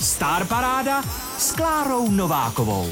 Star 0.00 0.48
Paráda 0.48 1.02
s 1.38 1.52
Klárou 1.52 2.10
Novákovou. 2.10 2.86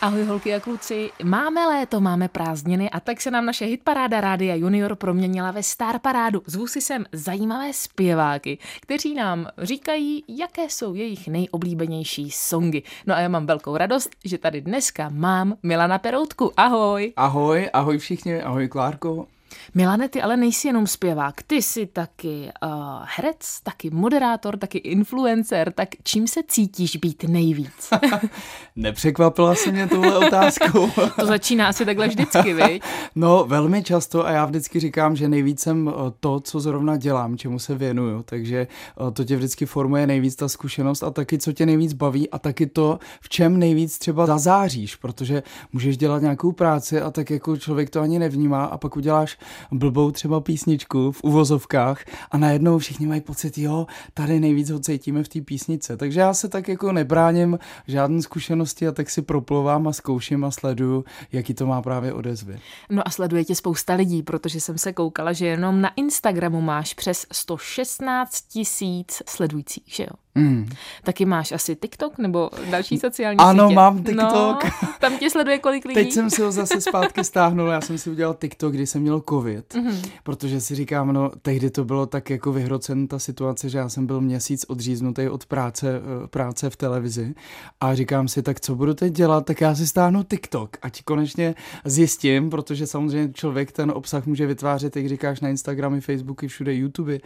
Ahoj 0.00 0.24
holky 0.24 0.54
a 0.54 0.60
kluci, 0.60 1.10
máme 1.24 1.66
léto, 1.66 2.00
máme 2.00 2.28
prázdniny 2.28 2.90
a 2.90 3.00
tak 3.00 3.20
se 3.20 3.30
nám 3.30 3.46
naše 3.46 3.64
hitparáda 3.64 4.20
Rádia 4.20 4.54
Junior 4.54 4.96
proměnila 4.96 5.50
ve 5.50 5.62
Star 5.62 5.98
Parádu. 5.98 6.42
Zvu 6.46 6.66
si 6.66 6.80
sem 6.80 7.04
zajímavé 7.12 7.72
zpěváky, 7.72 8.58
kteří 8.80 9.14
nám 9.14 9.46
říkají, 9.58 10.24
jaké 10.28 10.62
jsou 10.62 10.94
jejich 10.94 11.28
nejoblíbenější 11.28 12.30
songy. 12.30 12.82
No 13.06 13.14
a 13.14 13.20
já 13.20 13.28
mám 13.28 13.46
velkou 13.46 13.76
radost, 13.76 14.10
že 14.24 14.38
tady 14.38 14.60
dneska 14.60 15.08
mám 15.08 15.54
Milana 15.62 15.98
Peroutku. 15.98 16.52
Ahoj. 16.56 17.12
Ahoj, 17.16 17.70
ahoj 17.72 17.98
všichni, 17.98 18.42
ahoj 18.42 18.68
Klárko. 18.68 19.26
Milane, 19.74 20.08
ty 20.08 20.22
ale 20.22 20.36
nejsi 20.36 20.68
jenom 20.68 20.86
zpěvák, 20.86 21.42
ty 21.42 21.62
jsi 21.62 21.86
taky 21.86 22.50
uh, 22.62 22.70
herec, 23.16 23.60
taky 23.62 23.90
moderátor, 23.90 24.56
taky 24.56 24.78
influencer, 24.78 25.72
tak 25.72 25.88
čím 26.02 26.28
se 26.28 26.40
cítíš 26.48 26.96
být 26.96 27.24
nejvíc? 27.24 27.90
Nepřekvapila 28.76 29.54
se 29.54 29.72
mě 29.72 29.86
tuhle 29.86 30.26
otázku. 30.26 30.90
to 31.20 31.26
začíná 31.26 31.68
asi 31.68 31.84
takhle 31.84 32.08
vždycky, 32.08 32.54
viď? 32.54 32.82
No, 33.14 33.44
velmi 33.44 33.82
často 33.82 34.26
a 34.26 34.30
já 34.30 34.44
vždycky 34.44 34.80
říkám, 34.80 35.16
že 35.16 35.28
nejvíc 35.28 35.60
jsem 35.60 35.92
to, 36.20 36.40
co 36.40 36.60
zrovna 36.60 36.96
dělám, 36.96 37.36
čemu 37.36 37.58
se 37.58 37.74
věnuju, 37.74 38.22
takže 38.22 38.66
to 39.12 39.24
tě 39.24 39.36
vždycky 39.36 39.66
formuje 39.66 40.06
nejvíc 40.06 40.36
ta 40.36 40.48
zkušenost 40.48 41.02
a 41.02 41.10
taky, 41.10 41.38
co 41.38 41.52
tě 41.52 41.66
nejvíc 41.66 41.92
baví 41.92 42.30
a 42.30 42.38
taky 42.38 42.66
to, 42.66 42.98
v 43.20 43.28
čem 43.28 43.58
nejvíc 43.58 43.98
třeba 43.98 44.26
zazáříš, 44.26 44.96
protože 44.96 45.42
můžeš 45.72 45.96
dělat 45.96 46.22
nějakou 46.22 46.52
práci 46.52 47.00
a 47.00 47.10
tak 47.10 47.30
jako 47.30 47.56
člověk 47.56 47.90
to 47.90 48.00
ani 48.00 48.18
nevnímá 48.18 48.64
a 48.64 48.78
pak 48.78 48.96
uděláš 48.96 49.38
blbou 49.72 50.10
třeba 50.10 50.40
písničku 50.40 51.12
v 51.12 51.24
uvozovkách 51.24 52.04
a 52.30 52.38
najednou 52.38 52.78
všichni 52.78 53.06
mají 53.06 53.20
pocit, 53.20 53.58
jo, 53.58 53.86
tady 54.14 54.40
nejvíc 54.40 54.70
ho 54.70 54.78
cítíme 54.78 55.22
v 55.22 55.28
té 55.28 55.40
písnice. 55.40 55.96
Takže 55.96 56.20
já 56.20 56.34
se 56.34 56.48
tak 56.48 56.68
jako 56.68 56.92
nebráním 56.92 57.58
žádné 57.86 58.22
zkušenosti 58.22 58.88
a 58.88 58.92
tak 58.92 59.10
si 59.10 59.22
proplovám 59.22 59.88
a 59.88 59.92
zkouším 59.92 60.44
a 60.44 60.50
sleduju, 60.50 61.04
jaký 61.32 61.54
to 61.54 61.66
má 61.66 61.82
právě 61.82 62.12
odezvy. 62.12 62.58
No 62.90 63.08
a 63.08 63.10
sleduje 63.10 63.44
tě 63.44 63.54
spousta 63.54 63.94
lidí, 63.94 64.22
protože 64.22 64.60
jsem 64.60 64.78
se 64.78 64.92
koukala, 64.92 65.32
že 65.32 65.46
jenom 65.46 65.80
na 65.80 65.90
Instagramu 65.96 66.60
máš 66.60 66.94
přes 66.94 67.26
116 67.32 68.40
tisíc 68.40 69.22
sledujících, 69.26 69.84
že 69.86 70.02
jo? 70.02 70.23
Mm. 70.34 70.68
Taky 71.02 71.24
máš 71.24 71.52
asi 71.52 71.76
TikTok 71.76 72.18
nebo 72.18 72.50
další 72.70 72.98
sociální 72.98 73.38
ano, 73.38 73.64
sítě? 73.64 73.74
mám 73.74 74.04
TikTok. 74.04 74.64
No, 74.64 74.70
tam 75.00 75.18
tě 75.18 75.30
sleduje 75.30 75.58
kolik 75.58 75.84
lidí? 75.84 75.94
Teď 75.94 76.12
jsem 76.12 76.30
si 76.30 76.42
ho 76.42 76.52
zase 76.52 76.80
zpátky 76.80 77.24
stáhnul, 77.24 77.68
já 77.68 77.80
jsem 77.80 77.98
si 77.98 78.10
udělal 78.10 78.34
TikTok, 78.34 78.72
když 78.72 78.90
jsem 78.90 79.02
měl 79.02 79.22
covid, 79.28 79.74
mm-hmm. 79.74 80.10
protože 80.22 80.60
si 80.60 80.74
říkám, 80.74 81.12
no 81.12 81.30
tehdy 81.42 81.70
to 81.70 81.84
bylo 81.84 82.06
tak 82.06 82.30
jako 82.30 82.52
vyhrocen 82.52 83.08
ta 83.08 83.18
situace, 83.18 83.68
že 83.68 83.78
já 83.78 83.88
jsem 83.88 84.06
byl 84.06 84.20
měsíc 84.20 84.64
odříznutý 84.68 85.28
od 85.28 85.46
práce, 85.46 86.00
eh, 86.24 86.26
práce 86.26 86.70
v 86.70 86.76
televizi 86.76 87.34
a 87.80 87.94
říkám 87.94 88.28
si, 88.28 88.42
tak 88.42 88.60
co 88.60 88.74
budu 88.74 88.94
teď 88.94 89.12
dělat, 89.12 89.46
tak 89.46 89.60
já 89.60 89.74
si 89.74 89.86
stáhnu 89.86 90.22
TikTok, 90.22 90.76
ať 90.82 91.02
konečně 91.02 91.54
zjistím, 91.84 92.50
protože 92.50 92.86
samozřejmě 92.86 93.32
člověk 93.32 93.72
ten 93.72 93.90
obsah 93.90 94.26
může 94.26 94.46
vytvářet, 94.46 94.96
jak 94.96 95.08
říkáš, 95.08 95.40
na 95.40 95.48
Instagramy, 95.48 96.00
Facebooky, 96.00 96.48
všude 96.48 96.74
YouTube. 96.74 97.18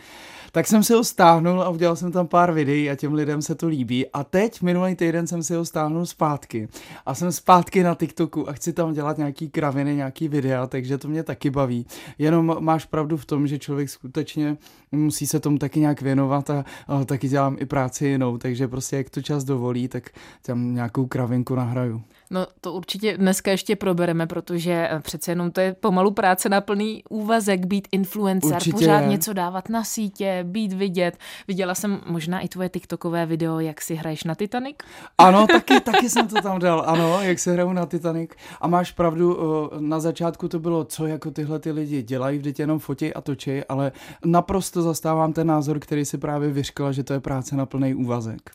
Tak 0.52 0.66
jsem 0.66 0.82
si 0.82 0.92
ho 0.92 1.04
stáhnul 1.04 1.62
a 1.62 1.68
udělal 1.68 1.96
jsem 1.96 2.12
tam 2.12 2.26
pár 2.26 2.52
videí 2.52 2.90
a 2.90 2.97
těm 2.98 3.14
lidem 3.14 3.42
se 3.42 3.54
to 3.54 3.68
líbí. 3.68 4.06
A 4.12 4.24
teď 4.24 4.62
minulý 4.62 4.94
týden 4.94 5.26
jsem 5.26 5.42
si 5.42 5.54
ho 5.54 5.64
stáhnul 5.64 6.06
zpátky 6.06 6.68
a 7.06 7.14
jsem 7.14 7.32
zpátky 7.32 7.82
na 7.82 7.94
TikToku 7.94 8.48
a 8.48 8.52
chci 8.52 8.72
tam 8.72 8.92
dělat 8.92 9.18
nějaký 9.18 9.48
kraviny, 9.48 9.96
nějaký 9.96 10.28
videa, 10.28 10.66
takže 10.66 10.98
to 10.98 11.08
mě 11.08 11.22
taky 11.22 11.50
baví. 11.50 11.86
Jenom 12.18 12.56
máš 12.60 12.84
pravdu 12.84 13.16
v 13.16 13.26
tom, 13.26 13.46
že 13.46 13.58
člověk 13.58 13.90
skutečně 13.90 14.56
musí 14.92 15.26
se 15.26 15.40
tomu 15.40 15.58
taky 15.58 15.80
nějak 15.80 16.02
věnovat 16.02 16.50
a, 16.50 16.64
a 16.86 17.04
taky 17.04 17.28
dělám 17.28 17.56
i 17.60 17.66
práci 17.66 18.06
jinou, 18.06 18.38
takže 18.38 18.68
prostě 18.68 18.96
jak 18.96 19.10
to 19.10 19.22
čas 19.22 19.44
dovolí, 19.44 19.88
tak 19.88 20.10
tam 20.42 20.74
nějakou 20.74 21.06
kravinku 21.06 21.54
nahraju. 21.54 22.02
No 22.30 22.46
to 22.60 22.72
určitě 22.72 23.18
dneska 23.18 23.50
ještě 23.50 23.76
probereme, 23.76 24.26
protože 24.26 24.88
eh, 24.90 25.00
přece 25.00 25.30
jenom 25.30 25.50
to 25.50 25.60
je 25.60 25.74
pomalu 25.74 26.10
práce 26.10 26.48
na 26.48 26.60
plný 26.60 27.02
úvazek 27.10 27.66
být 27.66 27.88
influencer, 27.92 28.54
určitě 28.54 28.72
pořád 28.72 29.00
je. 29.00 29.08
něco 29.08 29.32
dávat 29.32 29.68
na 29.68 29.84
sítě, 29.84 30.44
být 30.48 30.72
vidět. 30.72 31.18
Viděla 31.48 31.74
jsem 31.74 32.00
možná 32.06 32.40
i 32.40 32.48
tvoje 32.48 32.68
TikTokové 32.68 33.26
video, 33.26 33.60
jak 33.60 33.80
si 33.80 33.94
hraješ 33.94 34.24
na 34.24 34.34
Titanic. 34.34 34.76
Ano, 35.18 35.46
taky, 35.46 35.80
taky 35.80 36.10
jsem 36.10 36.28
to 36.28 36.42
tam 36.42 36.58
dal, 36.58 36.84
ano, 36.86 37.22
jak 37.22 37.38
se 37.38 37.52
hraju 37.52 37.72
na 37.72 37.86
Titanic. 37.86 38.30
A 38.60 38.68
máš 38.68 38.92
pravdu, 38.92 39.38
eh, 39.40 39.76
na 39.80 40.00
začátku 40.00 40.48
to 40.48 40.58
bylo, 40.58 40.84
co 40.84 41.06
jako 41.06 41.30
tyhle 41.30 41.58
ty 41.58 41.72
lidi 41.72 42.02
dělají, 42.02 42.38
vždyť 42.38 42.60
jenom 42.60 42.78
fotí 42.78 43.14
a 43.14 43.20
točí, 43.20 43.64
ale 43.64 43.92
naprosto 44.24 44.82
zastávám 44.82 45.32
ten 45.32 45.46
názor, 45.46 45.78
který 45.78 46.04
si 46.04 46.18
právě 46.18 46.50
vyřkla, 46.50 46.92
že 46.92 47.04
to 47.04 47.12
je 47.12 47.20
práce 47.20 47.56
na 47.56 47.66
plný 47.66 47.94
úvazek. 47.94 48.50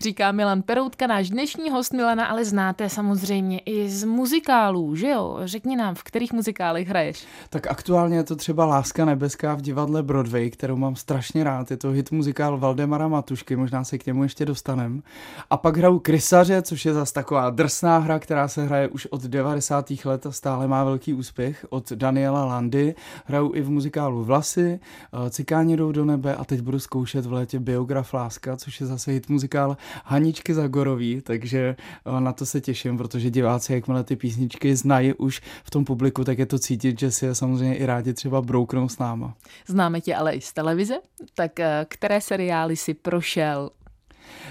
Říká 0.00 0.32
Milan 0.32 0.62
Peroutka, 0.62 1.06
náš 1.06 1.30
dnešní 1.30 1.70
host 1.70 1.92
Milana, 1.92 2.26
ale 2.26 2.44
znáte 2.44 2.88
samozřejmě 2.88 3.58
i 3.58 3.90
z 3.90 4.04
muzikálů, 4.04 4.96
že 4.96 5.08
jo? 5.08 5.38
Řekni 5.44 5.76
nám, 5.76 5.94
v 5.94 6.02
kterých 6.02 6.32
muzikálech 6.32 6.88
hraješ? 6.88 7.26
Tak 7.50 7.66
aktuálně 7.66 8.16
je 8.16 8.24
to 8.24 8.36
třeba 8.36 8.66
Láska 8.66 9.04
nebeská 9.04 9.54
v 9.54 9.60
divadle 9.60 10.02
Broadway, 10.02 10.50
kterou 10.50 10.76
mám 10.76 10.96
strašně 10.96 11.44
rád. 11.44 11.70
Je 11.70 11.76
to 11.76 11.90
hit 11.90 12.10
muzikál 12.10 12.58
Valdemara 12.58 13.08
Matušky, 13.08 13.56
možná 13.56 13.84
se 13.84 13.98
k 13.98 14.06
němu 14.06 14.22
ještě 14.22 14.44
dostanem. 14.44 15.02
A 15.50 15.56
pak 15.56 15.76
hraju 15.76 15.98
Krysaře, 15.98 16.62
což 16.62 16.84
je 16.84 16.94
zase 16.94 17.12
taková 17.12 17.50
drsná 17.50 17.98
hra, 17.98 18.18
která 18.18 18.48
se 18.48 18.64
hraje 18.64 18.88
už 18.88 19.06
od 19.06 19.22
90. 19.22 19.90
let 20.04 20.26
a 20.26 20.32
stále 20.32 20.68
má 20.68 20.84
velký 20.84 21.14
úspěch, 21.14 21.66
od 21.70 21.92
Daniela 21.92 22.44
Landy. 22.44 22.94
Hraju 23.24 23.54
i 23.54 23.60
v 23.60 23.70
muzikálu 23.70 24.24
Vlasy, 24.24 24.80
eh, 25.26 25.30
Cikáni 25.30 25.76
jdou 25.76 25.92
do 25.92 26.04
nebe 26.04 26.36
a 26.36 26.44
teď 26.44 26.60
budu 26.60 26.78
zkoušet 26.78 27.26
v 27.26 27.32
létě 27.32 27.60
Biograf 27.60 28.14
Láska, 28.14 28.56
což 28.56 28.80
je 28.80 28.86
zase 28.86 29.10
hit 29.10 29.28
muzikál 29.28 29.63
Haničky 30.04 30.54
Zagorový, 30.54 31.20
takže 31.20 31.76
eh, 32.06 32.20
na 32.20 32.32
to 32.32 32.46
se 32.46 32.60
těším, 32.60 32.98
protože 32.98 33.30
diváci, 33.30 33.72
jakmile 33.72 34.04
ty 34.04 34.16
písničky 34.16 34.76
znají 34.76 35.14
už 35.14 35.40
v 35.64 35.70
tom 35.70 35.84
publiku, 35.84 36.24
tak 36.24 36.38
je 36.38 36.46
to 36.46 36.58
cítit, 36.58 36.98
že 36.98 37.10
si 37.10 37.26
je 37.26 37.34
samozřejmě 37.34 37.76
i 37.76 37.86
rádi 37.86 38.14
třeba 38.14 38.42
brouknou 38.42 38.88
s 38.88 38.98
náma. 38.98 39.34
Známe 39.66 40.00
tě 40.00 40.14
ale 40.14 40.32
i 40.32 40.40
z 40.40 40.52
televize, 40.52 40.94
tak 41.34 41.60
eh, 41.60 41.86
které 41.88 42.20
seriály 42.20 42.76
si 42.76 42.94
prošel 42.94 43.70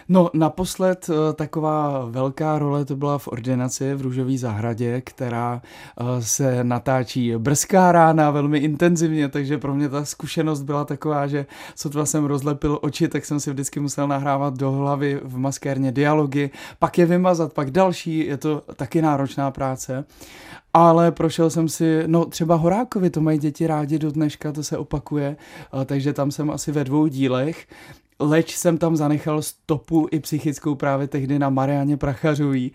No 0.10 0.30
naposled 0.34 1.10
eh, 1.10 1.34
taková 1.34 2.06
velká 2.10 2.60
role 2.60 2.86
to 2.86 2.96
byla 2.96 3.18
v 3.18 3.28
ordinaci 3.28 3.96
v 3.96 4.02
Růžové 4.02 4.38
zahradě, 4.38 5.02
která 5.02 5.62
eh, 5.62 6.04
se 6.22 6.64
natáčí 6.64 7.36
brzká 7.38 7.92
rána 7.92 8.32
velmi 8.32 8.58
intenzivně, 8.58 9.30
takže 9.30 9.58
pro 9.58 9.76
mě 9.76 9.90
ta 9.90 10.06
zkušenost 10.06 10.62
byla 10.62 10.86
taková, 10.86 11.28
že 11.28 11.46
sotva 11.76 12.06
jsem 12.06 12.26
rozlepil 12.26 12.80
oči, 12.82 13.08
tak 13.08 13.26
jsem 13.26 13.40
si 13.40 13.52
vždycky 13.52 13.80
musel 13.80 14.08
nahrávat 14.08 14.58
do 14.58 14.72
hlavy 14.72 15.20
v 15.24 15.38
maskérně 15.38 15.92
dialogy, 15.92 16.50
pak 16.80 16.98
je 16.98 17.06
vymazat, 17.06 17.54
pak 17.54 17.72
další, 17.72 18.26
je 18.26 18.38
to 18.38 18.62
taky 18.76 19.02
náročná 19.02 19.52
práce. 19.52 20.06
Ale 20.74 21.12
prošel 21.12 21.50
jsem 21.50 21.70
si, 21.70 22.04
no 22.08 22.26
třeba 22.26 22.56
Horákovi, 22.56 23.10
to 23.10 23.22
mají 23.22 23.40
děti 23.40 23.68
rádi 23.68 24.00
do 24.00 24.12
dneška, 24.12 24.52
to 24.52 24.64
se 24.64 24.78
opakuje, 24.78 25.36
eh, 25.82 25.86
takže 25.86 26.14
tam 26.14 26.32
jsem 26.32 26.52
asi 26.52 26.72
ve 26.72 26.84
dvou 26.84 27.08
dílech 27.08 27.68
leč 28.24 28.58
jsem 28.58 28.78
tam 28.78 28.96
zanechal 28.96 29.42
stopu 29.42 30.08
i 30.12 30.20
psychickou 30.20 30.76
právě 30.76 31.08
tehdy 31.08 31.40
na 31.40 31.50
Marianě 31.50 31.98
Prachařový, 31.98 32.72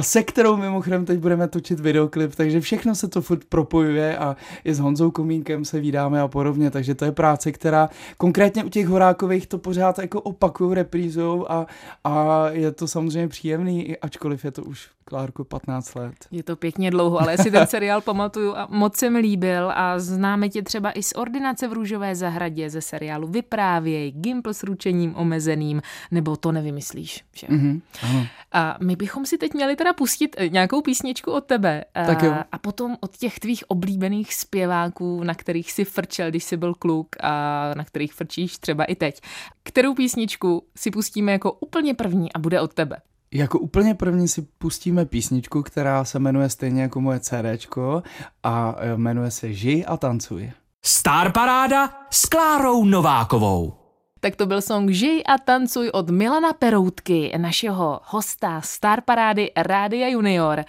se 0.00 0.22
kterou 0.22 0.56
mimochodem 0.56 1.04
teď 1.04 1.18
budeme 1.18 1.48
točit 1.48 1.80
videoklip, 1.80 2.34
takže 2.34 2.60
všechno 2.60 2.94
se 2.94 3.08
to 3.08 3.22
furt 3.22 3.44
propojuje 3.44 4.18
a 4.18 4.36
i 4.64 4.74
s 4.74 4.78
Honzou 4.78 5.10
Komínkem 5.10 5.64
se 5.64 5.80
vydáme 5.80 6.20
a 6.20 6.28
podobně, 6.28 6.70
takže 6.70 6.94
to 6.94 7.04
je 7.04 7.12
práce, 7.12 7.52
která 7.52 7.88
konkrétně 8.16 8.64
u 8.64 8.68
těch 8.68 8.86
Horákových 8.86 9.46
to 9.46 9.58
pořád 9.58 9.98
jako 9.98 10.20
opakují, 10.20 10.74
reprízou 10.74 11.46
a, 11.48 11.66
a 12.04 12.46
je 12.50 12.72
to 12.72 12.88
samozřejmě 12.88 13.28
příjemný, 13.28 13.96
ačkoliv 13.98 14.44
je 14.44 14.50
to 14.50 14.62
už 14.62 14.88
Klárko 15.10 15.44
15 15.44 15.94
let. 15.94 16.14
Je 16.30 16.42
to 16.42 16.56
pěkně 16.56 16.90
dlouho, 16.90 17.20
ale 17.20 17.32
já 17.32 17.38
si 17.38 17.50
ten 17.50 17.66
seriál 17.66 18.00
pamatuju 18.00 18.54
a 18.56 18.68
moc 18.70 18.96
se 18.96 19.10
mi 19.10 19.18
líbil 19.18 19.72
a 19.74 19.98
známe 19.98 20.48
tě 20.48 20.62
třeba 20.62 20.92
i 20.92 21.02
z 21.02 21.12
Ordinace 21.12 21.68
v 21.68 21.72
Růžové 21.72 22.14
zahradě 22.14 22.70
ze 22.70 22.80
seriálu 22.80 23.26
Vyprávěj, 23.26 24.12
Gimpl 24.12 24.54
s 24.54 24.62
ručením 24.62 24.89
omezeným, 25.14 25.82
nebo 26.10 26.36
to 26.36 26.52
nevymyslíš. 26.52 27.24
Že? 27.36 27.46
Mm-hmm, 27.46 27.80
ano. 28.02 28.26
A 28.52 28.76
my 28.82 28.96
bychom 28.96 29.26
si 29.26 29.38
teď 29.38 29.54
měli 29.54 29.76
teda 29.76 29.92
pustit 29.92 30.36
eh, 30.38 30.48
nějakou 30.48 30.82
písničku 30.82 31.32
od 31.32 31.44
tebe 31.44 31.84
tak 31.92 32.22
jo. 32.22 32.34
a 32.52 32.58
potom 32.58 32.96
od 33.00 33.16
těch 33.16 33.38
tvých 33.38 33.70
oblíbených 33.70 34.34
zpěváků, 34.34 35.24
na 35.24 35.34
kterých 35.34 35.72
si 35.72 35.84
frčel, 35.84 36.30
když 36.30 36.44
jsi 36.44 36.56
byl 36.56 36.74
kluk 36.74 37.08
a 37.20 37.30
na 37.76 37.84
kterých 37.84 38.12
frčíš 38.12 38.58
třeba 38.58 38.84
i 38.84 38.94
teď. 38.94 39.20
Kterou 39.62 39.94
písničku 39.94 40.64
si 40.76 40.90
pustíme 40.90 41.32
jako 41.32 41.52
úplně 41.52 41.94
první 41.94 42.32
a 42.32 42.38
bude 42.38 42.60
od 42.60 42.74
tebe? 42.74 42.96
Jako 43.32 43.58
úplně 43.58 43.94
první 43.94 44.28
si 44.28 44.42
pustíme 44.42 45.04
písničku, 45.04 45.62
která 45.62 46.04
se 46.04 46.18
jmenuje 46.18 46.48
stejně 46.48 46.82
jako 46.82 47.00
moje 47.00 47.20
CDčko 47.20 48.02
a 48.42 48.76
e, 48.78 48.96
jmenuje 48.96 49.30
se 49.30 49.52
Žij 49.52 49.84
a 49.88 49.96
tancuj. 49.96 50.52
Star 50.82 51.32
Paráda 51.32 51.90
s 52.10 52.26
Klárou 52.26 52.84
Novákovou. 52.84 53.79
Tak 54.22 54.36
to 54.36 54.46
byl 54.46 54.60
song 54.60 54.90
Žij 54.90 55.22
a 55.26 55.38
tancuj 55.38 55.90
od 55.90 56.10
Milana 56.10 56.52
Peroutky, 56.52 57.32
našeho 57.36 58.00
hosta 58.04 58.60
Star 58.60 59.00
Parády 59.00 59.50
Rádia 59.56 60.08
Junior. 60.08 60.64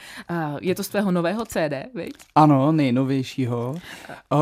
Je 0.62 0.76
to 0.76 0.84
z 0.84 0.88
tvého 0.88 1.12
nového 1.12 1.46
CD, 1.46 1.92
viď? 1.96 2.14
Ano, 2.36 2.72
nejnovějšího. 2.72 3.76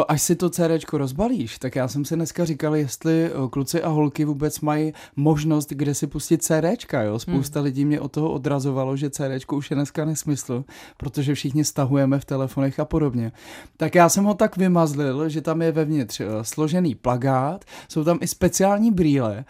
Až 0.07 0.21
si 0.21 0.35
to 0.35 0.49
CD 0.49 0.93
rozbalíš, 0.93 1.59
tak 1.59 1.75
já 1.75 1.87
jsem 1.87 2.05
si 2.05 2.15
dneska 2.15 2.45
říkal, 2.45 2.75
jestli 2.75 3.31
kluci 3.49 3.83
a 3.83 3.89
holky 3.89 4.25
vůbec 4.25 4.59
mají 4.59 4.93
možnost, 5.15 5.69
kde 5.69 5.93
si 5.93 6.07
pustit 6.07 6.43
CD. 6.43 6.93
Jo? 7.03 7.19
Spousta 7.19 7.59
hmm. 7.59 7.65
lidí 7.65 7.85
mě 7.85 7.99
od 7.99 8.11
toho 8.11 8.31
odrazovalo, 8.31 8.97
že 8.97 9.09
CD 9.09 9.51
už 9.51 9.71
je 9.71 9.75
dneska 9.75 10.05
nesmysl, 10.05 10.63
protože 10.97 11.33
všichni 11.33 11.65
stahujeme 11.65 12.19
v 12.19 12.25
telefonech 12.25 12.79
a 12.79 12.85
podobně. 12.85 13.31
Tak 13.77 13.95
já 13.95 14.09
jsem 14.09 14.23
ho 14.23 14.33
tak 14.33 14.57
vymazlil, 14.57 15.29
že 15.29 15.41
tam 15.41 15.61
je 15.61 15.71
vevnitř 15.71 16.21
složený 16.41 16.95
plagát, 16.95 17.65
jsou 17.87 18.03
tam 18.03 18.17
i 18.21 18.27
speciální 18.27 18.98
brýle, 18.99 19.45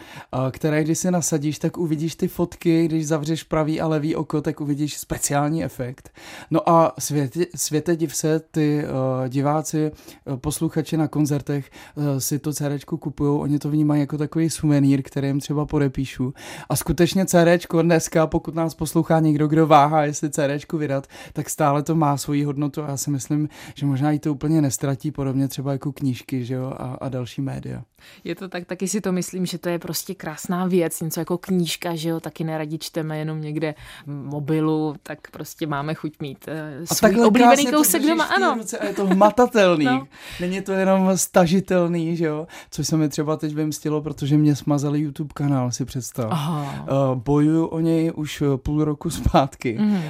které 0.51 0.83
když 0.83 0.99
si 0.99 1.11
nasadíš, 1.11 1.59
tak 1.59 1.77
uvidíš 1.77 2.15
ty 2.15 2.27
fotky, 2.27 2.85
když 2.85 3.07
zavřeš 3.07 3.43
pravý 3.43 3.81
a 3.81 3.87
levý 3.87 4.15
oko, 4.15 4.41
tak 4.41 4.61
uvidíš 4.61 4.97
speciální 4.97 5.63
efekt. 5.63 6.09
No 6.51 6.69
a 6.69 6.93
světě, 6.99 7.45
světe 7.55 7.95
div 7.95 8.15
se, 8.15 8.39
ty 8.39 8.83
diváci, 9.27 9.91
posluchači 10.35 10.97
na 10.97 11.07
koncertech 11.07 11.71
si 12.17 12.39
to 12.39 12.53
CD 12.53 12.85
kupují, 12.85 13.39
oni 13.39 13.59
to 13.59 13.69
vnímají 13.69 14.01
jako 14.01 14.17
takový 14.17 14.49
suvenýr, 14.49 15.01
který 15.01 15.27
jim 15.27 15.39
třeba 15.39 15.65
podepíšu. 15.65 16.33
A 16.69 16.75
skutečně 16.75 17.25
CD 17.25 17.65
dneska, 17.81 18.27
pokud 18.27 18.55
nás 18.55 18.75
poslouchá 18.75 19.19
někdo, 19.19 19.47
kdo 19.47 19.67
váhá, 19.67 20.03
jestli 20.03 20.29
CD 20.29 20.73
vydat, 20.73 21.07
tak 21.33 21.49
stále 21.49 21.83
to 21.83 21.95
má 21.95 22.17
svoji 22.17 22.43
hodnotu 22.43 22.83
a 22.83 22.87
já 22.87 22.97
si 22.97 23.09
myslím, 23.09 23.49
že 23.75 23.85
možná 23.85 24.11
i 24.11 24.19
to 24.19 24.31
úplně 24.31 24.61
nestratí, 24.61 25.11
podobně 25.11 25.47
třeba 25.47 25.71
jako 25.71 25.91
knížky 25.91 26.45
že 26.45 26.53
jo, 26.53 26.73
a, 26.77 26.97
a 27.01 27.09
další 27.09 27.41
média. 27.41 27.83
Je 28.23 28.35
to 28.35 28.49
tak, 28.49 28.65
taky 28.65 28.87
si 28.87 29.01
to 29.01 29.11
myslím, 29.11 29.45
že 29.45 29.57
to 29.57 29.69
je 29.69 29.79
prostě 29.79 30.15
krásná 30.15 30.65
věc, 30.65 31.01
něco 31.01 31.19
jako 31.19 31.37
knížka, 31.37 31.95
že 31.95 32.09
jo, 32.09 32.19
taky 32.19 32.43
neradi 32.43 32.77
čteme 32.77 33.17
jenom 33.17 33.41
někde 33.41 33.75
mobilu, 34.05 34.95
tak 35.03 35.31
prostě 35.31 35.67
máme 35.67 35.93
chuť 35.93 36.13
mít 36.19 36.45
uh, 36.47 36.85
svůj 36.85 37.25
oblíbený 37.25 37.65
kousek 37.65 38.01
doma, 38.01 38.23
ano. 38.23 38.55
Ruce 38.57 38.77
a 38.77 38.85
je 38.85 38.93
to 38.93 39.07
hmatatelný, 39.07 39.85
no. 39.85 40.07
není 40.39 40.61
to 40.61 40.71
jenom 40.71 41.17
stažitelný, 41.17 42.17
že 42.17 42.25
jo, 42.25 42.47
což 42.71 42.87
se 42.87 42.97
mi 42.97 43.09
třeba 43.09 43.37
teď 43.37 43.53
vymstilo, 43.53 44.01
protože 44.01 44.37
mě 44.37 44.55
smazali 44.55 44.99
YouTube 44.99 45.33
kanál, 45.33 45.71
si 45.71 45.85
představ. 45.85 46.27
Aha. 46.31 46.85
Uh, 46.91 47.21
bojuju 47.21 47.65
o 47.65 47.79
něj 47.79 48.11
už 48.15 48.43
půl 48.55 48.83
roku 48.83 49.09
zpátky, 49.09 49.77
mm. 49.79 49.93
uh, 49.95 50.01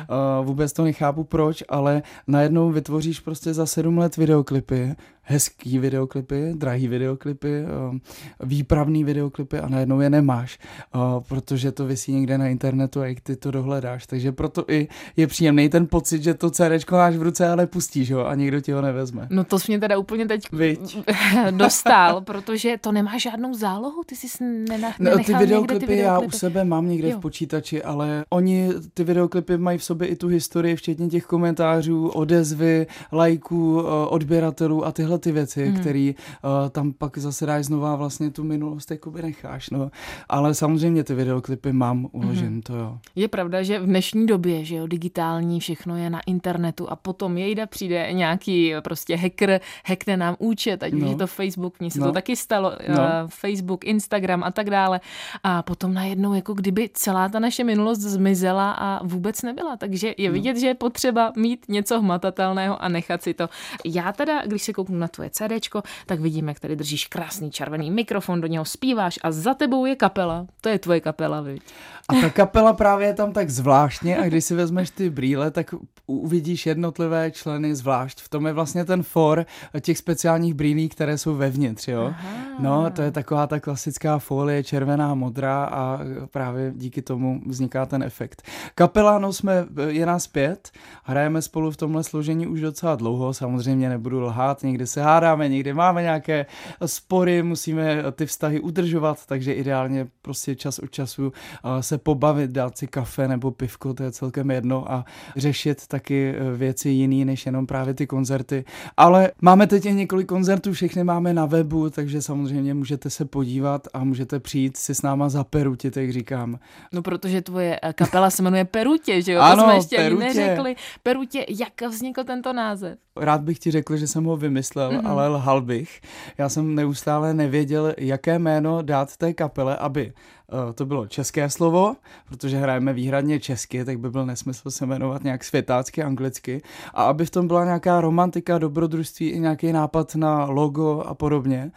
vůbec 0.46 0.74
to 0.74 0.84
nechápu 0.84 1.24
proč, 1.24 1.64
ale 1.70 2.04
najednou 2.28 2.72
vytvoříš 2.72 3.20
prostě 3.20 3.54
za 3.54 3.66
sedm 3.66 3.98
let 3.98 4.18
videoklipy, 4.18 4.96
hezký 5.30 5.80
videoklipy, 5.80 6.54
drahý 6.56 6.88
videoklipy, 6.88 7.50
eh, 7.50 8.00
výpravný 8.40 9.04
videoklipy 9.04 9.60
a 9.60 9.70
najednou 9.70 10.00
je 10.00 10.10
nemáš, 10.10 10.60
eh, 10.62 11.00
protože 11.28 11.72
to 11.72 11.86
vysí 11.86 12.14
někde 12.14 12.38
na 12.38 12.48
internetu 12.48 13.02
a 13.02 13.08
jak 13.08 13.20
ty 13.20 13.36
to 13.36 13.52
dohledáš. 13.52 14.08
Takže 14.08 14.32
proto 14.32 14.66
i 14.68 14.88
je 15.18 15.28
příjemný 15.28 15.70
ten 15.70 15.88
pocit, 15.88 16.24
že 16.24 16.34
to 16.34 16.50
CD 16.50 16.92
máš 16.92 17.16
v 17.16 17.22
ruce, 17.22 17.48
ale 17.48 17.68
pustíš 17.68 18.12
ho 18.12 18.28
a 18.28 18.36
nikdo 18.36 18.62
ti 18.62 18.72
ho 18.72 18.82
nevezme. 18.82 19.28
No 19.30 19.44
to 19.44 19.60
jsi 19.60 19.72
mě 19.72 19.80
teda 19.80 19.98
úplně 19.98 20.26
teď 20.26 20.52
Viď. 20.52 20.98
dostal, 21.52 22.22
protože 22.22 22.78
to 22.82 22.92
nemá 22.92 23.18
žádnou 23.18 23.54
zálohu, 23.54 24.04
ty 24.06 24.16
jsi 24.16 24.44
nenechal 24.44 24.96
no, 25.00 25.24
ty 25.24 25.34
videoklipy, 25.34 25.40
ty 25.40 25.46
videoklipy 25.46 25.98
já 25.98 26.20
u 26.20 26.32
sebe 26.32 26.64
mám 26.64 26.90
někde 26.90 27.10
jo. 27.10 27.18
v 27.18 27.22
počítači, 27.22 27.84
ale 27.84 28.26
oni 28.30 28.70
ty 28.94 29.04
videoklipy 29.04 29.58
mají 29.58 29.78
v 29.78 29.84
sobě 29.84 30.08
i 30.08 30.16
tu 30.16 30.28
historii, 30.28 30.76
včetně 30.76 31.08
těch 31.08 31.26
komentářů, 31.26 32.08
odezvy, 32.08 32.88
lajků, 33.12 33.82
eh, 33.82 34.08
odběratelů 34.08 34.86
a 34.86 34.92
tyhle 34.92 35.19
ty 35.20 35.32
věci, 35.32 35.70
mm. 35.70 35.80
které 35.80 36.12
uh, 36.44 36.70
tam 36.70 36.94
pak 36.94 37.18
zase 37.18 37.46
dáš 37.46 37.66
znova 37.66 37.96
vlastně 37.96 38.32
tu 38.32 38.44
minulost 38.44 38.92
jakoby 38.92 39.22
necháš, 39.22 39.70
no. 39.70 39.92
Ale 40.30 40.54
samozřejmě 40.54 41.04
ty 41.04 41.14
videoklipy 41.14 41.74
mám 41.74 42.08
uložen, 42.12 42.54
mm. 42.54 42.62
to 42.62 42.76
jo. 42.76 42.98
Je 43.16 43.28
pravda, 43.28 43.64
že 43.64 43.80
v 43.80 43.86
dnešní 43.86 44.26
době, 44.26 44.66
že 44.66 44.76
jo, 44.76 44.88
digitální, 44.88 45.60
všechno 45.60 45.98
je 45.98 46.10
na 46.10 46.20
internetu 46.28 46.90
a 46.90 46.96
potom 46.96 47.38
jejda 47.38 47.66
přijde 47.66 48.14
nějaký 48.14 48.74
prostě 48.84 49.16
hacker, 49.16 49.62
hackne 49.86 50.18
nám 50.18 50.36
účet, 50.40 50.84
ať 50.84 50.94
no. 50.94 51.06
už 51.06 51.12
je 51.12 51.18
to 51.18 51.28
Facebook, 51.28 51.80
mně 51.80 51.92
se 51.92 52.00
no. 52.00 52.06
to 52.06 52.12
taky 52.12 52.36
stalo, 52.36 52.72
no. 52.88 52.96
uh, 52.96 53.02
Facebook, 53.28 53.86
Instagram 53.86 54.44
a 54.44 54.52
tak 54.52 54.70
dále. 54.70 55.00
A 55.44 55.64
potom 55.64 55.94
najednou, 55.94 56.34
jako 56.34 56.54
kdyby 56.54 56.90
celá 56.94 57.30
ta 57.30 57.40
naše 57.40 57.64
minulost 57.64 58.00
zmizela 58.00 58.72
a 58.72 59.04
vůbec 59.04 59.42
nebyla. 59.42 59.78
Takže 59.78 60.14
je 60.18 60.30
no. 60.30 60.34
vidět, 60.34 60.54
no. 60.54 60.60
že 60.60 60.68
je 60.68 60.76
potřeba 60.76 61.34
mít 61.36 61.66
něco 61.70 62.02
hmatatelného 62.02 62.84
a 62.84 62.90
nechat 62.90 63.24
si 63.24 63.34
to. 63.34 63.50
Já 63.86 64.12
teda, 64.12 64.46
když 64.46 64.64
se 64.64 64.74
kouknu 64.74 64.98
na 64.98 65.08
tvoje 65.10 65.30
CDčko, 65.30 65.84
tak 66.06 66.20
vidíme, 66.20 66.52
jak 66.52 66.60
tady 66.60 66.76
držíš 66.76 67.08
krásný 67.08 67.52
červený 67.52 67.92
mikrofon, 67.92 68.42
do 68.42 68.48
něho 68.48 68.66
zpíváš 68.66 69.20
a 69.24 69.32
za 69.32 69.54
tebou 69.54 69.86
je 69.86 69.96
kapela. 69.96 70.48
To 70.62 70.70
je 70.70 70.80
tvoje 70.80 71.00
kapela, 71.00 71.42
viď? 71.42 71.62
A 72.10 72.14
ta 72.14 72.30
kapela 72.30 72.74
právě 72.74 73.08
je 73.08 73.14
tam 73.14 73.32
tak 73.32 73.50
zvláštně 73.50 74.18
a 74.18 74.26
když 74.26 74.46
si 74.46 74.56
vezmeš 74.56 74.90
ty 74.90 75.10
brýle, 75.10 75.52
tak 75.52 75.76
uvidíš 76.06 76.66
jednotlivé 76.66 77.32
členy 77.32 77.76
zvlášť. 77.76 78.22
V 78.22 78.30
tom 78.30 78.48
je 78.48 78.54
vlastně 78.54 78.86
ten 78.86 79.04
for 79.04 79.46
těch 79.82 79.98
speciálních 79.98 80.54
brýlí, 80.54 80.90
které 80.90 81.18
jsou 81.18 81.36
vevnitř, 81.36 81.88
jo. 81.88 82.06
Aha. 82.06 82.30
No, 82.60 82.90
to 82.90 83.02
je 83.02 83.12
taková 83.12 83.48
ta 83.48 83.60
klasická 83.60 84.20
folie, 84.20 84.64
červená, 84.64 85.16
modrá 85.16 85.66
a 85.66 86.00
právě 86.32 86.74
díky 86.76 87.02
tomu 87.02 87.42
vzniká 87.48 87.86
ten 87.86 88.04
efekt. 88.04 88.42
Kapela, 88.76 89.20
no 89.20 89.34
jsme, 89.34 89.66
je 89.88 90.06
nás 90.06 90.28
pět, 90.28 90.72
hrajeme 91.04 91.42
spolu 91.42 91.72
v 91.72 91.78
tomhle 91.78 92.04
složení 92.04 92.48
už 92.48 92.62
docela 92.62 92.96
dlouho, 92.96 93.34
samozřejmě 93.34 93.90
nebudu 93.90 94.20
lhát, 94.20 94.64
někdy 94.64 94.88
se 94.88 94.99
hádáme, 95.00 95.50
někdy 95.50 95.74
máme 95.74 96.02
nějaké 96.02 96.46
spory, 96.86 97.44
musíme 97.44 97.98
ty 98.12 98.26
vztahy 98.26 98.60
udržovat, 98.60 99.26
takže 99.26 99.54
ideálně 99.54 100.08
prostě 100.22 100.56
čas 100.56 100.80
od 100.80 100.92
času 100.92 101.34
se 101.80 101.98
pobavit, 101.98 102.52
dát 102.52 102.78
si 102.78 102.88
kafe 102.88 103.28
nebo 103.28 103.52
pivko, 103.52 103.94
to 103.94 104.04
je 104.04 104.12
celkem 104.12 104.52
jedno 104.52 104.92
a 104.92 105.06
řešit 105.38 105.88
taky 105.88 106.36
e, 106.36 106.52
věci 106.58 106.90
jiný 106.90 107.26
než 107.26 107.46
jenom 107.46 107.68
právě 107.68 107.94
ty 107.94 108.08
koncerty. 108.08 108.66
Ale 108.98 109.32
máme 109.42 109.68
teď 109.68 109.86
i 109.86 109.94
několik 109.94 110.28
koncertů, 110.28 110.74
všechny 110.74 111.04
máme 111.04 111.34
na 111.34 111.46
webu, 111.46 111.90
takže 111.90 112.22
samozřejmě 112.22 112.74
můžete 112.74 113.10
se 113.10 113.26
podívat 113.26 113.88
a 113.94 114.04
můžete 114.04 114.40
přijít 114.40 114.78
si 114.78 114.96
s 114.96 115.02
náma 115.02 115.30
za 115.30 115.44
Perutě, 115.44 115.92
tak 115.92 116.12
říkám. 116.12 116.60
No 116.94 117.02
protože 117.02 117.42
tvoje 117.42 117.80
e, 117.82 117.94
kapela 117.94 118.30
se 118.30 118.44
jmenuje 118.44 118.66
Perutě, 118.66 119.22
že 119.22 119.32
jo? 119.32 119.42
Ano, 119.42 119.56
to 119.56 119.64
jsme 119.64 119.76
ještě 119.76 119.96
Perutě. 119.96 120.24
neřekli. 120.24 120.76
Perutě, 121.04 121.46
jak 121.50 121.82
vznikl 121.90 122.24
tento 122.24 122.54
název? 122.54 122.98
Rád 123.20 123.42
bych 123.42 123.60
ti 123.60 123.72
řekl, 123.72 123.98
že 123.98 124.08
jsem 124.08 124.24
ho 124.24 124.38
vymyslel, 124.38 124.79
mm-hmm. 124.80 125.10
ale 125.10 125.28
lhal 125.28 125.62
bych. 125.62 126.02
Já 126.38 126.50
jsem 126.50 126.76
neustále 126.76 127.34
nevěděl, 127.34 127.94
jaké 127.98 128.40
jméno 128.40 128.82
dát 128.82 129.18
té 129.18 129.34
kapele, 129.34 129.78
aby 129.78 130.14
uh, 130.52 130.74
to 130.74 130.86
bylo 130.86 131.08
české 131.08 131.50
slovo, 131.50 131.96
protože 132.28 132.58
hrajeme 132.58 132.94
výhradně 132.94 133.40
česky, 133.40 133.86
tak 133.86 134.00
by 134.00 134.10
byl 134.10 134.26
nesmysl 134.26 134.72
se 134.72 134.86
jmenovat 134.86 135.24
nějak 135.24 135.44
světácky, 135.44 136.04
anglicky. 136.04 136.62
A 136.94 137.04
aby 137.04 137.26
v 137.26 137.30
tom 137.30 137.48
byla 137.48 137.66
nějaká 137.66 138.02
romantika, 138.02 138.58
dobrodružství 138.58 139.30
i 139.30 139.40
nějaký 139.40 139.72
nápad 139.72 140.16
na 140.16 140.46
logo 140.46 141.02
a 141.02 141.14
podobně. 141.14 141.72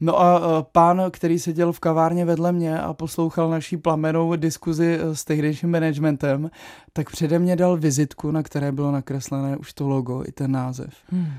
No 0.00 0.20
a 0.20 0.38
uh, 0.38 0.44
pán, 0.72 1.02
který 1.10 1.38
seděl 1.38 1.72
v 1.72 1.80
kavárně 1.80 2.24
vedle 2.24 2.52
mě 2.52 2.80
a 2.80 2.94
poslouchal 2.94 3.50
naší 3.50 3.76
plamenou 3.76 4.36
diskuzi 4.36 4.98
eh, 5.00 5.16
s 5.16 5.24
tehdejším 5.24 5.70
managementem, 5.70 6.50
tak 6.92 7.10
přede 7.10 7.38
mě 7.38 7.56
dal 7.56 7.76
vizitku, 7.76 8.30
na 8.30 8.42
které 8.42 8.72
bylo 8.72 8.92
nakreslené 8.92 9.56
už 9.56 9.72
to 9.72 9.88
logo 9.88 10.22
i 10.26 10.32
ten 10.32 10.52
název. 10.52 10.94
Hmm. 11.10 11.32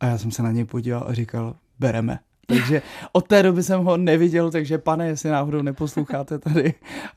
A 0.00 0.06
já 0.06 0.18
jsem 0.18 0.30
se 0.30 0.42
na 0.42 0.52
něj 0.52 0.64
podíval 0.64 1.04
a 1.08 1.14
říkal, 1.14 1.56
bereme. 1.78 2.18
Takže 2.48 2.82
od 3.12 3.28
té 3.28 3.42
doby 3.42 3.62
jsem 3.62 3.84
ho 3.84 3.96
neviděl, 3.96 4.50
takže 4.50 4.78
pane, 4.78 5.06
jestli 5.06 5.30
náhodou 5.30 5.62
neposloucháte 5.62 6.38
tady 6.38 6.74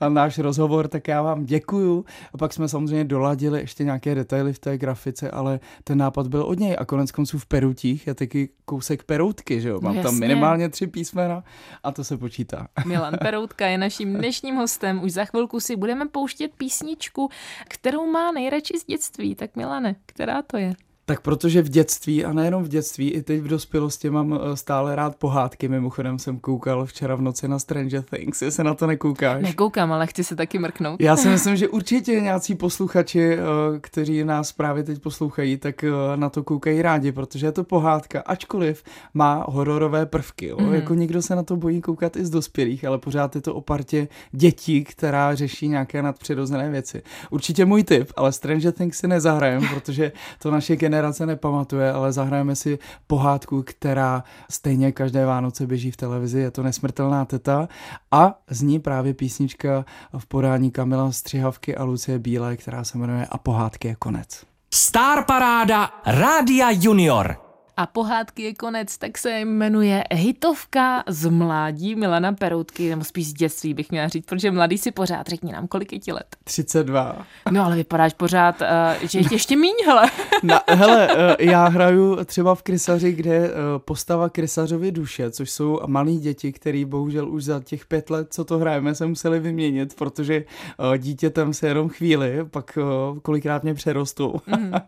náš 0.10 0.38
rozhovor, 0.38 0.88
tak 0.88 1.08
já 1.08 1.22
vám 1.22 1.46
děkuju. 1.46 2.06
A 2.34 2.38
pak 2.38 2.54
jsme 2.54 2.68
samozřejmě 2.68 3.04
doladili 3.04 3.60
ještě 3.60 3.84
nějaké 3.84 4.16
detaily 4.16 4.54
v 4.54 4.60
té 4.60 4.78
grafice, 4.78 5.32
ale 5.32 5.60
ten 5.84 5.98
nápad 5.98 6.28
byl 6.28 6.44
od 6.44 6.60
něj 6.60 6.76
a 6.80 6.86
konec 6.86 7.12
konců 7.12 7.40
v 7.40 7.46
Perutích 7.46 8.08
je 8.08 8.14
taky 8.14 8.50
kousek 8.66 9.04
Peroutky, 9.04 9.62
že 9.62 9.70
jo? 9.70 9.82
Mám 9.82 9.96
no, 9.96 10.04
tam 10.04 10.20
minimálně 10.20 10.70
tři 10.70 10.88
písmena 10.88 11.44
a 11.84 11.92
to 11.92 12.04
se 12.04 12.18
počítá. 12.18 12.68
Milan 12.86 13.18
Peroutka 13.22 13.68
je 13.68 13.78
naším 13.78 14.14
dnešním 14.14 14.56
hostem. 14.56 15.04
Už 15.04 15.12
za 15.12 15.26
chvilku 15.26 15.60
si 15.60 15.76
budeme 15.76 16.06
pouštět 16.06 16.52
písničku, 16.58 17.30
kterou 17.68 18.12
má 18.12 18.32
nejradši 18.32 18.80
z 18.80 18.86
dětství. 18.86 19.36
Tak 19.36 19.56
Milane, 19.56 19.96
která 20.06 20.42
to 20.42 20.58
je? 20.58 20.74
Tak 21.12 21.22
protože 21.22 21.62
v 21.62 21.70
dětství, 21.70 22.26
a 22.26 22.34
nejenom 22.34 22.64
v 22.64 22.68
dětství, 22.68 23.12
i 23.12 23.22
teď 23.22 23.42
v 23.42 23.48
dospělosti 23.48 24.10
mám 24.10 24.34
eh, 24.34 24.58
stále 24.58 24.96
rád 24.96 25.16
pohádky. 25.16 25.68
Mimochodem 25.68 26.20
jsem 26.20 26.40
koukal 26.40 26.86
včera 26.86 27.16
v 27.16 27.22
noci 27.22 27.48
na 27.48 27.60
Stranger 27.60 28.02
Things, 28.02 28.42
jestli 28.42 28.64
na 28.64 28.74
to 28.74 28.88
nekoukáš. 28.88 29.44
Nekoukám, 29.44 29.92
ale 29.92 30.08
chci 30.08 30.24
se 30.24 30.36
taky 30.36 30.60
mrknout. 30.60 31.02
Já 31.02 31.16
si 31.16 31.30
myslím, 31.36 31.56
že 31.56 31.68
určitě 31.68 32.22
nějací 32.22 32.56
posluchači, 32.56 33.34
eh, 33.34 33.40
kteří 33.82 34.24
nás 34.24 34.52
právě 34.52 34.84
teď 34.84 35.02
poslouchají, 35.02 35.58
tak 35.58 35.84
eh, 35.84 35.90
na 36.16 36.30
to 36.30 36.44
koukají 36.44 36.82
rádi, 36.82 37.12
protože 37.12 37.48
je 37.48 37.52
to 37.52 37.64
pohádka, 37.64 38.24
ačkoliv 38.26 38.84
má 39.14 39.46
hororové 39.50 40.06
prvky. 40.06 40.48
Jo? 40.48 40.58
Mm. 40.60 40.74
Jako 40.74 40.94
nikdo 40.94 41.22
se 41.22 41.36
na 41.36 41.44
to 41.44 41.56
bojí 41.56 41.82
koukat 41.82 42.16
i 42.16 42.26
z 42.26 42.30
dospělých, 42.30 42.86
ale 42.86 42.98
pořád 42.98 43.36
je 43.36 43.42
to 43.42 43.56
o 43.56 43.62
partě 43.62 44.08
dětí, 44.32 44.84
která 44.84 45.36
řeší 45.36 45.68
nějaké 45.68 46.02
nadpřirozené 46.02 46.70
věci. 46.70 47.02
Určitě 47.30 47.66
můj 47.66 47.84
tip, 47.84 48.12
ale 48.16 48.32
Stranger 48.32 48.72
Things 48.72 48.98
si 48.98 49.08
nezahrajem, 49.08 49.68
protože 49.74 50.12
to 50.40 50.52
naše 50.52 50.76
generace 50.76 51.01
generace 51.02 51.26
nepamatuje, 51.26 51.92
ale 51.92 52.14
zahrajeme 52.14 52.56
si 52.56 52.80
pohádku, 53.08 53.64
která 53.64 54.24
stejně 54.50 54.92
každé 54.92 55.26
Vánoce 55.26 55.68
běží 55.68 55.92
v 55.92 55.98
televizi, 55.98 56.40
je 56.40 56.52
to 56.52 56.64
Nesmrtelná 56.64 57.26
teta 57.26 57.68
a 58.12 58.40
zní 58.50 58.80
právě 58.80 59.14
písnička 59.14 59.86
v 60.18 60.26
podání 60.26 60.72
Kamila 60.72 61.12
Střihavky 61.12 61.76
a 61.76 61.84
Lucie 61.84 62.20
Bílé, 62.20 62.58
která 62.58 62.84
se 62.84 62.98
jmenuje 62.98 63.26
A 63.26 63.38
pohádky 63.38 63.88
je 63.88 63.96
konec. 63.96 64.46
Star 64.74 65.26
Paráda 65.26 65.90
Rádia 66.06 66.68
Junior 66.72 67.51
a 67.82 67.86
pohádky 67.86 68.44
je 68.44 68.54
konec, 68.54 68.98
tak 68.98 69.18
se 69.18 69.40
jmenuje 69.40 70.04
Hitovka 70.14 71.04
z 71.08 71.30
mládí 71.30 71.96
Milana 71.96 72.34
Peroutky, 72.34 72.90
nebo 72.90 73.04
spíš 73.04 73.28
z 73.28 73.34
dětství 73.34 73.74
bych 73.74 73.92
měla 73.92 74.08
říct, 74.08 74.26
protože 74.26 74.52
mladý 74.52 74.78
si 74.78 74.92
pořád, 74.92 75.28
řekni 75.28 75.52
nám, 75.52 75.68
kolik 75.68 75.94
je 75.94 76.00
ti 76.00 76.12
let? 76.14 76.36
32. 76.44 77.26
No 77.52 77.66
ale 77.66 77.76
vypadáš 77.76 78.14
pořád, 78.14 78.62
uh, 78.62 79.08
že 79.10 79.20
je 79.20 79.26
ještě 79.32 79.56
míň, 79.56 79.74
hele. 79.86 80.10
Na, 80.44 80.62
hele, 80.70 81.08
uh, 81.08 81.18
já 81.40 81.68
hraju 81.68 82.26
třeba 82.26 82.56
v 82.56 82.64
krysaři, 82.64 83.12
kde 83.12 83.50
uh, 83.50 83.56
postava 83.78 84.30
krysařovy 84.30 84.92
duše, 84.92 85.32
což 85.32 85.52
jsou 85.52 85.80
malí 85.88 86.20
děti, 86.20 86.52
který 86.52 86.86
bohužel 86.86 87.30
už 87.30 87.44
za 87.44 87.60
těch 87.60 87.86
pět 87.86 88.10
let, 88.10 88.28
co 88.34 88.46
to 88.46 88.58
hrajeme, 88.58 88.96
se 88.96 89.06
museli 89.06 89.40
vyměnit, 89.40 89.96
protože 89.96 90.44
uh, 90.80 90.98
dítě 90.98 91.30
tam 91.30 91.54
se 91.54 91.68
jenom 91.68 91.90
chvíli, 91.90 92.46
pak 92.52 92.78
uh, 92.78 93.20
kolikrát 93.20 93.64
mě 93.64 93.74
přerostou. 93.74 94.36
Mm. 94.48 94.72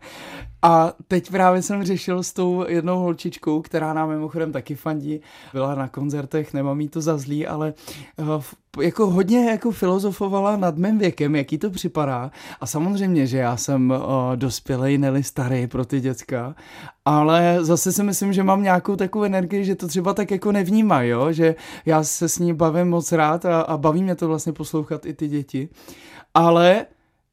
A 0.66 0.92
teď 1.08 1.30
právě 1.30 1.62
jsem 1.62 1.84
řešil 1.84 2.22
s 2.22 2.32
tou 2.32 2.64
jednou 2.84 2.98
holčičkou, 2.98 3.62
která 3.62 3.92
nám 3.92 4.08
mimochodem 4.08 4.52
taky 4.52 4.74
fandí, 4.74 5.20
byla 5.52 5.74
na 5.74 5.88
koncertech, 5.88 6.54
nemám 6.54 6.80
jí 6.80 6.88
to 6.88 7.00
za 7.00 7.18
zlý, 7.18 7.46
ale 7.46 7.74
uh, 8.16 8.42
jako 8.82 9.10
hodně 9.10 9.50
jako 9.50 9.70
filozofovala 9.70 10.56
nad 10.56 10.76
mým 10.76 10.98
věkem, 10.98 11.36
jaký 11.36 11.58
to 11.58 11.70
připadá. 11.70 12.30
A 12.60 12.66
samozřejmě, 12.66 13.26
že 13.26 13.38
já 13.38 13.56
jsem 13.56 13.90
uh, 13.90 14.36
dospělej, 14.36 14.98
neli 14.98 15.22
starý 15.22 15.66
pro 15.66 15.84
ty 15.84 16.00
děcka, 16.00 16.54
ale 17.04 17.58
zase 17.60 17.92
si 17.92 18.02
myslím, 18.02 18.32
že 18.32 18.42
mám 18.42 18.62
nějakou 18.62 18.96
takovou 18.96 19.24
energii, 19.24 19.64
že 19.64 19.74
to 19.74 19.88
třeba 19.88 20.14
tak 20.14 20.30
jako 20.30 20.52
nevnímá, 20.52 21.02
jo? 21.02 21.32
že 21.32 21.54
já 21.86 22.04
se 22.04 22.28
s 22.28 22.38
ní 22.38 22.52
bavím 22.52 22.88
moc 22.88 23.12
rád 23.12 23.44
a, 23.44 23.60
a 23.60 23.76
baví 23.76 24.02
mě 24.02 24.14
to 24.14 24.28
vlastně 24.28 24.52
poslouchat 24.52 25.06
i 25.06 25.14
ty 25.14 25.28
děti. 25.28 25.68
Ale 26.34 26.86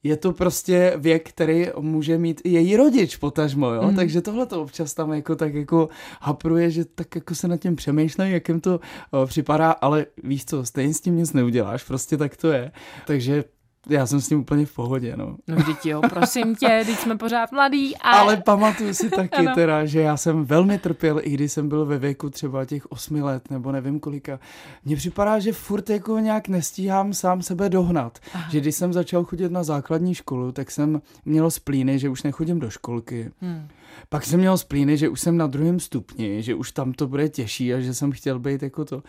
je 0.03 0.17
to 0.17 0.33
prostě 0.33 0.93
věk, 0.97 1.29
který 1.29 1.67
může 1.79 2.17
mít 2.17 2.41
i 2.43 2.49
její 2.49 2.77
rodič 2.77 3.15
potažmo, 3.15 3.73
jo? 3.73 3.83
Mm. 3.83 3.95
Takže 3.95 4.21
tohle 4.21 4.45
to 4.45 4.61
občas 4.61 4.93
tam 4.93 5.13
jako 5.13 5.35
tak 5.35 5.53
jako 5.53 5.89
hapruje, 6.21 6.71
že 6.71 6.85
tak 6.85 7.15
jako 7.15 7.35
se 7.35 7.47
nad 7.47 7.57
tím 7.57 7.75
přemýšlej, 7.75 8.31
jak 8.31 8.49
jim 8.49 8.61
to 8.61 8.79
o, 9.11 9.25
připadá, 9.25 9.71
ale 9.71 10.05
víš 10.23 10.45
co, 10.45 10.65
stejně 10.65 10.93
s 10.93 11.01
tím 11.01 11.17
nic 11.17 11.33
neuděláš, 11.33 11.83
prostě 11.83 12.17
tak 12.17 12.37
to 12.37 12.51
je. 12.51 12.71
Takže 13.07 13.43
já 13.89 14.05
jsem 14.05 14.21
s 14.21 14.27
tím 14.27 14.39
úplně 14.39 14.65
v 14.65 14.73
pohodě, 14.73 15.17
no. 15.17 15.37
No 15.47 15.55
vždyť 15.55 15.85
jo, 15.85 16.01
prosím 16.09 16.55
tě, 16.55 16.83
teď 16.85 16.97
jsme 16.97 17.17
pořád 17.17 17.51
mladí. 17.51 17.97
A... 17.97 18.09
Ale 18.11 18.37
pamatuju 18.37 18.93
si 18.93 19.09
taky 19.09 19.47
teda, 19.55 19.85
že 19.85 20.01
já 20.01 20.17
jsem 20.17 20.45
velmi 20.45 20.77
trpěl, 20.77 21.19
i 21.23 21.29
když 21.29 21.51
jsem 21.51 21.69
byl 21.69 21.85
ve 21.85 21.97
věku 21.97 22.29
třeba 22.29 22.65
těch 22.65 22.91
osmi 22.91 23.21
let, 23.21 23.49
nebo 23.49 23.71
nevím 23.71 23.99
kolika. 23.99 24.39
Mně 24.85 24.95
připadá, 24.95 25.39
že 25.39 25.53
furt 25.53 25.89
jako 25.89 26.19
nějak 26.19 26.47
nestíhám 26.47 27.13
sám 27.13 27.41
sebe 27.41 27.69
dohnat. 27.69 28.19
Aha. 28.33 28.51
Že 28.51 28.59
když 28.59 28.75
jsem 28.75 28.93
začal 28.93 29.23
chodit 29.23 29.51
na 29.51 29.63
základní 29.63 30.15
školu, 30.15 30.51
tak 30.51 30.71
jsem 30.71 31.01
měl 31.25 31.51
splíny, 31.51 31.99
že 31.99 32.09
už 32.09 32.23
nechodím 32.23 32.59
do 32.59 32.69
školky. 32.69 33.31
Hmm. 33.41 33.67
Pak 34.09 34.25
jsem 34.25 34.39
měl 34.39 34.57
splíny, 34.57 34.97
že 34.97 35.09
už 35.09 35.21
jsem 35.21 35.37
na 35.37 35.47
druhém 35.47 35.79
stupni, 35.79 36.43
že 36.43 36.55
už 36.55 36.71
tam 36.71 36.93
to 36.93 37.07
bude 37.07 37.29
těžší 37.29 37.73
a 37.73 37.79
že 37.79 37.93
jsem 37.93 38.11
chtěl 38.11 38.39
být 38.39 38.63
jako 38.63 38.85
to. 38.85 39.03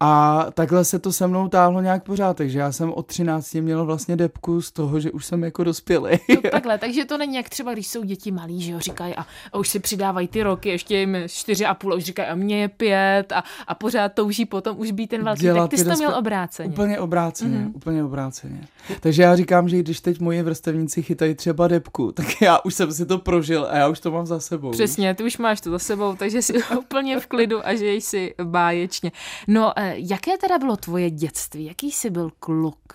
A 0.00 0.46
takhle 0.54 0.84
se 0.84 0.98
to 0.98 1.12
se 1.12 1.26
mnou 1.26 1.48
táhlo 1.48 1.80
nějak 1.80 2.04
pořád, 2.04 2.36
takže 2.36 2.58
já 2.58 2.72
jsem 2.72 2.92
od 2.92 3.06
13 3.06 3.54
měl 3.54 3.84
vlastně 3.84 4.16
depku 4.16 4.62
z 4.62 4.72
toho, 4.72 5.00
že 5.00 5.10
už 5.10 5.26
jsem 5.26 5.44
jako 5.44 5.64
dospělý. 5.64 6.18
To 6.42 6.50
takhle, 6.50 6.78
takže 6.78 7.04
to 7.04 7.18
není 7.18 7.36
jak 7.36 7.48
třeba, 7.48 7.72
když 7.72 7.88
jsou 7.88 8.04
děti 8.04 8.30
malí, 8.30 8.62
že 8.62 8.72
jo, 8.72 8.80
říkají 8.80 9.14
a, 9.14 9.26
a 9.52 9.58
už 9.58 9.68
si 9.68 9.78
přidávají 9.78 10.28
ty 10.28 10.42
roky, 10.42 10.68
ještě 10.68 10.96
jim 10.96 11.16
čtyři 11.26 11.66
a 11.66 11.74
půl, 11.74 11.92
a 11.92 11.96
už 11.96 12.04
říkají 12.04 12.28
a 12.28 12.34
mě 12.34 12.60
je 12.60 12.68
pět 12.68 13.32
a, 13.32 13.44
a 13.66 13.74
pořád 13.74 14.08
touží 14.08 14.46
potom 14.46 14.78
už 14.78 14.90
být 14.90 15.06
ten 15.06 15.24
velký, 15.24 15.42
Dělat 15.42 15.60
tak 15.60 15.70
ty 15.70 15.78
jsi 15.78 15.84
to 15.84 15.96
měl 15.96 16.14
obráceně. 16.14 16.68
Úplně 16.68 16.98
obráceně, 17.00 17.58
mm-hmm. 17.58 17.72
úplně 17.74 18.04
obráceně. 18.04 18.60
Takže 19.00 19.22
já 19.22 19.36
říkám, 19.36 19.68
že 19.68 19.78
když 19.78 20.00
teď 20.00 20.20
moje 20.20 20.42
vrstevníci 20.42 21.02
chytají 21.02 21.34
třeba 21.34 21.68
depku, 21.68 22.12
tak 22.18 22.42
já 22.42 22.58
už 22.64 22.74
jsem 22.74 22.92
si 22.92 23.06
to 23.06 23.18
prožil 23.18 23.66
a 23.70 23.76
já 23.76 23.88
už 23.88 24.00
to 24.00 24.10
mám 24.10 24.26
za 24.26 24.40
sebou. 24.40 24.70
Přesně, 24.70 25.14
ty 25.14 25.24
už 25.24 25.38
máš 25.38 25.60
to 25.60 25.70
za 25.70 25.78
sebou, 25.78 26.16
takže 26.16 26.42
jsi 26.42 26.52
úplně 26.78 27.20
v 27.20 27.26
klidu 27.26 27.66
a 27.66 27.74
žiješ 27.74 28.04
si 28.04 28.34
báječně. 28.44 29.12
No, 29.46 29.72
eh, 29.76 29.87
jaké 29.96 30.38
teda 30.38 30.58
bylo 30.58 30.76
tvoje 30.76 31.10
dětství? 31.10 31.64
Jaký 31.64 31.92
jsi 31.92 32.10
byl 32.10 32.30
kluk? 32.40 32.94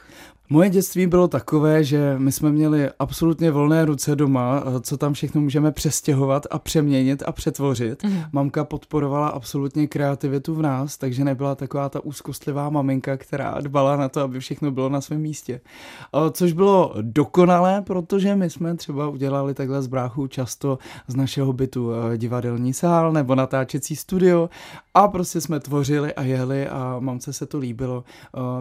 Moje 0.50 0.70
dětství 0.70 1.08
bylo 1.08 1.28
takové, 1.28 1.84
že 1.84 2.16
my 2.18 2.32
jsme 2.32 2.52
měli 2.52 2.90
absolutně 3.00 3.52
volné 3.52 3.86
ruce 3.86 4.16
doma, 4.16 4.64
eh, 4.66 4.80
co 4.82 4.98
tam 4.98 5.14
všechno 5.14 5.42
můžeme 5.42 5.72
přestěhovat 5.72 6.48
a 6.52 6.60
přeměnit 6.60 7.24
a 7.26 7.32
přetvořit. 7.32 8.04
Mm. 8.04 8.22
Mamka 8.32 8.64
podporovala 8.64 9.28
absolutně 9.28 9.88
kreativitu 9.88 10.56
v 10.56 10.62
nás, 10.62 10.98
takže 10.98 11.24
nebyla 11.24 11.56
taková 11.56 11.90
ta 11.90 12.04
úzkostlivá 12.04 12.70
maminka, 12.70 13.18
která 13.18 13.56
dbala 13.62 13.96
na 13.96 14.10
to, 14.10 14.22
aby 14.22 14.40
všechno 14.40 14.72
bylo 14.72 14.90
na 14.90 15.02
svém 15.02 15.22
místě. 15.22 15.62
Eh, 16.16 16.32
což 16.32 16.54
bylo 16.54 16.94
dokonalé, 17.02 17.82
protože 17.82 18.36
my 18.36 18.50
jsme 18.50 18.76
třeba 18.76 19.10
udělali 19.10 19.54
takhle 19.54 19.82
z 19.82 19.88
bráchů 19.88 20.28
často 20.28 20.78
z 21.08 21.16
našeho 21.16 21.54
bytu 21.54 21.92
eh, 21.94 22.18
divadelní 22.18 22.74
sál 22.74 23.12
nebo 23.12 23.36
natáčecí 23.36 23.96
studio 23.96 24.50
a 24.94 25.08
prostě 25.08 25.42
jsme 25.42 25.60
tvořili 25.60 26.14
a 26.14 26.22
jeli 26.22 26.68
a 26.68 26.96
mamce 27.00 27.34
se 27.34 27.46
to 27.46 27.58
líbilo. 27.58 28.04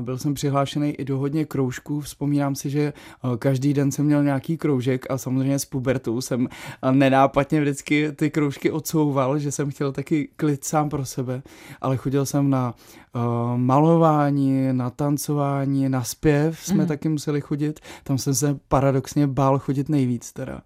Byl 0.00 0.18
jsem 0.18 0.34
přihlášený 0.34 0.90
i 0.90 1.04
do 1.04 1.18
hodně 1.18 1.44
kroužků 1.44 1.71
kroužků. 1.72 2.00
Vzpomínám 2.00 2.54
si, 2.54 2.70
že 2.70 2.92
eh, 2.92 3.36
každý 3.38 3.74
den 3.74 3.92
jsem 3.92 4.06
měl 4.06 4.24
nějaký 4.24 4.56
kroužek 4.56 5.06
a 5.10 5.18
samozřejmě 5.18 5.58
s 5.58 5.64
pubertou 5.64 6.20
jsem 6.20 6.48
eh, 6.48 6.92
nenápadně 6.92 7.60
vždycky 7.60 8.12
ty 8.12 8.30
kroužky 8.30 8.70
odsouval, 8.70 9.38
že 9.38 9.52
jsem 9.52 9.70
chtěl 9.70 9.92
taky 9.92 10.28
klid 10.36 10.64
sám 10.64 10.88
pro 10.88 11.04
sebe, 11.04 11.42
ale 11.80 11.96
chodil 11.96 12.26
jsem 12.26 12.50
na 12.50 12.74
uh, 13.14 13.22
malování, 13.56 14.72
na 14.72 14.90
tancování, 14.90 15.88
na 15.88 16.04
zpěv 16.04 16.58
jsme 16.58 16.82
mm. 16.82 16.88
taky 16.88 17.08
museli 17.08 17.40
chodit. 17.40 17.80
Tam 18.04 18.18
jsem 18.18 18.34
se 18.34 18.58
paradoxně 18.68 19.26
bál 19.26 19.58
chodit 19.58 19.88
nejvíc 19.88 20.32
teda. 20.32 20.60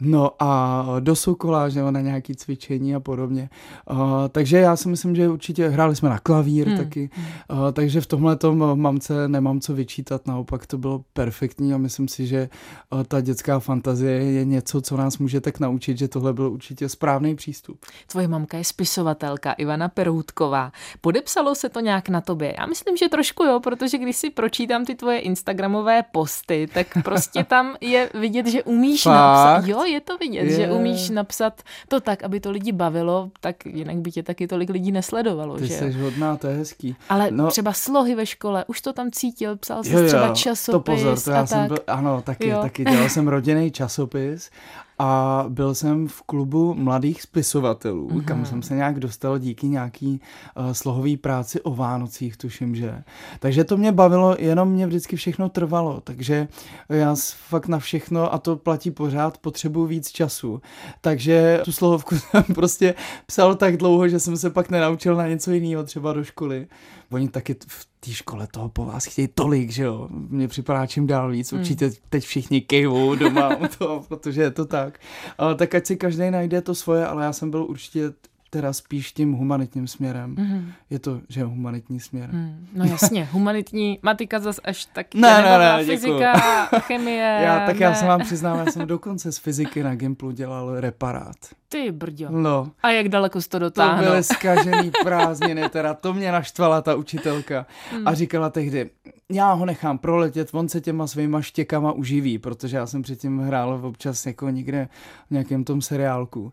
No 0.00 0.30
a 0.38 0.84
do 1.00 1.16
Sokola, 1.16 1.68
že 1.68 1.80
jo, 1.80 1.90
na 1.90 2.00
nějaké 2.00 2.34
cvičení 2.34 2.94
a 2.94 3.00
podobně. 3.00 3.50
Uh, 3.90 3.98
takže 4.28 4.56
já 4.56 4.76
si 4.76 4.88
myslím, 4.88 5.16
že 5.16 5.28
určitě 5.28 5.68
hráli 5.68 5.96
jsme 5.96 6.08
na 6.08 6.18
klavír 6.18 6.68
hmm. 6.68 6.78
taky, 6.78 7.10
uh, 7.50 7.72
takže 7.72 8.00
v 8.00 8.06
tomhle 8.06 8.36
tom 8.36 8.80
mamce 8.80 9.28
nemám 9.28 9.60
co 9.60 9.74
vyčítat, 9.74 10.26
naopak 10.26 10.66
to 10.66 10.78
bylo 10.78 11.04
perfektní 11.12 11.74
a 11.74 11.78
myslím 11.78 12.08
si, 12.08 12.26
že 12.26 12.48
uh, 12.92 13.02
ta 13.02 13.20
dětská 13.20 13.58
fantazie 13.58 14.12
je 14.12 14.44
něco, 14.44 14.80
co 14.80 14.96
nás 14.96 15.18
může 15.18 15.40
tak 15.40 15.60
naučit, 15.60 15.98
že 15.98 16.08
tohle 16.08 16.32
byl 16.32 16.52
určitě 16.52 16.88
správný 16.88 17.36
přístup. 17.36 17.78
Tvoje 18.06 18.28
mamka 18.28 18.58
je 18.58 18.64
spisovatelka 18.64 19.52
Ivana 19.52 19.88
Peroutková. 19.88 20.72
Podepsalo 21.00 21.54
se 21.54 21.68
to 21.68 21.80
nějak 21.80 22.08
na 22.08 22.20
tobě? 22.20 22.54
Já 22.58 22.66
myslím, 22.66 22.96
že 22.96 23.08
trošku 23.08 23.44
jo, 23.44 23.60
protože 23.60 23.98
když 23.98 24.16
si 24.16 24.30
pročítám 24.30 24.84
ty 24.84 24.94
tvoje 24.94 25.18
instagramové 25.18 26.02
posty, 26.12 26.68
tak 26.74 26.86
prostě 27.04 27.44
tam 27.44 27.74
je 27.80 28.10
vidět, 28.14 28.46
že 28.46 28.62
umíš 28.62 29.04
napsat. 29.04 29.66
Jo, 29.66 29.85
je 29.86 30.00
to 30.00 30.18
vidět, 30.18 30.42
je. 30.42 30.56
že 30.56 30.72
umíš 30.72 31.10
napsat 31.10 31.62
to 31.88 32.00
tak, 32.00 32.22
aby 32.22 32.40
to 32.40 32.50
lidi 32.50 32.72
bavilo, 32.72 33.30
tak 33.40 33.66
jinak 33.66 33.96
by 33.96 34.10
tě 34.10 34.22
taky 34.22 34.46
tolik 34.46 34.70
lidí 34.70 34.92
nesledovalo. 34.92 35.56
Ty 35.56 35.66
že 35.66 35.74
jsi 35.74 35.92
hodná, 35.92 36.36
to 36.36 36.46
je 36.46 36.56
hezký. 36.56 36.96
Ale 37.08 37.30
no, 37.30 37.50
třeba 37.50 37.72
slohy 37.72 38.14
ve 38.14 38.26
škole, 38.26 38.64
už 38.66 38.80
to 38.80 38.92
tam 38.92 39.10
cítil, 39.10 39.56
psal 39.56 39.84
jsi 39.84 40.06
třeba 40.06 40.34
časopis 40.34 40.72
to 40.72 40.80
pozor, 40.80 41.20
to 41.20 41.30
já 41.30 41.40
a 41.40 41.46
jsem 41.46 41.58
tak. 41.58 41.68
Byl, 41.68 41.78
ano, 41.86 42.22
taky, 42.22 42.48
jo. 42.48 42.62
taky 42.62 42.84
dělal 42.84 43.08
jsem 43.08 43.28
rodinný 43.28 43.70
časopis 43.70 44.50
a 44.98 45.44
byl 45.48 45.74
jsem 45.74 46.08
v 46.08 46.22
klubu 46.22 46.74
mladých 46.74 47.22
spisovatelů, 47.22 48.08
mm-hmm. 48.08 48.24
kam 48.24 48.46
jsem 48.46 48.62
se 48.62 48.74
nějak 48.74 49.00
dostal 49.00 49.38
díky 49.38 49.68
nějaký 49.68 50.20
uh, 50.56 50.72
slohový 50.72 51.16
práci 51.16 51.60
o 51.60 51.74
Vánocích, 51.74 52.36
tuším, 52.36 52.74
že. 52.74 53.02
Takže 53.38 53.64
to 53.64 53.76
mě 53.76 53.92
bavilo, 53.92 54.36
jenom 54.38 54.68
mě 54.68 54.86
vždycky 54.86 55.16
všechno 55.16 55.48
trvalo, 55.48 56.00
takže 56.00 56.48
já 56.88 57.16
fakt 57.48 57.68
na 57.68 57.78
všechno, 57.78 58.34
a 58.34 58.38
to 58.38 58.56
platí 58.56 58.90
pořád, 58.90 59.38
potřebuji 59.38 59.86
víc 59.86 60.10
času. 60.10 60.60
Takže 61.00 61.60
tu 61.64 61.72
slohovku 61.72 62.18
jsem 62.18 62.44
prostě 62.54 62.94
psal 63.26 63.54
tak 63.54 63.76
dlouho, 63.76 64.08
že 64.08 64.20
jsem 64.20 64.36
se 64.36 64.50
pak 64.50 64.70
nenaučil 64.70 65.16
na 65.16 65.28
něco 65.28 65.52
jiného, 65.52 65.84
třeba 65.84 66.12
do 66.12 66.24
školy. 66.24 66.66
Oni 67.10 67.28
taky 67.28 67.56
v 67.66 67.86
té 68.00 68.10
škole 68.10 68.46
toho 68.46 68.68
po 68.68 68.84
vás 68.84 69.04
chtějí 69.04 69.28
tolik, 69.28 69.70
že 69.70 69.82
jo. 69.82 70.08
Mně 70.10 70.48
připadá 70.48 70.86
čím 70.86 71.06
dál 71.06 71.30
víc. 71.30 71.52
Hmm. 71.52 71.60
Určitě 71.60 71.90
teď 72.08 72.24
všichni 72.24 72.60
kejvou 72.60 73.14
doma 73.14 73.56
toho, 73.78 74.00
protože 74.08 74.42
je 74.42 74.50
to 74.50 74.64
tak. 74.64 75.00
Ale 75.38 75.54
tak 75.54 75.74
ať 75.74 75.86
si 75.86 75.96
každý 75.96 76.30
najde 76.30 76.60
to 76.60 76.74
svoje, 76.74 77.06
ale 77.06 77.24
já 77.24 77.32
jsem 77.32 77.50
byl 77.50 77.64
určitě 77.64 78.12
teda 78.50 78.72
spíš 78.72 79.12
tím 79.12 79.32
humanitním 79.32 79.86
směrem. 79.86 80.34
Mm-hmm. 80.34 80.72
Je 80.90 80.98
to, 80.98 81.20
že 81.28 81.40
je 81.40 81.44
humanitní 81.44 82.00
směr. 82.00 82.30
Mm, 82.32 82.66
no 82.74 82.84
jasně, 82.84 83.28
humanitní, 83.32 83.98
matika 84.02 84.38
zase 84.38 84.60
až 84.64 84.84
tak 84.84 85.14
ne, 85.14 85.42
ne, 85.42 85.58
ne, 85.58 85.84
fyzika, 85.84 86.32
chemie. 86.78 87.40
Já, 87.42 87.66
tak 87.66 87.78
ne. 87.78 87.84
já 87.84 87.94
se 87.94 88.06
vám 88.06 88.20
přiznám, 88.20 88.58
já 88.58 88.66
jsem 88.66 88.86
dokonce 88.86 89.32
z 89.32 89.38
fyziky 89.38 89.82
na 89.82 89.94
Gimplu 89.94 90.30
dělal 90.30 90.80
reparát. 90.80 91.36
Ty 91.68 91.92
brďo. 91.92 92.26
No. 92.30 92.70
A 92.82 92.90
jak 92.90 93.08
daleko 93.08 93.40
jsi 93.40 93.48
to 93.48 93.58
dotáhl? 93.58 94.04
To 94.04 94.10
byly 94.10 94.22
zkažený 94.22 94.90
prázdniny, 95.02 95.68
teda 95.68 95.94
to 95.94 96.14
mě 96.14 96.32
naštvala 96.32 96.82
ta 96.82 96.94
učitelka 96.94 97.66
mm. 97.92 98.08
a 98.08 98.14
říkala 98.14 98.50
tehdy, 98.50 98.90
já 99.30 99.52
ho 99.52 99.66
nechám 99.66 99.98
proletět, 99.98 100.48
on 100.52 100.68
se 100.68 100.80
těma 100.80 101.06
svýma 101.06 101.42
štěkama 101.42 101.92
uživí, 101.92 102.38
protože 102.38 102.76
já 102.76 102.86
jsem 102.86 103.02
předtím 103.02 103.38
hrál 103.38 103.80
občas 103.82 104.26
jako 104.26 104.50
někde 104.50 104.88
v 105.26 105.30
nějakém 105.30 105.64
tom 105.64 105.82
seriálku. 105.82 106.52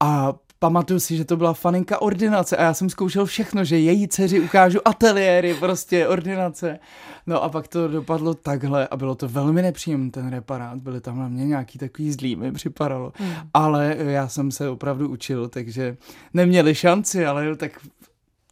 A 0.00 0.34
pamatuju 0.58 1.00
si, 1.00 1.16
že 1.16 1.24
to 1.24 1.36
byla 1.36 1.54
faninka 1.54 2.02
ordinace 2.02 2.56
a 2.56 2.62
já 2.62 2.74
jsem 2.74 2.90
zkoušel 2.90 3.26
všechno, 3.26 3.64
že 3.64 3.78
její 3.78 4.08
dceři 4.08 4.40
ukážu 4.40 4.78
ateliéry, 4.84 5.54
prostě 5.54 6.08
ordinace. 6.08 6.78
No 7.26 7.42
a 7.42 7.48
pak 7.48 7.68
to 7.68 7.88
dopadlo 7.88 8.34
takhle 8.34 8.88
a 8.88 8.96
bylo 8.96 9.14
to 9.14 9.28
velmi 9.28 9.62
nepříjemný 9.62 10.10
ten 10.10 10.30
reparát, 10.30 10.78
byly 10.78 11.00
tam 11.00 11.18
na 11.18 11.28
mě 11.28 11.46
nějaký 11.46 11.78
takový 11.78 12.12
zlý, 12.12 12.36
mi 12.36 12.52
připadalo. 12.52 13.12
Hmm. 13.16 13.32
Ale 13.54 13.96
já 13.98 14.28
jsem 14.28 14.50
se 14.50 14.68
opravdu 14.68 15.08
učil, 15.08 15.48
takže 15.48 15.96
neměli 16.34 16.74
šanci, 16.74 17.26
ale 17.26 17.56
tak 17.56 17.72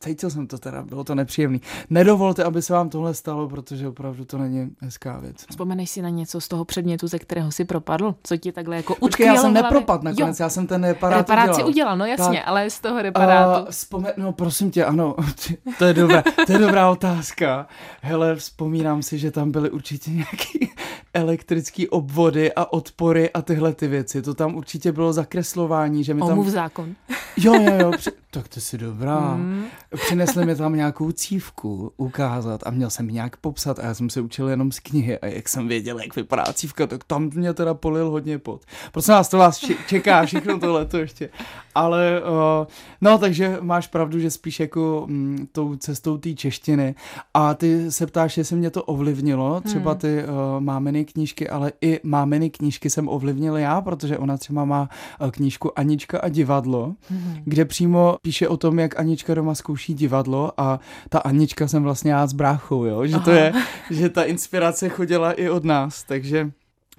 cítil 0.05 0.31
jsem 0.31 0.47
to 0.47 0.59
teda, 0.59 0.83
bylo 0.83 1.05
to 1.05 1.15
nepříjemný. 1.15 1.61
Nedovolte, 1.91 2.45
aby 2.45 2.63
se 2.63 2.73
vám 2.73 2.89
tohle 2.89 3.15
stalo, 3.15 3.49
protože 3.49 3.89
opravdu 3.89 4.25
to 4.25 4.39
není 4.39 4.71
hezká 4.81 5.19
věc. 5.19 5.37
Vzpomeneš 5.51 5.91
si 5.91 6.03
na 6.03 6.09
něco 6.09 6.41
z 6.41 6.49
toho 6.49 6.65
předmětu, 6.65 7.07
ze 7.07 7.19
kterého 7.19 7.53
si 7.53 7.65
propadl? 7.65 8.15
Co 8.23 8.37
ti 8.37 8.53
takhle 8.53 8.77
jako 8.77 8.95
Počkej, 8.95 9.27
já 9.27 9.37
jsem 9.37 9.53
nepropadl 9.53 10.05
nakonec, 10.05 10.41
jo. 10.41 10.45
já 10.45 10.49
jsem 10.49 10.67
ten 10.67 10.85
reparát 10.85 11.19
Reparát 11.19 11.49
udělal. 11.49 11.69
udělal, 11.69 11.97
no 11.97 12.07
jasně, 12.07 12.39
tak, 12.39 12.49
ale 12.49 12.71
z 12.71 12.81
toho 12.81 13.03
reparátu. 13.03 13.63
Uh, 13.63 13.71
vzpomen, 13.71 14.13
no 14.17 14.33
prosím 14.33 14.71
tě, 14.71 14.85
ano, 14.85 15.15
to 15.79 15.85
je 15.85 15.95
dobrá, 15.95 16.23
to 16.47 16.53
je 16.53 16.59
dobrá 16.59 16.91
otázka. 16.91 17.67
Hele, 18.03 18.37
vzpomínám 18.37 19.03
si, 19.03 19.19
že 19.19 19.31
tam 19.31 19.51
byly 19.51 19.71
určitě 19.71 20.11
nějaký 20.11 20.71
elektrický 21.15 21.89
obvody 21.89 22.53
a 22.53 22.73
odpory 22.73 23.31
a 23.31 23.43
tyhle 23.43 23.73
ty 23.73 23.89
věci. 23.89 24.23
To 24.23 24.35
tam 24.35 24.55
určitě 24.55 24.93
bylo 24.93 25.13
zakreslování, 25.13 26.05
že 26.05 26.15
mi 26.15 26.21
tam... 26.21 26.31
Omluv 26.31 26.47
zákon. 26.47 26.95
Jo, 27.37 27.55
jo, 27.55 27.75
jo, 27.79 27.91
při... 27.97 28.11
tak 28.31 28.49
to 28.49 28.61
si 28.61 28.79
dobrá. 28.79 29.35
Mm. 29.35 29.65
Přinesli 29.95 30.47
mi 30.47 30.57
tam 30.57 30.77
nějakou 30.77 31.13
cívku 31.13 31.93
ukázat 31.97 32.61
a 32.67 32.71
měl 32.71 32.91
jsem 32.91 33.09
nějak 33.09 33.37
popsat 33.37 33.79
a 33.79 33.85
já 33.85 33.95
jsem 33.95 34.11
se 34.11 34.21
učil 34.21 34.49
jenom 34.49 34.73
z 34.73 34.81
knihy 34.81 35.19
a 35.19 35.27
jak 35.27 35.49
jsem 35.49 35.69
věděl, 35.69 36.01
jak 36.01 36.17
vypadá 36.17 36.45
cívka, 36.53 36.87
tak 36.87 37.05
tam 37.05 37.31
mě 37.35 37.55
teda 37.55 37.75
polil 37.75 38.11
hodně 38.11 38.39
pot. 38.39 38.63
Prosím 38.93 39.15
vás, 39.15 39.29
to 39.29 39.39
vás 39.39 39.65
čeká 39.87 40.27
všechno 40.27 40.59
tohle 40.59 40.85
to 40.85 40.99
ještě. 40.99 41.29
Ale 41.75 42.23
uh, 42.23 42.67
no, 43.01 43.19
takže 43.19 43.59
máš 43.61 43.87
pravdu, 43.87 44.19
že 44.19 44.31
spíš 44.31 44.61
jako 44.61 45.05
mm, 45.09 45.49
tou 45.53 45.77
cestou 45.77 46.19
té 46.19 46.35
češtiny 46.35 46.95
a 47.35 47.55
ty 47.55 47.93
se 47.93 48.07
ptáš, 48.07 48.37
jestli 48.37 48.57
mě 48.57 48.71
to 48.71 48.83
ovlivnilo, 48.85 49.61
třeba 49.61 49.91
hmm. 49.91 50.01
ty 50.01 50.23
uh, 50.25 50.61
máminy 50.61 51.05
knížky, 51.05 51.49
ale 51.49 51.73
i 51.81 52.01
máminy 52.03 52.51
knížky 52.51 52.91
jsem 52.91 53.09
ovlivnil 53.09 53.57
já, 53.57 53.81
protože 53.81 54.19
ona 54.19 54.37
třeba 54.37 54.65
má 54.65 54.89
uh, 55.21 55.31
knížku 55.31 55.79
Anička 55.79 56.19
a 56.19 56.29
divadlo, 56.29 56.95
hmm. 57.09 57.35
kde 57.45 57.65
přímo 57.65 58.17
píše 58.23 58.49
o 58.49 58.57
tom, 58.57 58.79
jak 58.79 58.99
Anička 58.99 59.35
doma 59.35 59.55
zkouší 59.55 59.84
divadlo 59.93 60.53
a 60.61 60.81
ta 61.09 61.19
Anička 61.19 61.69
jsem 61.69 61.83
vlastně 61.83 62.13
já 62.13 62.27
s 62.27 62.33
bráchou, 62.33 62.85
jo? 62.85 63.07
že 63.07 63.19
to 63.19 63.31
je, 63.31 63.53
že 63.91 64.09
ta 64.09 64.23
inspirace 64.23 64.89
chodila 64.89 65.33
i 65.33 65.51
od 65.51 65.65
nás, 65.65 66.05
takže 66.05 66.51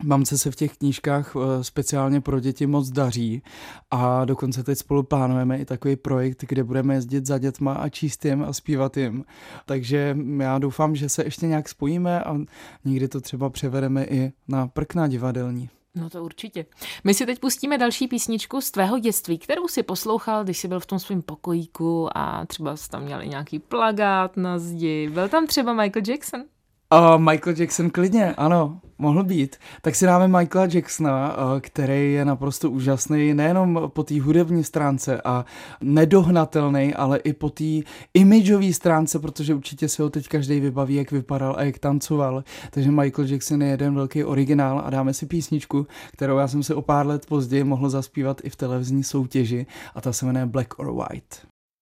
Mamce 0.03 0.37
se 0.37 0.51
v 0.51 0.55
těch 0.55 0.77
knížkách 0.77 1.35
eh, 1.35 1.63
speciálně 1.63 2.21
pro 2.21 2.39
děti 2.39 2.67
moc 2.67 2.89
daří 2.89 3.43
a 3.91 4.25
dokonce 4.25 4.63
teď 4.63 4.77
spolu 4.77 5.03
plánujeme 5.03 5.57
i 5.57 5.65
takový 5.65 5.95
projekt, 5.95 6.43
kde 6.47 6.63
budeme 6.63 6.93
jezdit 6.93 7.25
za 7.25 7.37
dětma 7.37 7.73
a 7.73 7.89
číst 7.89 8.25
jim 8.25 8.43
a 8.43 8.53
zpívat 8.53 8.97
jim. 8.97 9.25
Takže 9.65 10.17
já 10.39 10.57
doufám, 10.57 10.95
že 10.95 11.09
se 11.09 11.23
ještě 11.23 11.47
nějak 11.47 11.69
spojíme 11.69 12.23
a 12.23 12.37
někdy 12.85 13.07
to 13.07 13.21
třeba 13.21 13.49
převedeme 13.49 14.05
i 14.05 14.31
na 14.47 14.67
prkna 14.67 15.07
divadelní. 15.07 15.69
No 15.95 16.09
to 16.09 16.23
určitě. 16.23 16.65
My 17.03 17.13
si 17.13 17.25
teď 17.25 17.39
pustíme 17.39 17.77
další 17.77 18.07
písničku 18.07 18.61
z 18.61 18.71
tvého 18.71 18.99
dětství, 18.99 19.37
kterou 19.37 19.67
si 19.67 19.83
poslouchal, 19.83 20.43
když 20.43 20.57
jsi 20.57 20.67
byl 20.67 20.79
v 20.79 20.85
tom 20.85 20.99
svém 20.99 21.21
pokojíku 21.21 22.17
a 22.17 22.45
třeba 22.45 22.77
jsi 22.77 22.89
tam 22.89 23.03
měl 23.03 23.25
nějaký 23.25 23.59
plagát 23.59 24.37
na 24.37 24.59
zdi. 24.59 25.09
Byl 25.09 25.29
tam 25.29 25.47
třeba 25.47 25.73
Michael 25.73 26.03
Jackson? 26.07 26.43
Uh, 26.93 27.17
Michael 27.17 27.55
Jackson 27.57 27.89
klidně, 27.89 28.33
ano, 28.35 28.79
mohl 28.97 29.23
být. 29.23 29.55
Tak 29.81 29.95
si 29.95 30.05
dáme 30.05 30.27
Michaela 30.27 30.67
Jacksona, 30.73 31.37
uh, 31.37 31.59
který 31.59 32.13
je 32.13 32.25
naprosto 32.25 32.71
úžasný, 32.71 33.33
nejenom 33.33 33.81
po 33.87 34.03
té 34.03 34.21
hudební 34.21 34.63
stránce 34.63 35.21
a 35.21 35.45
nedohnatelný, 35.81 36.93
ale 36.93 37.17
i 37.17 37.33
po 37.33 37.49
té 37.49 37.63
imidžové 38.13 38.73
stránce, 38.73 39.19
protože 39.19 39.55
určitě 39.55 39.89
si 39.89 40.01
ho 40.01 40.09
teď 40.09 40.27
každý 40.27 40.59
vybaví, 40.59 40.95
jak 40.95 41.11
vypadal 41.11 41.55
a 41.57 41.63
jak 41.63 41.79
tancoval. 41.79 42.43
Takže 42.71 42.91
Michael 42.91 43.27
Jackson 43.27 43.61
je 43.61 43.67
jeden 43.67 43.95
velký 43.95 44.23
originál 44.23 44.81
a 44.85 44.89
dáme 44.89 45.13
si 45.13 45.25
písničku, 45.25 45.87
kterou 46.11 46.37
já 46.37 46.47
jsem 46.47 46.63
si 46.63 46.73
o 46.73 46.81
pár 46.81 47.07
let 47.07 47.25
později 47.25 47.63
mohl 47.63 47.89
zaspívat 47.89 48.41
i 48.43 48.49
v 48.49 48.55
televizní 48.55 49.03
soutěži 49.03 49.65
a 49.95 50.01
ta 50.01 50.13
se 50.13 50.25
jmenuje 50.25 50.45
Black 50.45 50.79
or 50.79 50.93
White. 50.93 51.35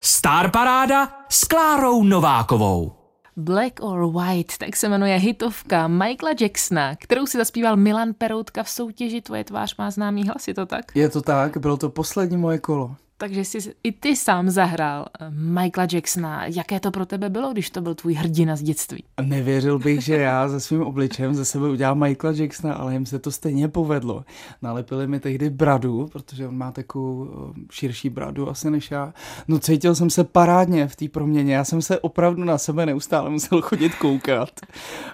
Star 0.03 0.51
Paráda 0.51 1.09
s 1.29 1.43
Klárou 1.43 2.03
Novákovou. 2.03 3.02
Black 3.35 3.79
or 3.81 4.11
White, 4.11 4.57
tak 4.57 4.75
se 4.75 4.89
jmenuje 4.89 5.17
hitovka 5.17 5.87
Michaela 5.87 6.35
Jacksona, 6.41 6.95
kterou 6.95 7.25
si 7.25 7.37
zaspíval 7.37 7.75
Milan 7.75 8.13
Peroutka 8.13 8.63
v 8.63 8.69
soutěži 8.69 9.21
Tvoje 9.21 9.43
tvář 9.43 9.77
má 9.77 9.91
známý 9.91 10.23
hlas, 10.23 10.47
je 10.47 10.53
to 10.53 10.65
tak? 10.65 10.95
Je 10.95 11.09
to 11.09 11.21
tak, 11.21 11.57
bylo 11.57 11.77
to 11.77 11.89
poslední 11.89 12.37
moje 12.37 12.59
kolo 12.59 12.95
takže 13.17 13.45
jsi 13.45 13.75
i 13.83 13.91
ty 13.91 14.15
sám 14.15 14.49
zahrál 14.49 15.05
eh, 15.19 15.29
Michaela 15.29 15.87
Jacksona. 15.93 16.45
Jaké 16.45 16.79
to 16.79 16.91
pro 16.91 17.05
tebe 17.05 17.29
bylo, 17.29 17.53
když 17.53 17.69
to 17.69 17.81
byl 17.81 17.95
tvůj 17.95 18.13
hrdina 18.13 18.55
z 18.55 18.61
dětství? 18.61 19.03
Nevěřil 19.21 19.79
bych, 19.79 20.01
že 20.01 20.15
já 20.15 20.49
se 20.49 20.59
svým 20.59 20.81
obličem 20.81 21.33
ze 21.33 21.45
sebe 21.45 21.69
udělám 21.69 21.99
Michaela 21.99 22.37
Jacksona, 22.37 22.73
ale 22.73 22.93
jim 22.93 23.05
se 23.05 23.19
to 23.19 23.31
stejně 23.31 23.67
povedlo. 23.67 24.23
Nalepili 24.61 25.07
mi 25.07 25.19
tehdy 25.19 25.49
bradu, 25.49 26.09
protože 26.11 26.47
on 26.47 26.57
má 26.57 26.71
takovou 26.71 27.27
eh, 27.57 27.59
širší 27.71 28.09
bradu 28.09 28.49
asi 28.49 28.69
než 28.69 28.91
já. 28.91 29.13
No 29.47 29.59
cítil 29.59 29.95
jsem 29.95 30.09
se 30.09 30.23
parádně 30.23 30.87
v 30.87 30.95
té 30.95 31.09
proměně. 31.09 31.55
Já 31.55 31.63
jsem 31.63 31.81
se 31.81 31.99
opravdu 31.99 32.43
na 32.43 32.57
sebe 32.57 32.85
neustále 32.85 33.29
musel 33.29 33.61
chodit 33.61 33.95
koukat. 33.95 34.49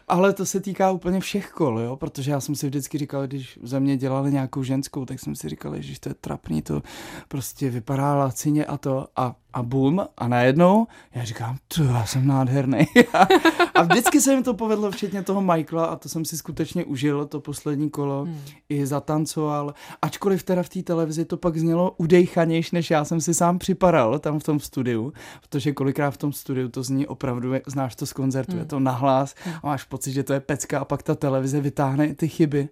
Ale 0.07 0.33
to 0.33 0.45
se 0.45 0.59
týká 0.59 0.91
úplně 0.91 1.19
všech 1.19 1.51
kol, 1.51 1.79
jo? 1.79 1.95
protože 1.95 2.31
já 2.31 2.39
jsem 2.39 2.55
si 2.55 2.67
vždycky 2.67 2.97
říkal, 2.97 3.27
když 3.27 3.59
ze 3.63 3.79
mě 3.79 3.97
dělali 3.97 4.31
nějakou 4.31 4.63
ženskou, 4.63 5.05
tak 5.05 5.19
jsem 5.19 5.35
si 5.35 5.49
říkal, 5.49 5.73
že 5.79 5.99
to 5.99 6.09
je 6.09 6.15
trapný, 6.21 6.61
to 6.61 6.81
prostě 7.27 7.69
vypadá 7.69 7.88
vypadá 7.89 8.15
lacině 8.15 8.65
a 8.65 8.77
to 8.77 9.07
a, 9.15 9.35
a 9.53 9.63
bum 9.63 10.01
a 10.17 10.27
najednou 10.27 10.87
já 11.15 11.23
říkám, 11.23 11.57
tu, 11.67 11.83
já 11.83 12.05
jsem 12.05 12.27
nádherný. 12.27 12.87
a 13.75 13.81
vždycky 13.81 14.21
se 14.21 14.33
jim 14.33 14.43
to 14.43 14.53
povedlo, 14.53 14.91
včetně 14.91 15.23
toho 15.23 15.41
Michaela 15.41 15.85
a 15.85 15.95
to 15.95 16.09
jsem 16.09 16.25
si 16.25 16.37
skutečně 16.37 16.85
užil, 16.85 17.25
to 17.25 17.39
poslední 17.39 17.89
kolo, 17.89 18.23
hmm. 18.23 18.39
i 18.69 18.85
zatancoval, 18.85 19.73
ačkoliv 20.01 20.43
teda 20.43 20.63
v 20.63 20.69
té 20.69 20.83
televizi 20.83 21.25
to 21.25 21.37
pak 21.37 21.57
znělo 21.57 21.95
udejchanější, 21.97 22.69
než 22.73 22.91
já 22.91 23.05
jsem 23.05 23.21
si 23.21 23.33
sám 23.33 23.59
připadal 23.59 24.19
tam 24.19 24.39
v 24.39 24.43
tom 24.43 24.59
studiu, 24.59 25.13
protože 25.41 25.71
kolikrát 25.71 26.11
v 26.11 26.17
tom 26.17 26.33
studiu 26.33 26.69
to 26.69 26.83
zní 26.83 27.07
opravdu, 27.07 27.53
znáš 27.67 27.95
to 27.95 28.05
z 28.05 28.13
koncertu, 28.13 28.51
hmm. 28.51 28.59
je 28.59 28.65
to 28.65 28.79
nahlas 28.79 29.35
hmm. 29.43 29.55
a 29.63 29.67
máš 29.67 29.83
pocit, 29.83 30.13
že 30.13 30.23
to 30.23 30.33
je 30.33 30.39
pecka 30.39 30.79
a 30.79 30.85
pak 30.85 31.03
ta 31.03 31.15
televize 31.15 31.61
vytáhne 31.61 32.15
ty 32.15 32.27
chyby 32.27 32.69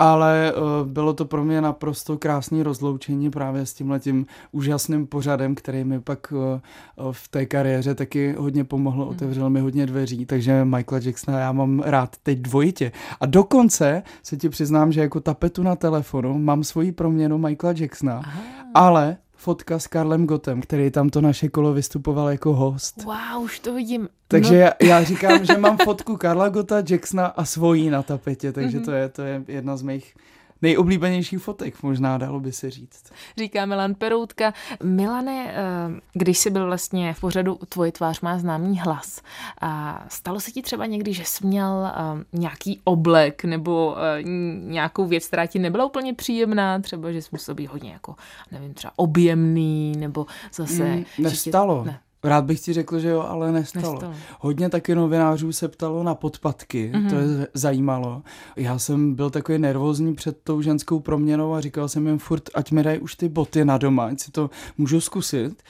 ale 0.00 0.52
uh, 0.52 0.88
bylo 0.88 1.12
to 1.12 1.24
pro 1.24 1.44
mě 1.44 1.60
naprosto 1.60 2.18
krásné 2.18 2.62
rozloučení 2.62 3.30
právě 3.30 3.66
s 3.66 3.74
tímhletím 3.74 4.26
úžasným 4.52 5.06
pořadem, 5.06 5.54
který 5.54 5.84
mi 5.84 6.00
pak 6.00 6.32
uh, 6.32 7.12
v 7.12 7.28
té 7.28 7.46
kariéře 7.46 7.94
taky 7.94 8.34
hodně 8.38 8.64
pomohl, 8.64 9.02
hmm. 9.02 9.10
otevřel 9.10 9.50
mi 9.50 9.60
hodně 9.60 9.86
dveří, 9.86 10.26
takže 10.26 10.64
Michaela 10.64 11.04
Jacksona 11.04 11.40
já 11.40 11.52
mám 11.52 11.80
rád 11.80 12.16
teď 12.22 12.38
dvojitě. 12.38 12.92
A 13.20 13.26
dokonce 13.26 14.02
se 14.22 14.36
ti 14.36 14.48
přiznám, 14.48 14.92
že 14.92 15.00
jako 15.00 15.20
tapetu 15.20 15.62
na 15.62 15.76
telefonu 15.76 16.38
mám 16.38 16.64
svoji 16.64 16.92
proměnu 16.92 17.38
Michaela 17.38 17.74
Jacksona, 17.78 18.18
Aha. 18.18 18.40
ale 18.74 19.16
fotka 19.40 19.78
s 19.78 19.86
Karlem 19.86 20.26
Gotem, 20.26 20.60
který 20.60 20.90
tam 20.90 21.10
to 21.10 21.20
naše 21.20 21.48
kolo 21.48 21.72
vystupoval 21.72 22.28
jako 22.28 22.54
host. 22.54 23.04
Wow, 23.04 23.42
už 23.42 23.60
to 23.60 23.74
vidím. 23.74 24.08
Takže 24.28 24.54
no. 24.54 24.60
já, 24.60 24.72
já 24.82 25.04
říkám, 25.04 25.44
že 25.44 25.58
mám 25.58 25.78
fotku 25.84 26.16
Karla 26.16 26.48
Gota, 26.48 26.82
Jacksona 26.90 27.26
a 27.26 27.44
svojí 27.44 27.90
na 27.90 28.02
tapetě, 28.02 28.52
takže 28.52 28.78
mm-hmm. 28.78 28.84
to, 28.84 28.92
je, 28.92 29.08
to 29.08 29.22
je 29.22 29.44
jedna 29.48 29.76
z 29.76 29.82
mých 29.82 30.14
nejoblíbenějších 30.62 31.38
fotek, 31.38 31.82
možná 31.82 32.18
dalo 32.18 32.40
by 32.40 32.52
se 32.52 32.70
říct. 32.70 33.12
Říká 33.38 33.66
Milan 33.66 33.94
Peroutka. 33.94 34.54
Milane, 34.82 35.54
eh, 35.54 36.00
když 36.12 36.38
jsi 36.38 36.50
byl 36.50 36.66
vlastně 36.66 37.14
v 37.14 37.20
pořadu 37.20 37.58
Tvoje 37.68 37.92
tvář 37.92 38.20
má 38.20 38.38
známý 38.38 38.78
hlas, 38.78 39.20
a 39.60 40.04
stalo 40.08 40.40
se 40.40 40.50
ti 40.50 40.62
třeba 40.62 40.86
někdy, 40.86 41.12
že 41.12 41.24
jsi 41.24 41.46
měl 41.46 41.86
eh, 41.86 42.24
nějaký 42.32 42.80
oblek 42.84 43.44
nebo 43.44 43.96
eh, 43.98 44.22
nějakou 44.62 45.06
věc, 45.06 45.26
která 45.26 45.46
ti 45.46 45.58
nebyla 45.58 45.84
úplně 45.84 46.14
příjemná, 46.14 46.78
třeba, 46.78 47.12
že 47.12 47.22
jsi 47.22 47.28
musel 47.32 47.54
být 47.54 47.66
hodně 47.66 47.92
jako, 47.92 48.14
nevím, 48.52 48.74
třeba 48.74 48.92
objemný, 48.96 49.94
nebo 49.98 50.26
zase... 50.54 50.84
Mm, 50.84 51.04
nestalo. 51.18 51.82
Tě... 51.84 51.90
Ne 51.90 52.00
Rád 52.24 52.44
bych 52.44 52.60
ti 52.60 52.72
řekl, 52.72 52.98
že 52.98 53.08
jo, 53.08 53.20
ale 53.20 53.52
nestalo. 53.52 53.92
nestalo. 53.92 54.14
Hodně 54.40 54.68
taky 54.68 54.94
novinářů 54.94 55.52
se 55.52 55.68
ptalo 55.68 56.02
na 56.02 56.14
podpatky, 56.14 56.92
mm-hmm. 56.94 57.10
to 57.10 57.16
je 57.16 57.46
zajímalo. 57.54 58.22
Já 58.56 58.78
jsem 58.78 59.14
byl 59.14 59.30
takový 59.30 59.58
nervózní 59.58 60.14
před 60.14 60.36
tou 60.44 60.62
ženskou 60.62 61.00
proměnou 61.00 61.54
a 61.54 61.60
říkal 61.60 61.88
jsem 61.88 62.06
jim 62.06 62.18
furt, 62.18 62.42
ať 62.54 62.72
mi 62.72 62.82
dají 62.82 62.98
už 62.98 63.14
ty 63.14 63.28
boty 63.28 63.64
na 63.64 63.78
doma, 63.78 64.06
ať 64.06 64.20
si 64.20 64.30
to 64.30 64.50
můžu 64.78 65.00
zkusit. 65.00 65.62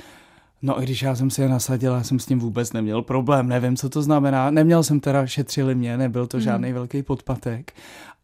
No 0.63 0.83
i 0.83 0.85
když 0.85 1.03
já 1.03 1.17
jsem 1.17 1.31
si 1.31 1.43
je 1.43 1.49
nasadil, 1.49 1.93
já 1.93 2.03
jsem 2.03 2.19
s 2.19 2.27
tím 2.27 2.39
vůbec 2.39 2.73
neměl 2.73 3.03
problém, 3.03 3.49
nevím, 3.49 3.77
co 3.77 3.89
to 3.89 4.03
znamená. 4.03 4.51
Neměl 4.51 4.83
jsem 4.83 5.01
teda, 5.01 5.27
šetřili 5.27 5.75
mě, 5.75 5.97
nebyl 5.97 6.27
to 6.27 6.37
mm. 6.37 6.43
žádný 6.43 6.73
velký 6.73 7.03
podpatek, 7.03 7.73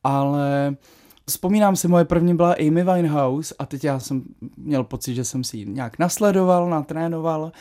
ale 0.05 0.77
Vzpomínám 1.31 1.77
si, 1.77 1.89
moje 1.89 2.05
první 2.05 2.37
byla 2.37 2.53
Amy 2.53 2.85
Winehouse 2.85 3.55
a 3.59 3.67
teď 3.67 3.85
já 3.85 4.01
jsem 4.01 4.23
měl 4.57 4.85
pocit, 4.85 5.15
že 5.15 5.25
jsem 5.25 5.45
si 5.45 5.57
ji 5.57 5.67
nějak 5.67 5.99
nasledoval, 5.99 6.71
natrénoval 6.71 7.53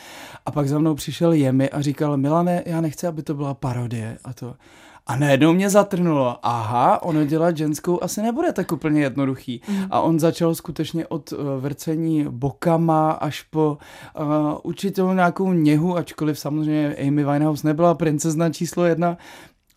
a 0.46 0.50
pak 0.50 0.68
za 0.68 0.78
mnou 0.78 0.94
přišel 0.94 1.32
Jemi 1.32 1.70
a 1.70 1.80
říkal, 1.80 2.16
Milane, 2.16 2.62
já 2.66 2.80
nechci, 2.80 3.06
aby 3.06 3.22
to 3.22 3.34
byla 3.34 3.54
parodie 3.54 4.18
a 4.24 4.32
to. 4.32 4.54
A 5.06 5.16
najednou 5.16 5.52
mě 5.52 5.70
zatrnulo, 5.70 6.38
aha, 6.42 7.02
ono 7.02 7.24
dělat 7.24 7.56
ženskou 7.56 8.02
asi 8.02 8.22
nebude 8.22 8.52
tak 8.52 8.72
úplně 8.72 9.00
jednoduchý. 9.00 9.60
Mm. 9.68 9.86
A 9.90 10.00
on 10.00 10.20
začal 10.20 10.54
skutečně 10.54 11.06
od 11.06 11.32
uh, 11.32 11.38
vrcení 11.60 12.24
bokama 12.28 13.10
až 13.10 13.42
po 13.42 13.78
uh, 14.20 14.26
určitou 14.62 15.12
nějakou 15.12 15.52
něhu, 15.52 15.96
ačkoliv 15.96 16.38
samozřejmě 16.38 16.96
Amy 16.96 17.24
Winehouse 17.24 17.66
nebyla 17.66 17.94
princezna 17.94 18.50
číslo 18.50 18.84
jedna, 18.84 19.16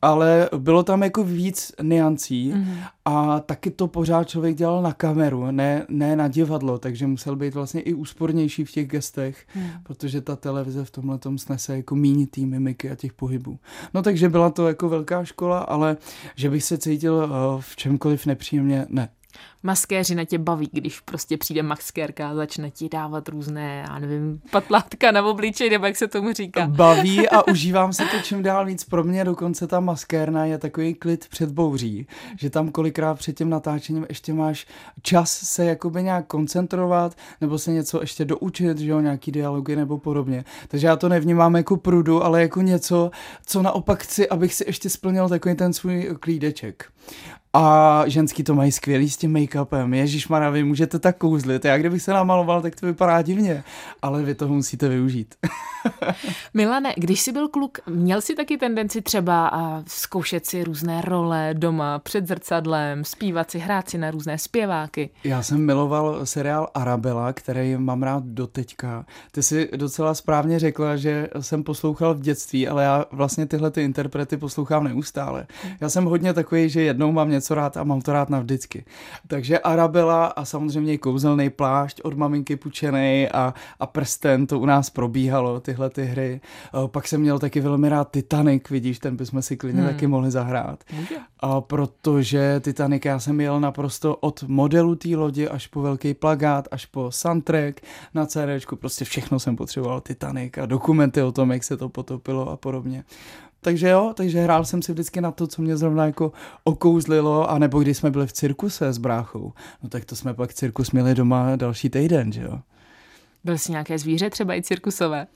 ale 0.01 0.49
bylo 0.57 0.83
tam 0.83 1.03
jako 1.03 1.23
víc 1.23 1.71
niancí 1.81 2.53
mm-hmm. 2.53 2.77
a 3.05 3.39
taky 3.39 3.71
to 3.71 3.87
pořád 3.87 4.29
člověk 4.29 4.55
dělal 4.55 4.81
na 4.81 4.93
kameru, 4.93 5.51
ne, 5.51 5.85
ne 5.89 6.15
na 6.15 6.27
divadlo, 6.27 6.77
takže 6.77 7.07
musel 7.07 7.35
být 7.35 7.53
vlastně 7.53 7.81
i 7.81 7.93
úspornější 7.93 8.65
v 8.65 8.71
těch 8.71 8.87
gestech, 8.87 9.47
mm. 9.55 9.69
protože 9.83 10.21
ta 10.21 10.35
televize 10.35 10.85
v 10.85 10.91
tomhle 10.91 11.17
tom 11.17 11.37
snese 11.37 11.77
jako 11.77 11.95
míní 11.95 12.27
tý 12.27 12.45
mimiky 12.45 12.91
a 12.91 12.95
těch 12.95 13.13
pohybů. 13.13 13.59
No 13.93 14.01
takže 14.01 14.29
byla 14.29 14.49
to 14.49 14.67
jako 14.67 14.89
velká 14.89 15.25
škola, 15.25 15.59
ale 15.59 15.97
že 16.35 16.49
bych 16.49 16.63
se 16.63 16.77
cítil 16.77 17.13
uh, 17.13 17.61
v 17.61 17.75
čemkoliv 17.75 18.25
nepříjemně, 18.25 18.85
ne 18.89 19.09
maskéři 19.63 20.15
na 20.15 20.25
tě 20.25 20.37
baví, 20.37 20.69
když 20.71 20.99
prostě 20.99 21.37
přijde 21.37 21.63
maskérka 21.63 22.29
a 22.29 22.35
začne 22.35 22.71
ti 22.71 22.89
dávat 22.89 23.29
různé, 23.29 23.85
já 23.87 23.99
nevím, 23.99 24.41
patlátka 24.51 25.11
na 25.11 25.23
obličej, 25.23 25.69
nebo 25.69 25.85
jak 25.85 25.95
se 25.95 26.07
tomu 26.07 26.33
říká. 26.33 26.67
Baví 26.67 27.29
a 27.29 27.47
užívám 27.51 27.93
se 27.93 28.03
to 28.05 28.19
čím 28.23 28.43
dál 28.43 28.65
víc. 28.65 28.83
Pro 28.83 29.03
mě 29.03 29.23
dokonce 29.23 29.67
ta 29.67 29.79
maskérna 29.79 30.45
je 30.45 30.57
takový 30.57 30.93
klid 30.93 31.27
před 31.29 31.51
bouří, 31.51 32.07
že 32.37 32.49
tam 32.49 32.69
kolikrát 32.69 33.15
před 33.15 33.37
tím 33.37 33.49
natáčením 33.49 34.05
ještě 34.09 34.33
máš 34.33 34.67
čas 35.01 35.31
se 35.31 35.65
jakoby 35.65 36.03
nějak 36.03 36.27
koncentrovat, 36.27 37.15
nebo 37.41 37.59
se 37.59 37.71
něco 37.71 38.01
ještě 38.01 38.25
doučit, 38.25 38.77
že 38.77 38.89
jo, 38.89 38.99
nějaký 38.99 39.31
dialogy 39.31 39.75
nebo 39.75 39.97
podobně. 39.97 40.45
Takže 40.67 40.87
já 40.87 40.95
to 40.95 41.09
nevnímám 41.09 41.55
jako 41.55 41.77
prudu, 41.77 42.23
ale 42.23 42.41
jako 42.41 42.61
něco, 42.61 43.11
co 43.45 43.61
naopak 43.61 44.03
chci, 44.03 44.29
abych 44.29 44.53
si 44.53 44.63
ještě 44.67 44.89
splnil 44.89 45.29
takový 45.29 45.55
ten 45.55 45.73
svůj 45.73 46.15
klídeček. 46.19 46.85
A 47.53 48.03
ženský 48.07 48.43
to 48.43 48.55
mají 48.55 48.71
skvělý 48.71 49.09
s 49.09 49.17
tím 49.17 49.31
make-upem. 49.49 49.93
Ježíšmarja, 49.93 50.49
vy 50.49 50.63
můžete 50.63 50.99
tak 50.99 51.17
kouzlit. 51.17 51.65
Já 51.65 51.77
kdybych 51.77 52.01
se 52.01 52.13
namaloval, 52.13 52.61
tak 52.61 52.79
to 52.79 52.85
vypadá 52.85 53.21
divně. 53.21 53.63
Ale 54.01 54.23
vy 54.23 54.35
to 54.35 54.47
musíte 54.47 54.89
využít. 54.89 55.35
Milane, 56.53 56.93
když 56.97 57.21
jsi 57.21 57.31
byl 57.31 57.47
kluk, 57.47 57.77
měl 57.87 58.21
jsi 58.21 58.35
taky 58.35 58.57
tendenci 58.57 59.01
třeba 59.01 59.51
zkoušet 59.87 60.45
si 60.45 60.63
různé 60.63 61.01
role 61.01 61.49
doma, 61.53 61.99
před 61.99 62.27
zrcadlem, 62.27 63.03
zpívat 63.03 63.51
si, 63.51 63.59
hrát 63.59 63.89
si 63.89 63.97
na 63.97 64.11
různé 64.11 64.37
zpěváky? 64.37 65.09
Já 65.23 65.43
jsem 65.43 65.65
miloval 65.65 66.25
seriál 66.25 66.67
Arabela, 66.73 67.33
který 67.33 67.77
mám 67.77 68.03
rád 68.03 68.23
doteďka. 68.23 69.05
Ty 69.31 69.43
jsi 69.43 69.69
docela 69.75 70.13
správně 70.13 70.59
řekla, 70.59 70.95
že 70.95 71.27
jsem 71.39 71.63
poslouchal 71.63 72.13
v 72.13 72.21
dětství, 72.21 72.67
ale 72.67 72.83
já 72.83 73.05
vlastně 73.11 73.45
tyhle 73.45 73.71
ty 73.71 73.83
interprety 73.83 74.37
poslouchám 74.37 74.83
neustále. 74.83 75.47
Já 75.81 75.89
jsem 75.89 76.05
hodně 76.05 76.33
takový, 76.33 76.69
že 76.69 76.81
jednou 76.81 77.11
mám 77.11 77.29
něco 77.29 77.55
rád 77.55 77.77
a 77.77 77.83
mám 77.83 78.01
to 78.01 78.13
rád 78.13 78.29
navždycky. 78.29 78.85
Takže 79.39 79.59
Arabela 79.59 80.25
a 80.25 80.45
samozřejmě 80.45 80.97
kouzelný 80.97 81.49
plášť 81.49 82.01
od 82.03 82.13
maminky 82.13 82.55
pučený 82.55 83.27
a, 83.33 83.53
a 83.79 83.85
prsten, 83.85 84.47
to 84.47 84.59
u 84.59 84.65
nás 84.65 84.89
probíhalo, 84.89 85.59
tyhle 85.59 85.89
ty 85.89 86.05
hry. 86.05 86.41
Pak 86.87 87.07
jsem 87.07 87.21
měl 87.21 87.39
taky 87.39 87.59
velmi 87.59 87.89
rád 87.89 88.11
Titanic, 88.11 88.69
vidíš, 88.69 88.99
ten 88.99 89.15
bychom 89.15 89.41
si 89.41 89.57
klidně 89.57 89.81
hmm. 89.81 89.89
taky 89.89 90.07
mohli 90.07 90.31
zahrát. 90.31 90.83
A 91.39 91.61
protože 91.61 92.59
Titanic 92.59 93.05
já 93.05 93.19
jsem 93.19 93.41
jel 93.41 93.59
naprosto 93.59 94.15
od 94.15 94.43
modelu 94.43 94.95
té 94.95 95.15
lodi 95.15 95.47
až 95.47 95.67
po 95.67 95.81
velký 95.81 96.13
plagát, 96.13 96.67
až 96.71 96.85
po 96.85 97.11
soundtrack 97.11 97.81
na 98.13 98.25
CD, 98.25 98.65
prostě 98.75 99.05
všechno 99.05 99.39
jsem 99.39 99.55
potřeboval 99.55 100.01
Titanic 100.01 100.57
a 100.57 100.65
dokumenty 100.65 101.21
o 101.21 101.31
tom, 101.31 101.51
jak 101.51 101.63
se 101.63 101.77
to 101.77 101.89
potopilo 101.89 102.49
a 102.49 102.57
podobně. 102.57 103.03
Takže 103.61 103.89
jo, 103.89 104.13
takže 104.15 104.41
hrál 104.41 104.65
jsem 104.65 104.81
si 104.81 104.91
vždycky 104.91 105.21
na 105.21 105.31
to, 105.31 105.47
co 105.47 105.61
mě 105.61 105.77
zrovna 105.77 106.05
jako 106.05 106.31
okouzlilo, 106.63 107.49
a 107.49 107.59
nebo 107.59 107.79
když 107.79 107.97
jsme 107.97 108.11
byli 108.11 108.27
v 108.27 108.33
cirkuse 108.33 108.93
s 108.93 108.97
bráchou, 108.97 109.53
no 109.83 109.89
tak 109.89 110.05
to 110.05 110.15
jsme 110.15 110.33
pak 110.33 110.53
cirkus 110.53 110.91
měli 110.91 111.15
doma 111.15 111.55
další 111.55 111.89
týden, 111.89 112.31
že 112.31 112.41
jo. 112.41 112.59
Byl 113.43 113.57
jsi 113.57 113.71
nějaké 113.71 113.99
zvíře, 113.99 114.29
třeba 114.29 114.55
i 114.55 114.61
cirkusové? 114.61 115.27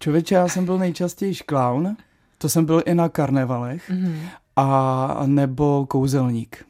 Člověče, 0.00 0.34
já 0.34 0.48
jsem 0.48 0.64
byl 0.64 0.78
nejčastěji 0.78 1.34
clown, 1.48 1.96
to 2.38 2.48
jsem 2.48 2.64
byl 2.64 2.82
i 2.86 2.94
na 2.94 3.08
karnevalech, 3.08 3.90
mm-hmm. 3.90 4.18
a 4.56 5.22
nebo 5.26 5.86
kouzelník. 5.86 6.64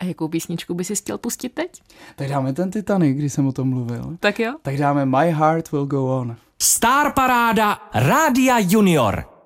A 0.00 0.04
jakou 0.04 0.28
písničku 0.28 0.74
by 0.74 0.84
si 0.84 0.96
chtěl 0.96 1.18
pustit 1.18 1.48
teď? 1.48 1.82
Tak 2.16 2.28
dáme 2.28 2.52
ten 2.52 2.70
Titanic, 2.70 3.18
když 3.18 3.32
jsem 3.32 3.46
o 3.46 3.52
tom 3.52 3.68
mluvil. 3.68 4.16
Tak 4.20 4.40
jo. 4.40 4.54
Tak 4.62 4.76
dáme 4.76 5.06
My 5.06 5.32
Heart 5.32 5.72
Will 5.72 5.86
Go 5.86 6.18
On. 6.20 6.36
Star 6.62 7.12
Paráda 7.12 7.78
Rádia 7.94 8.58
Junior. 8.58 9.37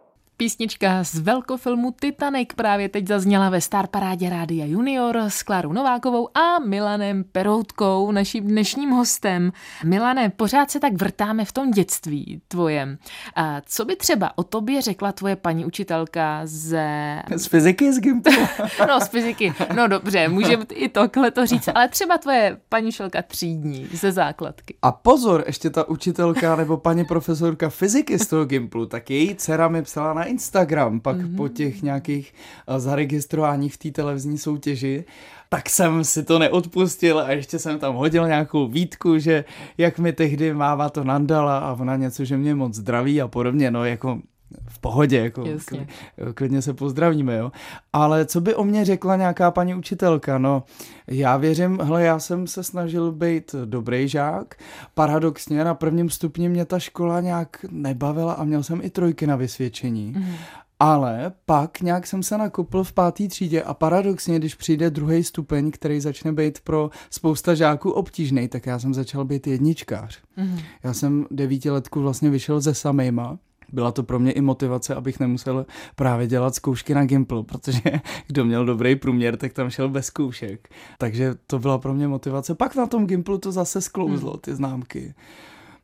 Písnička 0.42 1.04
z 1.04 1.18
velkofilmu 1.18 1.94
Titanic 2.00 2.48
právě 2.56 2.88
teď 2.88 3.08
zazněla 3.08 3.50
ve 3.50 3.60
Star 3.60 3.86
Parádě 3.86 4.30
Rádia 4.30 4.66
Junior 4.66 5.16
s 5.16 5.42
Klárou 5.42 5.72
Novákovou 5.72 6.28
a 6.38 6.58
Milanem 6.58 7.24
Peroutkou, 7.32 8.10
naším 8.10 8.44
dnešním 8.44 8.90
hostem. 8.90 9.52
Milane, 9.84 10.30
pořád 10.30 10.70
se 10.70 10.80
tak 10.80 10.92
vrtáme 10.92 11.44
v 11.44 11.52
tom 11.52 11.70
dětství 11.70 12.40
tvojem. 12.48 12.98
A 13.36 13.60
co 13.66 13.84
by 13.84 13.96
třeba 13.96 14.38
o 14.38 14.42
tobě 14.42 14.82
řekla 14.82 15.12
tvoje 15.12 15.36
paní 15.36 15.64
učitelka 15.64 16.40
ze... 16.44 17.22
Z 17.36 17.46
fyziky 17.46 17.92
z 17.92 18.00
Gimplu? 18.00 18.32
no, 18.88 19.00
z 19.00 19.08
fyziky. 19.08 19.54
No 19.76 19.88
dobře, 19.88 20.28
můžeme 20.28 20.64
i 20.72 20.88
tohle 20.88 21.30
to 21.30 21.46
říct, 21.46 21.68
ale 21.74 21.88
třeba 21.88 22.18
tvoje 22.18 22.56
paní 22.68 22.88
učitelka 22.88 23.22
třídní 23.22 23.88
ze 23.92 24.12
základky. 24.12 24.74
A 24.82 24.92
pozor, 24.92 25.44
ještě 25.46 25.70
ta 25.70 25.88
učitelka 25.88 26.56
nebo 26.56 26.76
paní 26.76 27.04
profesorka 27.04 27.68
fyziky 27.68 28.18
z 28.18 28.26
toho 28.26 28.44
Gimplu, 28.44 28.86
tak 28.86 29.10
její 29.10 29.34
dcera 29.34 29.68
mi 29.68 29.82
psala 29.82 30.14
na 30.14 30.31
Instagram, 30.32 31.00
pak 31.00 31.16
mm-hmm. 31.16 31.36
po 31.36 31.48
těch 31.48 31.82
nějakých 31.82 32.34
eh, 32.34 32.80
zaregistrováních 32.80 33.74
v 33.74 33.78
té 33.78 33.90
televizní 33.90 34.38
soutěži, 34.38 35.04
tak 35.48 35.68
jsem 35.68 36.04
si 36.04 36.22
to 36.24 36.38
neodpustil 36.38 37.20
a 37.20 37.30
ještě 37.30 37.58
jsem 37.58 37.78
tam 37.78 37.94
hodil 37.94 38.26
nějakou 38.26 38.68
výtku, 38.68 39.18
že 39.18 39.44
jak 39.78 39.98
mi 39.98 40.12
tehdy 40.12 40.54
máva 40.54 40.88
to 40.88 41.04
nandala 41.04 41.58
a 41.58 41.72
ona 41.72 41.96
něco, 41.96 42.24
že 42.24 42.36
mě 42.36 42.54
moc 42.54 42.74
zdraví 42.74 43.20
a 43.20 43.28
podobně, 43.28 43.70
no 43.70 43.84
jako 43.84 44.20
v 44.68 44.78
pohodě, 44.78 45.18
jako 45.18 45.46
Jasně. 45.46 45.86
klidně 46.34 46.62
se 46.62 46.74
pozdravíme, 46.74 47.36
jo. 47.36 47.52
Ale 47.92 48.26
co 48.26 48.40
by 48.40 48.54
o 48.54 48.64
mě 48.64 48.84
řekla 48.84 49.16
nějaká 49.16 49.50
paní 49.50 49.74
učitelka, 49.74 50.38
no 50.38 50.64
já 51.06 51.36
věřím, 51.36 51.78
hele, 51.82 52.02
já 52.02 52.18
jsem 52.18 52.46
se 52.46 52.62
snažil 52.62 53.12
být 53.12 53.54
dobrý 53.64 54.08
žák, 54.08 54.54
paradoxně 54.94 55.64
na 55.64 55.74
prvním 55.74 56.10
stupni 56.10 56.48
mě 56.48 56.64
ta 56.64 56.78
škola 56.78 57.20
nějak 57.20 57.56
nebavila 57.70 58.32
a 58.32 58.44
měl 58.44 58.62
jsem 58.62 58.80
i 58.82 58.90
trojky 58.90 59.26
na 59.26 59.36
vysvědčení. 59.36 60.14
Mm. 60.16 60.34
Ale 60.80 61.32
pak 61.46 61.80
nějak 61.80 62.06
jsem 62.06 62.22
se 62.22 62.38
nakopl 62.38 62.84
v 62.84 62.92
páté 62.92 63.28
třídě 63.28 63.62
a 63.62 63.74
paradoxně, 63.74 64.38
když 64.38 64.54
přijde 64.54 64.90
druhý 64.90 65.24
stupeň, 65.24 65.70
který 65.70 66.00
začne 66.00 66.32
být 66.32 66.60
pro 66.60 66.90
spousta 67.10 67.54
žáků 67.54 67.90
obtížný, 67.90 68.48
tak 68.48 68.66
já 68.66 68.78
jsem 68.78 68.94
začal 68.94 69.24
být 69.24 69.46
jedničkář. 69.46 70.18
Mm. 70.36 70.58
Já 70.84 70.94
jsem 70.94 71.26
devítiletku 71.30 72.00
vlastně 72.02 72.30
vyšel 72.30 72.60
ze 72.60 72.74
samejma 72.74 73.38
byla 73.72 73.92
to 73.92 74.02
pro 74.02 74.18
mě 74.18 74.32
i 74.32 74.40
motivace, 74.40 74.94
abych 74.94 75.20
nemusel 75.20 75.66
právě 75.96 76.26
dělat 76.26 76.54
zkoušky 76.54 76.94
na 76.94 77.04
Gimplu, 77.04 77.42
protože 77.42 77.80
kdo 78.26 78.44
měl 78.44 78.64
dobrý 78.64 78.96
průměr, 78.96 79.36
tak 79.36 79.52
tam 79.52 79.70
šel 79.70 79.88
bez 79.88 80.06
zkoušek. 80.06 80.68
Takže 80.98 81.34
to 81.46 81.58
byla 81.58 81.78
pro 81.78 81.94
mě 81.94 82.08
motivace. 82.08 82.54
Pak 82.54 82.76
na 82.76 82.86
tom 82.86 83.06
Gimplu 83.06 83.38
to 83.38 83.52
zase 83.52 83.80
sklouzlo, 83.80 84.30
hmm. 84.30 84.40
ty 84.40 84.54
známky. 84.54 85.14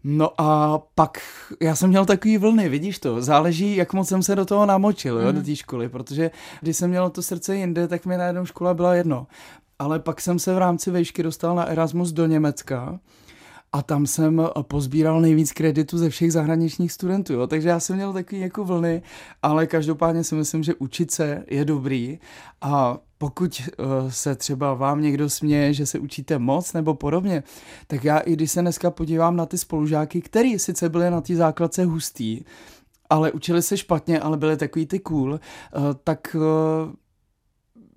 No 0.04 0.40
a 0.40 0.78
pak 0.94 1.18
já 1.60 1.76
jsem 1.76 1.90
měl 1.90 2.04
takový 2.04 2.38
vlny, 2.38 2.68
vidíš 2.68 2.98
to, 2.98 3.22
záleží, 3.22 3.76
jak 3.76 3.92
moc 3.92 4.08
jsem 4.08 4.22
se 4.22 4.36
do 4.36 4.44
toho 4.44 4.66
namočil, 4.66 5.18
jo, 5.20 5.28
mm. 5.28 5.34
do 5.34 5.42
té 5.42 5.56
školy, 5.56 5.88
protože 5.88 6.30
když 6.60 6.76
jsem 6.76 6.90
měl 6.90 7.10
to 7.10 7.22
srdce 7.22 7.56
jinde, 7.56 7.88
tak 7.88 8.06
mi 8.06 8.16
najednou 8.16 8.46
škola 8.46 8.74
byla 8.74 8.94
jedno. 8.94 9.26
Ale 9.78 9.98
pak 9.98 10.20
jsem 10.20 10.38
se 10.38 10.54
v 10.54 10.58
rámci 10.58 10.90
vejšky 10.90 11.22
dostal 11.22 11.56
na 11.56 11.64
Erasmus 11.64 12.12
do 12.12 12.26
Německa 12.26 13.00
a 13.72 13.82
tam 13.82 14.06
jsem 14.06 14.42
pozbíral 14.62 15.20
nejvíc 15.20 15.52
kreditu 15.52 15.98
ze 15.98 16.10
všech 16.10 16.32
zahraničních 16.32 16.92
studentů, 16.92 17.32
jo. 17.32 17.46
takže 17.46 17.68
já 17.68 17.80
jsem 17.80 17.96
měl 17.96 18.12
takový 18.12 18.40
jako 18.40 18.64
vlny, 18.64 19.02
ale 19.42 19.66
každopádně 19.66 20.24
si 20.24 20.34
myslím, 20.34 20.62
že 20.62 20.74
učit 20.74 21.10
se 21.10 21.44
je 21.50 21.64
dobrý 21.64 22.18
a 22.60 22.98
pokud 23.18 23.62
uh, 23.78 24.10
se 24.10 24.34
třeba 24.34 24.74
vám 24.74 25.00
někdo 25.00 25.30
směje, 25.30 25.74
že 25.74 25.86
se 25.86 25.98
učíte 25.98 26.38
moc 26.38 26.72
nebo 26.72 26.94
podobně, 26.94 27.42
tak 27.86 28.04
já 28.04 28.18
i 28.18 28.32
když 28.32 28.50
se 28.50 28.60
dneska 28.60 28.90
podívám 28.90 29.36
na 29.36 29.46
ty 29.46 29.58
spolužáky, 29.58 30.20
který 30.20 30.58
sice 30.58 30.88
byli 30.88 31.10
na 31.10 31.20
té 31.20 31.36
základce 31.36 31.84
hustý, 31.84 32.44
ale 33.10 33.32
učili 33.32 33.62
se 33.62 33.76
špatně, 33.76 34.20
ale 34.20 34.36
byli 34.36 34.56
takový 34.56 34.86
ty 34.86 34.98
cool, 34.98 35.32
uh, 35.32 35.38
tak 36.04 36.36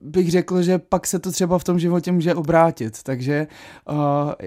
bych 0.02 0.32
řekl, 0.32 0.62
že 0.62 0.80
pak 0.80 1.08
se 1.08 1.20
to 1.20 1.32
třeba 1.32 1.60
v 1.60 1.64
tom 1.64 1.80
životě 1.80 2.12
může 2.12 2.36
obrátit. 2.36 3.04
Takže 3.04 3.48
uh, 3.90 3.96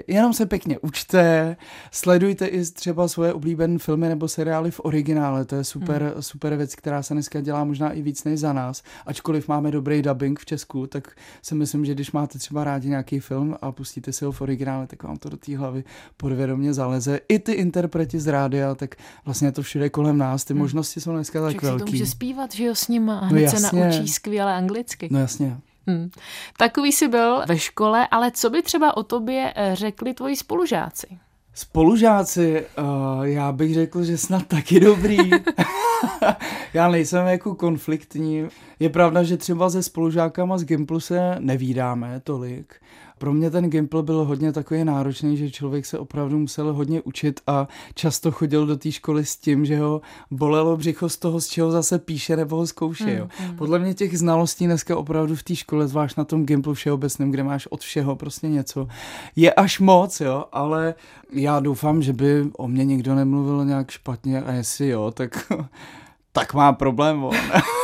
jenom 0.06 0.32
se 0.32 0.46
pěkně 0.46 0.78
učte, 0.78 1.56
sledujte 1.90 2.46
i 2.46 2.64
třeba 2.64 3.08
svoje 3.08 3.32
oblíbené 3.32 3.78
filmy 3.78 4.08
nebo 4.08 4.28
seriály 4.28 4.70
v 4.70 4.80
originále. 4.84 5.44
To 5.44 5.56
je 5.56 5.64
super, 5.64 6.02
hmm. 6.02 6.22
super 6.22 6.56
věc, 6.56 6.74
která 6.74 7.02
se 7.02 7.14
dneska 7.14 7.40
dělá 7.40 7.64
možná 7.64 7.92
i 7.92 8.02
víc 8.02 8.24
než 8.24 8.40
za 8.40 8.52
nás. 8.52 8.82
Ačkoliv 9.06 9.48
máme 9.48 9.70
dobrý 9.70 10.02
dubbing 10.02 10.40
v 10.40 10.44
Česku, 10.44 10.86
tak 10.86 11.16
si 11.42 11.54
myslím, 11.54 11.84
že 11.84 11.94
když 11.94 12.12
máte 12.12 12.38
třeba 12.38 12.64
rádi 12.64 12.88
nějaký 12.88 13.20
film 13.20 13.56
a 13.62 13.72
pustíte 13.72 14.12
si 14.12 14.24
ho 14.24 14.32
v 14.32 14.40
originále, 14.40 14.86
tak 14.86 15.02
vám 15.02 15.16
to 15.16 15.28
do 15.28 15.36
té 15.36 15.56
hlavy 15.56 15.84
podvědomě 16.16 16.74
zaleze. 16.74 17.20
I 17.28 17.38
ty 17.38 17.52
interpreti 17.52 18.20
z 18.20 18.26
rádia, 18.26 18.74
tak 18.74 18.94
vlastně 19.24 19.48
je 19.48 19.52
to 19.52 19.62
všude 19.62 19.90
kolem 19.90 20.18
nás. 20.18 20.44
Ty 20.44 20.52
hmm. 20.52 20.62
možnosti 20.62 21.00
jsou 21.00 21.12
dneska 21.12 21.42
tak 21.42 21.62
velký. 21.62 21.84
to 21.84 21.90
může 21.90 22.06
zpívat, 22.06 22.54
že 22.54 22.64
jo, 22.64 22.74
s 22.74 22.88
ním 22.88 23.10
a 23.10 23.26
hned 23.26 23.52
no 23.52 23.60
se 23.60 23.76
naučí 23.76 24.08
skvěle 24.08 24.54
anglicky. 24.54 25.08
No 25.10 25.18
jasně. 25.18 25.43
Hmm. 25.86 26.10
Takový 26.56 26.92
jsi 26.92 27.08
byl 27.08 27.42
ve 27.48 27.58
škole, 27.58 28.08
ale 28.10 28.30
co 28.30 28.50
by 28.50 28.62
třeba 28.62 28.96
o 28.96 29.02
tobě 29.02 29.52
eh, 29.56 29.74
řekli 29.74 30.14
tvoji 30.14 30.36
spolužáci? 30.36 31.06
Spolužáci, 31.54 32.66
uh, 32.78 33.22
já 33.22 33.52
bych 33.52 33.74
řekl, 33.74 34.04
že 34.04 34.18
snad 34.18 34.46
taky 34.46 34.80
dobrý. 34.80 35.18
já 36.74 36.88
nejsem 36.88 37.26
jako 37.26 37.54
konfliktní. 37.54 38.48
Je 38.80 38.88
pravda, 38.88 39.22
že 39.22 39.36
třeba 39.36 39.70
se 39.70 39.82
spolužákama 39.82 40.58
z 40.58 40.64
Gimplu 40.64 41.00
se 41.00 41.36
nevídáme 41.38 42.20
tolik, 42.24 42.74
pro 43.18 43.32
mě 43.32 43.50
ten 43.50 43.70
Gimple 43.70 44.02
byl 44.02 44.24
hodně 44.24 44.52
takový 44.52 44.84
náročný, 44.84 45.36
že 45.36 45.50
člověk 45.50 45.86
se 45.86 45.98
opravdu 45.98 46.38
musel 46.38 46.72
hodně 46.72 47.02
učit 47.02 47.40
a 47.46 47.68
často 47.94 48.30
chodil 48.30 48.66
do 48.66 48.76
té 48.76 48.92
školy 48.92 49.24
s 49.24 49.36
tím, 49.36 49.64
že 49.64 49.78
ho 49.78 50.00
bolelo 50.30 50.76
břicho 50.76 51.08
z 51.08 51.16
toho, 51.16 51.40
z 51.40 51.46
čeho 51.46 51.70
zase 51.70 51.98
píše 51.98 52.36
nebo 52.36 52.56
ho 52.56 52.66
zkouší. 52.66 53.04
Mm, 53.04 53.10
jo. 53.10 53.28
Mm. 53.40 53.56
Podle 53.56 53.78
mě 53.78 53.94
těch 53.94 54.18
znalostí 54.18 54.66
dneska 54.66 54.96
opravdu 54.96 55.36
v 55.36 55.42
té 55.42 55.56
škole, 55.56 55.88
zvlášť 55.88 56.16
na 56.16 56.24
tom 56.24 56.46
Gimplu 56.46 56.74
všeobecném, 56.74 57.30
kde 57.30 57.42
máš 57.42 57.66
od 57.66 57.80
všeho 57.80 58.16
prostě 58.16 58.48
něco, 58.48 58.88
je 59.36 59.52
až 59.52 59.80
moc, 59.80 60.20
jo, 60.20 60.44
ale 60.52 60.94
já 61.32 61.60
doufám, 61.60 62.02
že 62.02 62.12
by 62.12 62.50
o 62.56 62.68
mě 62.68 62.84
někdo 62.84 63.14
nemluvil 63.14 63.64
nějak 63.64 63.90
špatně 63.90 64.42
a 64.42 64.52
jestli 64.52 64.88
jo, 64.88 65.10
tak 65.10 65.52
tak 66.32 66.54
má 66.54 66.72
problém 66.72 67.24
on. 67.24 67.36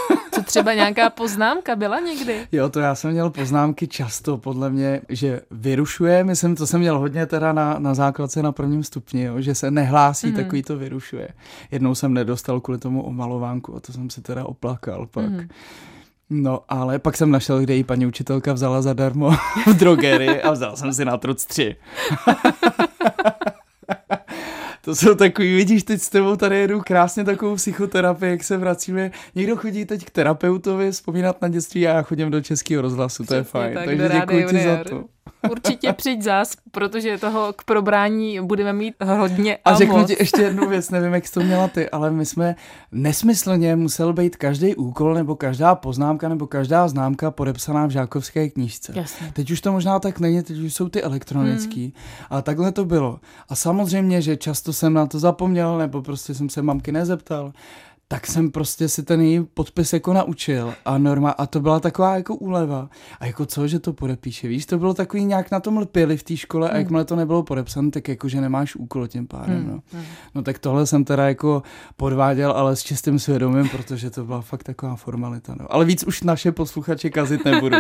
Třeba 0.51 0.75
nějaká 0.75 1.11
poznámka 1.11 1.77
byla 1.77 2.01
někdy? 2.01 2.47
Jo, 2.53 2.69
to 2.69 2.81
já 2.81 2.95
jsem 2.95 3.11
měl 3.11 3.31
poznámky 3.31 3.89
často, 3.89 4.39
podle 4.39 4.71
mě, 4.71 5.01
že 5.09 5.41
vyrušuje, 5.51 6.25
myslím, 6.25 6.57
to 6.57 6.67
jsem 6.67 6.81
měl 6.81 6.99
hodně 6.99 7.27
teda 7.27 7.53
na, 7.53 7.79
na 7.79 7.95
základce 7.95 8.43
na 8.43 8.53
prvním 8.53 8.85
stupni, 8.85 9.23
jo, 9.23 9.41
že 9.41 9.55
se 9.55 9.71
nehlásí, 9.71 10.27
mm. 10.27 10.33
takový 10.33 10.63
to 10.63 10.77
vyrušuje. 10.77 11.29
Jednou 11.71 11.95
jsem 11.95 12.15
nedostal 12.15 12.61
kvůli 12.61 12.79
tomu 12.79 13.03
omalovánku 13.03 13.77
a 13.77 13.81
to 13.81 13.93
jsem 13.93 14.11
si 14.11 14.23
teda 14.23 14.45
oplakal 14.45 15.07
pak. 15.07 15.25
Mm. 15.25 15.49
No, 16.31 16.61
ale 16.69 16.99
pak 16.99 17.17
jsem 17.17 17.31
našel, 17.31 17.61
kde 17.61 17.75
ji 17.75 17.85
paní 17.85 18.07
učitelka 18.07 18.53
vzala 18.53 18.83
zadarmo 18.83 19.31
v 19.67 19.75
drogerii 19.75 20.43
a 20.43 20.51
vzal 20.51 20.77
jsem 20.77 20.95
si 20.95 21.05
na 21.05 21.17
truc 21.17 21.45
tři. 21.45 21.77
To 24.91 24.97
jsou 24.97 25.15
takový, 25.15 25.57
vidíš, 25.57 25.83
teď 25.83 26.01
s 26.01 26.09
tebou 26.09 26.37
tady 26.37 26.59
jedu 26.59 26.81
krásně 26.81 27.25
takovou 27.25 27.57
psychoterapii, 27.57 28.31
jak 28.31 28.45
se 28.45 28.57
vracíme. 28.57 29.11
Někdo 29.35 29.57
chodí 29.57 29.85
teď 29.85 30.05
k 30.05 30.11
terapeutovi 30.11 30.91
vzpomínat 30.91 31.43
na 31.43 31.49
dětství 31.49 31.89
a 31.89 31.95
já 31.95 32.03
chodím 32.03 32.31
do 32.31 32.41
českého 32.41 32.83
rozhlasu, 32.83 33.25
to 33.25 33.35
je 33.35 33.43
fajn. 33.43 33.75
Tak, 33.75 33.85
Takže 33.85 34.09
děkuji 34.09 34.47
ti 34.47 34.65
za 34.65 34.85
to. 34.85 35.05
Určitě 35.51 35.93
přijď 35.93 36.23
zás, 36.23 36.53
protože 36.71 37.19
toho 37.19 37.53
k 37.57 37.65
probrání 37.65 38.41
budeme 38.41 38.73
mít 38.73 38.95
hodně 39.19 39.57
a, 39.57 39.71
a 39.71 39.75
řeknu 39.75 39.97
moc. 39.97 40.07
ti 40.07 40.17
ještě 40.19 40.43
jednu 40.43 40.69
věc, 40.69 40.91
nevím, 40.91 41.13
jak 41.13 41.27
jsi 41.27 41.33
to 41.33 41.41
měla 41.41 41.69
ty, 41.69 41.91
ale 41.91 42.11
my 42.11 42.27
jsme 42.27 42.57
nesmyslně 42.93 43.77
musel 43.77 44.13
být 44.13 44.37
každý 44.37 44.75
úkol 44.75 45.15
nebo 45.15 45.37
každá 45.37 45.75
poznámka 45.75 46.29
nebo 46.29 46.47
každá 46.47 46.89
známka 46.89 47.31
podepsaná 47.31 47.87
v 47.87 47.91
žákovské 47.91 48.49
knížce. 48.49 48.93
Jasně. 48.97 49.33
Teď 49.33 49.51
už 49.51 49.61
to 49.61 49.73
možná 49.73 49.99
tak 49.99 50.21
není, 50.21 50.43
teď 50.43 50.59
už 50.59 50.75
jsou 50.75 50.89
ty 50.89 51.03
elektronický, 51.03 51.83
hmm. 51.83 51.93
ale 52.31 52.43
takhle 52.43 52.73
to 52.73 52.85
bylo. 52.85 53.21
A 53.49 53.57
samozřejmě, 53.57 54.23
že 54.23 54.37
často 54.37 54.73
jsem 54.73 54.93
na 54.93 55.07
to 55.07 55.19
zapomněl 55.19 55.79
nebo 55.79 56.03
prostě 56.03 56.35
jsem 56.35 56.49
se 56.49 56.63
mamky 56.63 56.93
nezeptal 56.93 57.53
tak 58.13 58.27
jsem 58.27 58.51
prostě 58.51 58.89
si 58.89 59.03
ten 59.03 59.21
její 59.21 59.45
podpis 59.45 59.93
jako 59.93 60.13
naučil 60.13 60.75
a 60.85 60.99
norma, 60.99 61.31
a 61.31 61.47
to 61.47 61.61
byla 61.61 61.81
taková 61.81 62.17
jako 62.17 62.35
úleva. 62.35 62.91
A 63.21 63.27
jako 63.27 63.47
co, 63.47 63.69
že 63.69 63.79
to 63.79 63.93
podepíše, 63.93 64.49
víš, 64.49 64.67
to 64.67 64.79
bylo 64.79 64.95
takový 64.95 65.25
nějak 65.25 65.51
na 65.51 65.61
tom 65.61 65.79
lpěli 65.79 66.17
v 66.17 66.23
té 66.23 66.37
škole 66.37 66.69
hmm. 66.69 66.77
a 66.77 66.79
jakmile 66.79 67.05
to 67.05 67.17
nebylo 67.17 67.43
podepsané, 67.43 67.91
tak 67.91 68.09
jako, 68.09 68.29
že 68.29 68.41
nemáš 68.41 68.77
úkol 68.77 69.09
tím 69.09 69.27
pádem, 69.27 69.59
hmm. 69.59 69.71
no. 69.71 69.83
Hmm. 69.93 70.05
No 70.35 70.43
tak 70.43 70.59
tohle 70.59 70.87
jsem 70.87 71.05
teda 71.05 71.29
jako 71.29 71.63
podváděl, 71.97 72.53
ale 72.53 72.77
s 72.77 72.83
čistým 72.83 73.19
svědomím, 73.19 73.69
protože 73.69 74.11
to 74.11 74.25
byla 74.25 74.41
fakt 74.41 74.63
taková 74.63 74.97
formalita, 74.97 75.55
no. 75.61 75.73
Ale 75.73 75.85
víc 75.85 76.05
už 76.05 76.23
naše 76.23 76.53
posluchače 76.53 77.11
kazit 77.11 77.45
nebudu. 77.45 77.77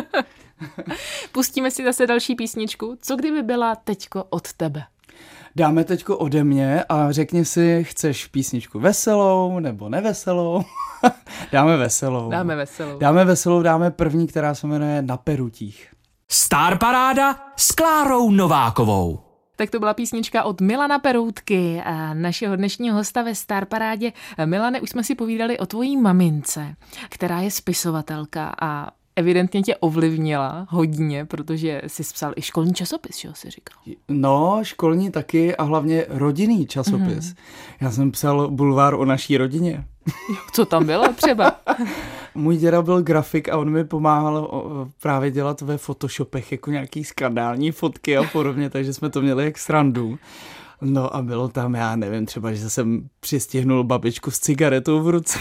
Pustíme 1.32 1.70
si 1.70 1.84
zase 1.84 2.06
další 2.06 2.34
písničku. 2.34 2.98
Co 3.02 3.16
kdyby 3.16 3.42
byla 3.42 3.74
teďko 3.74 4.24
od 4.30 4.52
tebe? 4.52 4.82
Dáme 5.56 5.84
teďko 5.84 6.18
ode 6.18 6.44
mě 6.44 6.84
a 6.88 7.12
řekni 7.12 7.44
si, 7.44 7.84
chceš 7.84 8.26
písničku 8.26 8.80
veselou 8.80 9.58
nebo 9.58 9.88
neveselou? 9.88 10.62
dáme 11.52 11.76
veselou. 11.76 12.30
Dáme 12.30 12.56
veselou. 12.56 12.98
Dáme 12.98 13.24
veselou, 13.24 13.62
dáme 13.62 13.90
první, 13.90 14.26
která 14.26 14.54
se 14.54 14.66
jmenuje 14.66 15.02
Na 15.02 15.16
perutích. 15.16 15.88
Star 16.28 16.78
Paráda 16.78 17.36
s 17.56 17.72
Klárou 17.72 18.30
Novákovou. 18.30 19.20
Tak 19.56 19.70
to 19.70 19.78
byla 19.78 19.94
písnička 19.94 20.42
od 20.42 20.60
Milana 20.60 20.98
Peroutky, 20.98 21.82
našeho 22.12 22.56
dnešního 22.56 22.96
hosta 22.96 23.22
ve 23.22 23.34
Star 23.34 23.64
Parádě. 23.64 24.12
Milane, 24.44 24.80
už 24.80 24.90
jsme 24.90 25.04
si 25.04 25.14
povídali 25.14 25.58
o 25.58 25.66
tvojí 25.66 25.96
mamince, 25.96 26.74
která 27.08 27.40
je 27.40 27.50
spisovatelka 27.50 28.54
a 28.60 28.90
evidentně 29.16 29.62
tě 29.62 29.76
ovlivnila 29.76 30.66
hodně, 30.70 31.24
protože 31.24 31.82
jsi 31.86 32.02
psal 32.02 32.32
i 32.36 32.42
školní 32.42 32.74
časopis, 32.74 33.18
že 33.18 33.28
si 33.34 33.50
říkal? 33.50 33.78
No, 34.08 34.60
školní 34.62 35.10
taky 35.10 35.56
a 35.56 35.62
hlavně 35.62 36.06
rodinný 36.08 36.66
časopis. 36.66 37.26
Mm. 37.26 37.34
Já 37.80 37.90
jsem 37.90 38.10
psal 38.10 38.50
bulvár 38.50 38.94
o 38.94 39.04
naší 39.04 39.36
rodině. 39.36 39.84
Co 40.52 40.64
tam 40.64 40.86
bylo 40.86 41.12
třeba? 41.12 41.60
Můj 42.34 42.56
děda 42.56 42.82
byl 42.82 43.02
grafik 43.02 43.48
a 43.48 43.56
on 43.56 43.70
mi 43.70 43.84
pomáhal 43.84 44.50
právě 45.02 45.30
dělat 45.30 45.60
ve 45.60 45.78
Photoshopech 45.78 46.52
jako 46.52 46.70
nějaký 46.70 47.04
skandální 47.04 47.70
fotky 47.70 48.16
a 48.16 48.22
podobně, 48.22 48.70
takže 48.70 48.92
jsme 48.92 49.10
to 49.10 49.22
měli 49.22 49.44
jak 49.44 49.58
srandu. 49.58 50.18
No 50.80 51.16
a 51.16 51.22
bylo 51.22 51.48
tam, 51.48 51.74
já 51.74 51.96
nevím, 51.96 52.26
třeba, 52.26 52.52
že 52.52 52.70
jsem 52.70 53.08
přistihnul 53.20 53.84
babičku 53.84 54.30
s 54.30 54.38
cigaretou 54.38 55.02
v 55.02 55.08
ruce. 55.08 55.38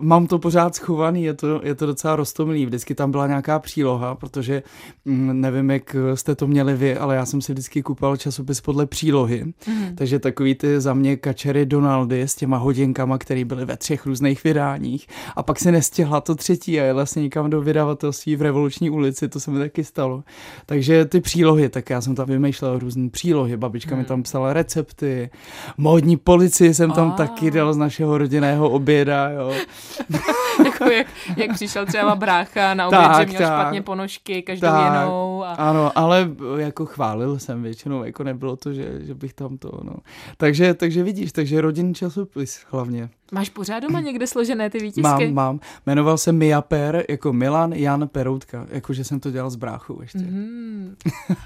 Mám 0.00 0.26
to 0.26 0.38
pořád 0.38 0.74
schovaný, 0.74 1.24
je 1.24 1.34
to, 1.34 1.60
je 1.64 1.74
to 1.74 1.86
docela 1.86 2.16
rostomilý. 2.16 2.66
Vždycky 2.66 2.94
tam 2.94 3.10
byla 3.10 3.26
nějaká 3.26 3.58
příloha, 3.58 4.14
protože 4.14 4.62
mm, 5.04 5.40
nevím, 5.40 5.70
jak 5.70 5.96
jste 6.14 6.34
to 6.34 6.46
měli 6.46 6.74
vy, 6.74 6.96
ale 6.96 7.16
já 7.16 7.26
jsem 7.26 7.40
si 7.40 7.52
vždycky 7.52 7.82
kupoval 7.82 8.16
časopis 8.16 8.60
podle 8.60 8.86
přílohy. 8.86 9.44
Mm. 9.44 9.96
Takže 9.96 10.18
takový 10.18 10.54
ty 10.54 10.80
za 10.80 10.94
mě 10.94 11.16
kačery 11.16 11.66
Donaldy 11.66 12.22
s 12.22 12.34
těma 12.34 12.56
hodinkama, 12.56 13.18
které 13.18 13.44
byly 13.44 13.64
ve 13.64 13.76
třech 13.76 14.06
různých 14.06 14.44
vydáních. 14.44 15.06
A 15.36 15.42
pak 15.42 15.58
se 15.58 15.72
nestihla 15.72 16.20
to 16.20 16.34
třetí 16.34 16.80
a 16.80 16.84
je 16.84 16.92
vlastně 16.92 17.22
někam 17.22 17.50
do 17.50 17.60
vydavatelství 17.60 18.36
v 18.36 18.42
Revoluční 18.42 18.90
ulici, 18.90 19.28
to 19.28 19.40
se 19.40 19.50
mi 19.50 19.58
taky 19.58 19.84
stalo. 19.84 20.24
Takže 20.66 21.04
ty 21.04 21.20
přílohy, 21.20 21.68
tak 21.68 21.90
já 21.90 22.00
jsem 22.00 22.14
tam 22.14 22.26
vymýšlel 22.26 22.78
různé 22.78 23.10
přílohy. 23.10 23.56
Babička 23.56 23.94
mm. 23.94 23.98
mi 23.98 24.04
tam 24.04 24.22
psala 24.22 24.52
recepty, 24.52 25.30
módní 25.78 26.16
policii 26.16 26.74
jsem 26.74 26.90
tam 26.92 27.10
a. 27.10 27.14
taky 27.14 27.50
dal 27.50 27.72
z 27.72 27.76
našeho 27.76 28.18
rodinného 28.18 28.70
oběda, 28.70 29.30
jo. 29.30 29.52
jako 30.64 30.84
jak, 30.84 31.06
jak 31.36 31.54
přišel 31.54 31.86
třeba 31.86 32.16
brácha 32.16 32.74
na 32.74 32.86
oběd, 32.86 33.02
tak, 33.02 33.28
že 33.28 33.36
měl 33.36 33.48
tak, 33.48 33.60
špatně 33.60 33.82
ponožky 33.82 34.42
každou 34.42 34.68
tak, 34.68 34.92
jinou. 34.92 35.44
A... 35.44 35.52
Ano, 35.52 35.92
ale 35.94 36.30
jako 36.56 36.86
chválil 36.86 37.38
jsem 37.38 37.62
většinou, 37.62 38.04
jako 38.04 38.24
nebylo 38.24 38.56
to, 38.56 38.72
že, 38.72 38.98
že 39.00 39.14
bych 39.14 39.34
tam 39.34 39.58
to, 39.58 39.80
no. 39.82 39.94
Takže, 40.36 40.74
takže 40.74 41.02
vidíš, 41.02 41.32
takže 41.32 41.60
rodinný 41.60 41.94
časopis 41.94 42.60
hlavně. 42.70 43.08
Máš 43.32 43.48
pořád 43.48 43.80
doma 43.80 44.00
někde 44.00 44.26
složené 44.26 44.70
ty 44.70 44.78
výtisky? 44.78 45.02
Mám, 45.02 45.34
mám. 45.34 45.60
Jmenoval 45.86 46.18
se 46.18 46.32
Mia 46.32 46.62
Per, 46.62 47.04
jako 47.08 47.32
Milan 47.32 47.72
Jan 47.72 48.08
Peroutka, 48.08 48.66
jakože 48.70 49.04
jsem 49.04 49.20
to 49.20 49.30
dělal 49.30 49.50
s 49.50 49.56
bráchou 49.56 50.00
ještě. 50.00 50.18
Mm. 50.18 50.96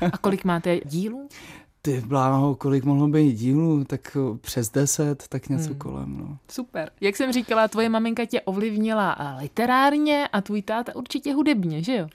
A 0.12 0.18
kolik 0.18 0.44
máte 0.44 0.80
dílů? 0.84 1.28
Ty 1.84 2.00
bláho, 2.00 2.54
kolik 2.54 2.84
mohlo 2.84 3.08
být 3.08 3.32
dílů, 3.32 3.84
tak 3.84 4.16
přes 4.40 4.70
deset, 4.70 5.28
tak 5.28 5.48
něco 5.48 5.68
hmm. 5.68 5.78
kolem. 5.78 6.18
No. 6.18 6.38
Super. 6.50 6.90
Jak 7.00 7.16
jsem 7.16 7.32
říkala, 7.32 7.68
tvoje 7.68 7.88
maminka 7.88 8.24
tě 8.24 8.40
ovlivnila 8.40 9.36
literárně 9.40 10.28
a 10.32 10.40
tvůj 10.40 10.62
táta 10.62 10.96
určitě 10.96 11.34
hudebně, 11.34 11.82
že 11.82 11.96
jo? 11.96 12.08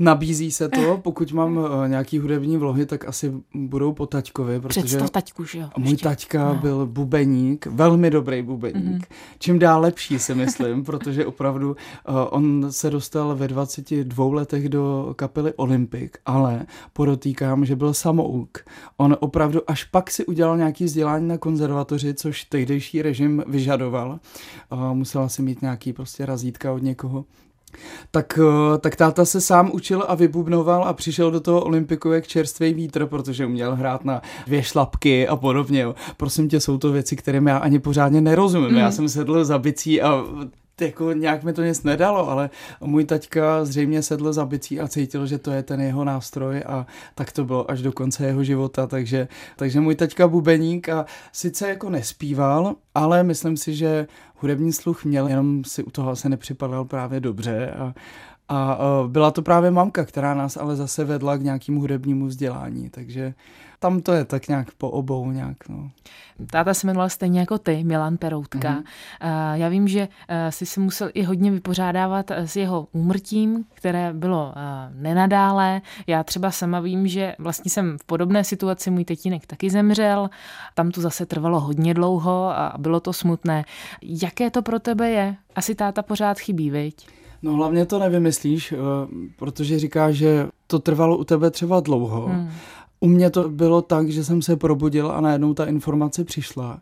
Nabízí 0.00 0.52
se 0.52 0.68
to, 0.68 0.98
pokud 1.02 1.32
mám 1.32 1.56
uh, 1.56 1.64
nějaký 1.86 2.18
hudební 2.18 2.56
vlohy, 2.56 2.86
tak 2.86 3.08
asi 3.08 3.32
budou 3.54 3.92
po 3.92 4.06
taťkovi, 4.06 4.60
protože 4.60 4.80
Představ 4.82 5.10
taťku, 5.10 5.44
že 5.44 5.58
jo? 5.58 5.68
můj 5.76 5.90
ještě. 5.90 6.04
taťka 6.04 6.48
No. 6.48 6.54
byl 6.54 6.86
bubeník, 6.86 7.66
velmi 7.66 8.10
dobrý 8.10 8.42
bubeník. 8.42 8.84
Mhm. 8.84 9.00
Čím 9.38 9.58
dál 9.58 9.80
lepší 9.80 10.18
si 10.18 10.34
myslím, 10.34 10.84
protože 10.84 11.26
opravdu 11.26 11.70
uh, 11.70 12.14
on 12.30 12.66
se 12.70 12.90
dostal 12.90 13.36
ve 13.36 13.48
22 13.48 14.34
letech 14.34 14.68
do 14.68 15.12
kapely 15.16 15.52
Olympic, 15.54 16.12
ale 16.26 16.66
podotýkám, 16.92 17.64
že 17.64 17.76
byl 17.76 17.94
samouk. 17.94 18.58
On 18.96 19.16
opravdu 19.20 19.70
až 19.70 19.84
pak 19.84 20.10
si 20.10 20.26
udělal 20.26 20.56
nějaký 20.56 20.84
vzdělání 20.84 21.28
na 21.28 21.38
konzervatoři, 21.38 22.14
což 22.14 22.44
tehdejší 22.44 23.02
režim 23.02 23.44
vyžadoval. 23.46 24.20
Uh, 24.72 24.94
musela 24.94 25.28
si 25.28 25.42
mít 25.42 25.62
nějaký 25.62 25.92
prostě 25.92 26.26
razítka 26.26 26.72
od 26.72 26.82
někoho. 26.82 27.24
Tak, 28.10 28.38
eh, 28.42 28.78
tak 28.78 28.96
táta 28.96 29.24
se 29.24 29.40
sám 29.40 29.70
učil 29.72 30.04
a 30.08 30.14
vybubnoval 30.14 30.84
a 30.84 30.92
přišel 30.92 31.30
do 31.30 31.40
toho 31.40 31.64
olympiku 31.64 32.12
jak 32.12 32.26
čerstvý 32.26 32.74
vítr, 32.74 33.06
protože 33.06 33.46
uměl 33.46 33.74
hrát 33.74 34.04
na 34.04 34.22
dvě 34.46 34.62
šlapky 34.62 35.28
a 35.28 35.36
podobně. 35.36 35.86
Prosím 36.16 36.48
tě, 36.48 36.60
jsou 36.60 36.78
to 36.78 36.92
věci, 36.92 37.16
kterým 37.16 37.46
já 37.46 37.58
ani 37.58 37.78
pořádně 37.78 38.20
nerozumím. 38.20 38.70
Mm. 38.70 38.76
Já 38.76 38.90
jsem 38.90 39.08
sedl 39.08 39.44
za 39.44 39.58
bicí 39.58 40.02
a 40.02 40.24
jako 40.80 41.12
nějak 41.12 41.42
mi 41.42 41.52
to 41.52 41.62
nic 41.62 41.82
nedalo, 41.82 42.30
ale 42.30 42.50
můj 42.80 43.04
taťka 43.04 43.64
zřejmě 43.64 44.02
sedl 44.02 44.32
za 44.32 44.44
bicí 44.44 44.80
a 44.80 44.88
cítil, 44.88 45.26
že 45.26 45.38
to 45.38 45.50
je 45.50 45.62
ten 45.62 45.80
jeho 45.80 46.04
nástroj 46.04 46.62
a 46.66 46.86
tak 47.14 47.32
to 47.32 47.44
bylo 47.44 47.70
až 47.70 47.82
do 47.82 47.92
konce 47.92 48.26
jeho 48.26 48.44
života, 48.44 48.86
takže, 48.86 49.28
takže 49.56 49.80
můj 49.80 49.94
taťka 49.94 50.28
bubeník 50.28 50.88
a 50.88 51.06
sice 51.32 51.68
jako 51.68 51.90
nespíval, 51.90 52.74
ale 52.94 53.22
myslím 53.22 53.56
si, 53.56 53.74
že 53.74 54.06
hudební 54.36 54.72
sluch 54.72 55.04
měl, 55.04 55.28
jenom 55.28 55.64
si 55.64 55.84
u 55.84 55.90
toho 55.90 56.10
asi 56.10 56.28
nepřipadal 56.28 56.84
právě 56.84 57.20
dobře 57.20 57.70
a, 57.70 57.94
a, 58.48 58.72
a 58.72 58.76
byla 59.06 59.30
to 59.30 59.42
právě 59.42 59.70
mamka, 59.70 60.04
která 60.04 60.34
nás 60.34 60.56
ale 60.56 60.76
zase 60.76 61.04
vedla 61.04 61.36
k 61.36 61.42
nějakému 61.42 61.80
hudebnímu 61.80 62.26
vzdělání, 62.26 62.90
takže 62.90 63.34
tam 63.84 64.02
to 64.02 64.12
je 64.12 64.24
tak 64.24 64.48
nějak 64.48 64.70
po 64.78 64.90
obou 64.90 65.30
nějak, 65.30 65.68
no. 65.68 65.90
Táta 66.50 66.74
se 66.74 66.86
jmenoval 66.86 67.08
stejně 67.08 67.40
jako 67.40 67.58
ty, 67.58 67.84
Milan 67.84 68.16
Peroutka. 68.16 68.70
Mhm. 68.70 68.82
Mm-hmm. 68.82 69.54
Já 69.54 69.68
vím, 69.68 69.88
že 69.88 70.08
eh, 70.28 70.52
jsi 70.52 70.66
se 70.66 70.80
musel 70.80 71.10
i 71.14 71.22
hodně 71.22 71.50
vypořádávat 71.50 72.30
eh, 72.30 72.48
s 72.48 72.56
jeho 72.56 72.88
úmrtím, 72.92 73.64
které 73.74 74.12
bylo 74.12 74.52
eh, 74.56 74.92
nenadálé. 74.94 75.82
Já 76.06 76.24
třeba 76.24 76.50
sama 76.50 76.80
vím, 76.80 77.08
že 77.08 77.34
vlastně 77.38 77.70
jsem 77.70 77.98
v 77.98 78.04
podobné 78.04 78.44
situaci, 78.44 78.90
můj 78.90 79.04
tetínek 79.04 79.46
taky 79.46 79.70
zemřel, 79.70 80.30
tam 80.74 80.90
to 80.90 81.00
zase 81.00 81.26
trvalo 81.26 81.60
hodně 81.60 81.94
dlouho 81.94 82.50
a 82.50 82.74
bylo 82.78 83.00
to 83.00 83.12
smutné. 83.12 83.64
Jaké 84.02 84.50
to 84.50 84.62
pro 84.62 84.78
tebe 84.78 85.10
je? 85.10 85.36
Asi 85.56 85.74
táta 85.74 86.02
pořád 86.02 86.38
chybí, 86.38 86.70
viď? 86.70 87.06
No 87.42 87.52
hlavně 87.52 87.86
to 87.86 87.98
nevymyslíš, 87.98 88.74
protože 89.36 89.78
říkáš, 89.78 90.14
že 90.14 90.48
to 90.66 90.78
trvalo 90.78 91.16
u 91.16 91.24
tebe 91.24 91.50
třeba 91.50 91.80
dlouho. 91.80 92.26
Hmm. 92.26 92.50
U 93.04 93.08
mě 93.08 93.30
to 93.30 93.48
bylo 93.48 93.82
tak, 93.82 94.08
že 94.08 94.24
jsem 94.24 94.42
se 94.42 94.56
probudil 94.56 95.10
a 95.10 95.20
najednou 95.20 95.54
ta 95.54 95.64
informace 95.64 96.24
přišla. 96.24 96.80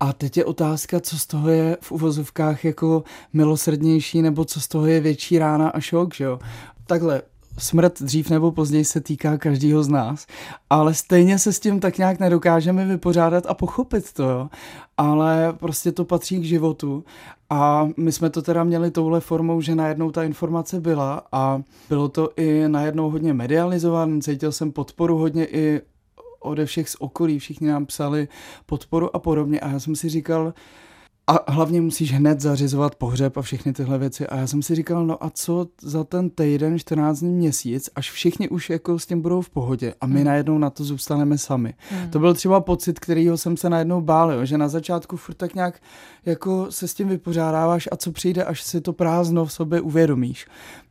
A 0.00 0.12
teď 0.12 0.36
je 0.36 0.44
otázka, 0.44 1.00
co 1.00 1.18
z 1.18 1.26
toho 1.26 1.50
je 1.50 1.76
v 1.80 1.92
uvozovkách 1.92 2.64
jako 2.64 3.04
milosrdnější, 3.32 4.22
nebo 4.22 4.44
co 4.44 4.60
z 4.60 4.68
toho 4.68 4.86
je 4.86 5.00
větší 5.00 5.38
rána 5.38 5.68
a 5.68 5.80
šok, 5.80 6.14
že 6.14 6.24
jo? 6.24 6.38
Takhle, 6.86 7.22
smrt 7.58 8.02
dřív 8.02 8.30
nebo 8.30 8.52
později 8.52 8.84
se 8.84 9.00
týká 9.00 9.38
každého 9.38 9.82
z 9.82 9.88
nás, 9.88 10.26
ale 10.70 10.94
stejně 10.94 11.38
se 11.38 11.52
s 11.52 11.60
tím 11.60 11.80
tak 11.80 11.98
nějak 11.98 12.20
nedokážeme 12.20 12.86
vypořádat 12.86 13.46
a 13.46 13.54
pochopit 13.54 14.12
to, 14.12 14.22
jo? 14.22 14.48
ale 14.96 15.52
prostě 15.52 15.92
to 15.92 16.04
patří 16.04 16.40
k 16.40 16.44
životu 16.44 17.04
a 17.50 17.88
my 17.96 18.12
jsme 18.12 18.30
to 18.30 18.42
teda 18.42 18.64
měli 18.64 18.90
touhle 18.90 19.20
formou, 19.20 19.60
že 19.60 19.74
najednou 19.74 20.10
ta 20.10 20.22
informace 20.22 20.80
byla 20.80 21.22
a 21.32 21.62
bylo 21.88 22.08
to 22.08 22.30
i 22.36 22.68
najednou 22.68 23.10
hodně 23.10 23.34
medializované, 23.34 24.20
cítil 24.20 24.52
jsem 24.52 24.72
podporu 24.72 25.18
hodně 25.18 25.46
i 25.46 25.80
ode 26.40 26.66
všech 26.66 26.88
z 26.88 26.96
okolí, 26.98 27.38
všichni 27.38 27.68
nám 27.68 27.86
psali 27.86 28.28
podporu 28.66 29.16
a 29.16 29.18
podobně. 29.18 29.60
A 29.60 29.68
já 29.68 29.80
jsem 29.80 29.96
si 29.96 30.08
říkal, 30.08 30.54
a 31.30 31.52
hlavně 31.52 31.80
musíš 31.80 32.12
hned 32.12 32.40
zařizovat 32.40 32.94
pohřeb 32.94 33.36
a 33.36 33.42
všechny 33.42 33.72
tyhle 33.72 33.98
věci. 33.98 34.26
A 34.26 34.36
já 34.36 34.46
jsem 34.46 34.62
si 34.62 34.74
říkal, 34.74 35.06
no 35.06 35.24
a 35.24 35.30
co 35.30 35.66
za 35.82 36.04
ten 36.04 36.30
týden, 36.30 36.78
14 36.78 37.18
dní, 37.20 37.32
měsíc, 37.32 37.90
až 37.94 38.10
všichni 38.10 38.48
už 38.48 38.70
jako 38.70 38.98
s 38.98 39.06
tím 39.06 39.20
budou 39.22 39.40
v 39.40 39.50
pohodě 39.50 39.94
a 40.00 40.06
my 40.06 40.14
Hmm. 40.14 40.24
najednou 40.24 40.58
na 40.58 40.70
to 40.70 40.84
zůstaneme 40.84 41.38
sami. 41.38 41.74
Hmm. 41.90 42.10
To 42.10 42.18
byl 42.18 42.34
třeba 42.34 42.60
pocit, 42.60 42.98
kterýho 42.98 43.36
jsem 43.36 43.56
se 43.56 43.70
najednou 43.70 44.00
bál, 44.00 44.32
jo, 44.32 44.44
že 44.44 44.58
na 44.58 44.68
začátku 44.68 45.16
furt 45.16 45.34
tak 45.34 45.54
nějak 45.54 45.80
jako 46.26 46.66
se 46.70 46.88
s 46.88 46.94
tím 46.94 47.08
vypořádáváš 47.08 47.88
a 47.92 47.96
co 47.96 48.12
přijde, 48.12 48.44
až 48.44 48.62
si 48.62 48.80
to 48.80 48.92
prázdno 48.92 49.44
v 49.44 49.52
sobě 49.52 49.80
uvědomíš. 49.80 50.46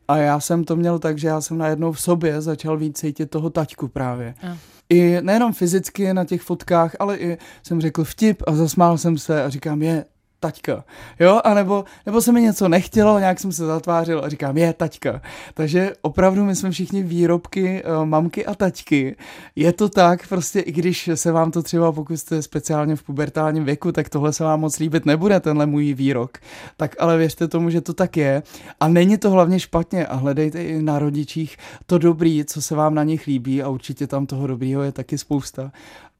A 0.07 0.17
já 0.17 0.39
jsem 0.39 0.63
to 0.63 0.75
měl 0.75 0.99
tak, 0.99 1.17
že 1.17 1.27
já 1.27 1.41
jsem 1.41 1.57
najednou 1.57 1.91
v 1.91 2.01
sobě 2.01 2.41
začal 2.41 2.77
víc 2.77 2.97
cítit 2.99 3.29
toho 3.29 3.49
taťku 3.49 3.87
právě. 3.87 4.35
A. 4.43 4.57
I 4.89 5.17
nejenom 5.21 5.53
fyzicky 5.53 6.13
na 6.13 6.25
těch 6.25 6.41
fotkách, 6.41 6.95
ale 6.99 7.17
i 7.17 7.37
jsem 7.63 7.81
řekl 7.81 8.03
vtip 8.03 8.43
a 8.47 8.55
zasmál 8.55 8.97
jsem 8.97 9.17
se 9.17 9.43
a 9.43 9.49
říkám, 9.49 9.81
je, 9.81 10.05
taťka, 10.39 10.83
jo, 11.19 11.41
a 11.43 11.53
nebo, 11.53 11.85
nebo 12.05 12.21
se 12.21 12.31
mi 12.31 12.41
něco 12.41 12.69
nechtělo, 12.69 13.19
nějak 13.19 13.39
jsem 13.39 13.51
se 13.51 13.65
zatvářil 13.65 14.21
a 14.25 14.29
říkám, 14.29 14.57
je, 14.57 14.73
taťka. 14.73 15.21
Takže 15.53 15.93
opravdu 16.01 16.45
my 16.45 16.55
jsme 16.55 16.71
všichni 16.71 17.03
výrobky 17.03 17.83
uh, 17.83 18.05
mamky 18.05 18.45
a 18.45 18.55
taťky. 18.55 19.15
Je 19.55 19.73
to 19.73 19.89
tak, 19.89 20.27
prostě 20.27 20.59
i 20.59 20.71
když 20.71 21.09
se 21.15 21.31
vám 21.31 21.51
to 21.51 21.63
třeba, 21.63 21.91
pokud 21.91 22.17
jste 22.17 22.41
speciálně 22.41 22.95
v 22.95 23.03
pubertálním 23.03 23.65
věku, 23.65 23.91
tak 23.91 24.09
tohle 24.09 24.33
se 24.33 24.43
vám 24.43 24.59
moc 24.59 24.79
líbit 24.79 25.05
nebude, 25.05 25.39
tenhle 25.39 25.65
můj 25.65 25.93
výrok. 25.93 26.37
Tak 26.77 26.95
ale 26.99 27.17
věřte 27.17 27.47
tomu, 27.47 27.69
že 27.69 27.81
to 27.81 27.93
tak 27.93 28.17
je. 28.17 28.43
A 28.79 28.87
není 28.87 29.17
to 29.17 29.29
hlavně 29.29 29.59
špatně 29.59 30.07
a 30.07 30.15
hledejte 30.15 30.63
i 30.63 30.81
na 30.81 30.99
rodičích 30.99 31.57
to 31.85 31.97
dobrý, 31.97 32.45
co 32.45 32.61
se 32.61 32.75
vám 32.75 32.95
na 32.95 33.03
nich 33.03 33.27
líbí 33.27 33.63
a 33.63 33.69
určitě 33.69 34.07
tam 34.07 34.25
toho 34.25 34.47
dobrýho 34.47 34.83
je 34.83 34.91
taky 34.91 35.17
spousta. 35.17 35.71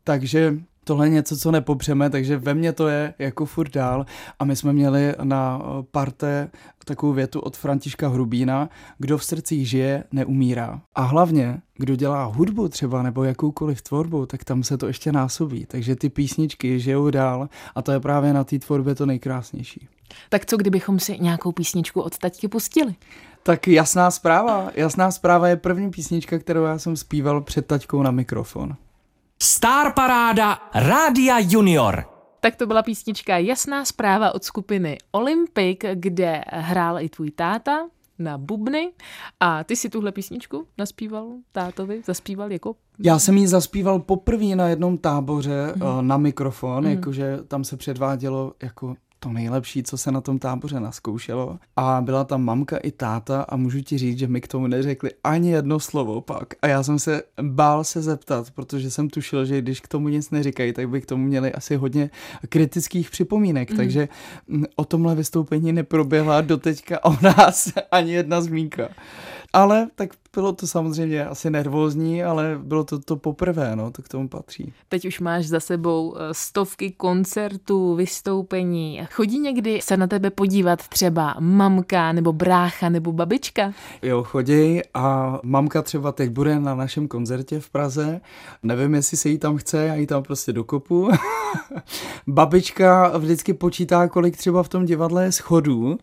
Takže 0.04 0.58
tohle 0.90 1.06
je 1.06 1.10
něco, 1.10 1.38
co 1.38 1.52
nepopřeme, 1.52 2.10
takže 2.10 2.38
ve 2.38 2.54
mně 2.54 2.74
to 2.74 2.88
je 2.88 3.14
jako 3.20 3.46
furt 3.46 3.74
dál. 3.74 4.06
A 4.40 4.46
my 4.46 4.56
jsme 4.56 4.74
měli 4.74 5.14
na 5.24 5.62
eh, 5.62 5.84
parte 5.92 6.50
takovou 6.86 7.14
větu 7.14 7.40
od 7.40 7.58
Františka 7.58 8.08
Hrubína, 8.08 8.70
kdo 8.98 9.18
v 9.18 9.24
srdcích 9.24 9.70
žije, 9.70 10.04
neumírá. 10.12 10.82
A 10.96 11.02
hlavně, 11.02 11.62
kdo 11.78 11.96
dělá 11.96 12.24
hudbu 12.24 12.68
třeba 12.70 13.04
nebo 13.04 13.24
jakoukoliv 13.24 13.82
tvorbu, 13.82 14.26
tak 14.26 14.44
tam 14.44 14.64
se 14.64 14.78
to 14.78 14.88
ještě 14.88 15.12
násobí. 15.12 15.66
Takže 15.66 15.96
ty 15.96 16.10
písničky 16.10 16.80
žijou 16.80 17.10
dál 17.10 17.50
a 17.76 17.82
to 17.82 17.92
je 17.92 18.00
právě 18.00 18.34
na 18.34 18.44
té 18.44 18.60
tvorbě 18.60 18.96
to 18.96 19.06
nejkrásnější. 19.06 19.88
Tak 20.30 20.46
co 20.46 20.58
kdybychom 20.58 21.00
si 21.00 21.20
nějakou 21.20 21.52
písničku 21.52 22.02
od 22.02 22.18
taťky 22.18 22.48
pustili? 22.48 22.96
Tak 23.44 23.68
jasná 23.68 24.12
zpráva. 24.12 24.72
Jasná 24.76 25.12
zpráva 25.12 25.48
je 25.48 25.56
první 25.56 25.92
písnička, 25.92 26.40
kterou 26.40 26.64
já 26.64 26.80
jsem 26.80 26.96
zpíval 26.96 27.42
před 27.42 27.66
taťkou 27.66 28.04
na 28.04 28.12
mikrofon. 28.12 28.76
Star 29.44 29.94
Paráda 29.94 30.58
Rádia 30.74 31.40
Junior. 31.40 32.06
Tak 32.40 32.56
to 32.56 32.68
byla 32.68 32.84
písnička 32.84 33.38
Jasná 33.38 33.86
zpráva 33.86 34.36
od 34.36 34.44
skupiny 34.44 34.98
Olympic, 35.12 35.80
kde 35.94 36.44
hrál 36.48 37.00
i 37.00 37.10
tvůj 37.10 37.32
táta 37.32 37.88
na 38.20 38.38
bubny 38.38 38.92
a 39.40 39.64
ty 39.64 39.76
si 39.76 39.90
tuhle 39.90 40.12
písničku 40.12 40.68
naspíval 40.78 41.28
tátovi, 41.52 42.02
zaspíval 42.06 42.52
jako 42.52 42.76
Já 43.00 43.20
jsem 43.20 43.38
ji 43.38 43.48
zaspíval 43.48 44.00
poprvé 44.00 44.56
na 44.56 44.68
jednom 44.68 44.98
táboře 44.98 45.74
mm. 45.76 46.08
na 46.08 46.18
mikrofon, 46.18 46.84
mm. 46.84 46.92
jakože 46.92 47.40
tam 47.48 47.64
se 47.64 47.78
předvádělo 47.78 48.54
jako 48.64 48.96
to 49.20 49.30
nejlepší, 49.30 49.84
co 49.84 49.98
se 49.98 50.12
na 50.12 50.22
tom 50.22 50.40
táboře 50.40 50.80
naskoušelo. 50.80 51.60
A 51.76 52.02
byla 52.02 52.24
tam 52.24 52.44
mamka 52.44 52.78
i 52.78 52.92
táta 52.92 53.42
a 53.42 53.56
můžu 53.56 53.82
ti 53.82 53.98
říct, 53.98 54.20
že 54.20 54.28
mi 54.28 54.42
k 54.42 54.48
tomu 54.48 54.68
neřekli 54.68 55.10
ani 55.24 55.52
jedno 55.52 55.80
slovo 55.80 56.22
pak. 56.22 56.54
A 56.62 56.68
já 56.68 56.84
jsem 56.84 57.00
se 57.00 57.24
bál 57.42 57.84
se 57.84 58.02
zeptat, 58.02 58.52
protože 58.52 58.92
jsem 58.92 59.10
tušil, 59.10 59.46
že 59.46 59.62
když 59.62 59.82
k 59.82 59.88
tomu 59.88 60.10
nic 60.10 60.32
neříkají, 60.32 60.74
tak 60.74 60.90
by 60.90 61.02
k 61.02 61.06
tomu 61.06 61.24
měli 61.24 61.54
asi 61.54 61.76
hodně 61.76 62.10
kritických 62.50 63.10
připomínek. 63.12 63.70
Mhm. 63.70 63.76
Mm. 63.76 63.78
Takže 63.78 64.08
o 64.76 64.86
tomhle 64.86 65.16
vystoupení 65.16 65.74
neproběhla 65.74 66.42
doteďka 66.42 67.06
o 67.06 67.16
nás 67.22 67.74
ani 67.92 68.12
jedna 68.12 68.42
zmínka. 68.42 68.90
Ale 69.54 69.88
tak 69.96 70.10
bylo 70.36 70.54
to 70.54 70.68
samozřejmě 70.68 71.26
asi 71.26 71.50
nervózní, 71.50 72.24
ale 72.24 72.60
bylo 72.64 72.84
to 72.84 73.00
to 73.00 73.16
poprvé, 73.16 73.76
no, 73.76 73.92
to 73.92 74.02
k 74.02 74.08
tomu 74.08 74.28
patří. 74.28 74.74
Teď 74.90 75.06
už 75.06 75.20
máš 75.20 75.48
za 75.48 75.60
sebou 75.60 76.16
eh, 76.18 76.34
stovky 76.34 76.92
koncertů, 76.92 77.96
vystoupení. 77.96 79.02
Chodí 79.12 79.40
někdy 79.40 79.82
se 79.82 79.98
na 79.98 80.08
tebe 80.08 80.30
podívat 80.30 80.88
třeba 80.88 81.36
mamka 81.40 82.12
nebo 82.12 82.34
brácha 82.34 82.90
nebo 82.90 83.12
babička? 83.12 83.74
Jo, 84.02 84.24
chodí 84.24 84.82
a 84.94 85.40
mamka 85.44 85.82
třeba 85.82 86.12
teď 86.12 86.30
bude 86.30 86.60
na 86.60 86.76
našem 86.76 87.08
koncertě 87.08 87.60
v 87.60 87.70
Praze. 87.70 88.22
Nevím, 88.64 88.94
jestli 88.96 89.18
se 89.18 89.30
jí 89.30 89.38
tam 89.38 89.58
chce, 89.58 89.86
já 89.86 89.96
jí 89.96 90.08
tam 90.08 90.24
prostě 90.24 90.54
dokopu. 90.54 91.10
Babička 92.28 93.18
vždycky 93.18 93.54
počítá, 93.54 94.08
kolik 94.08 94.38
třeba 94.38 94.64
v 94.64 94.70
tom 94.70 94.86
divadle 94.86 95.24
je 95.24 95.32
schodů 95.32 95.98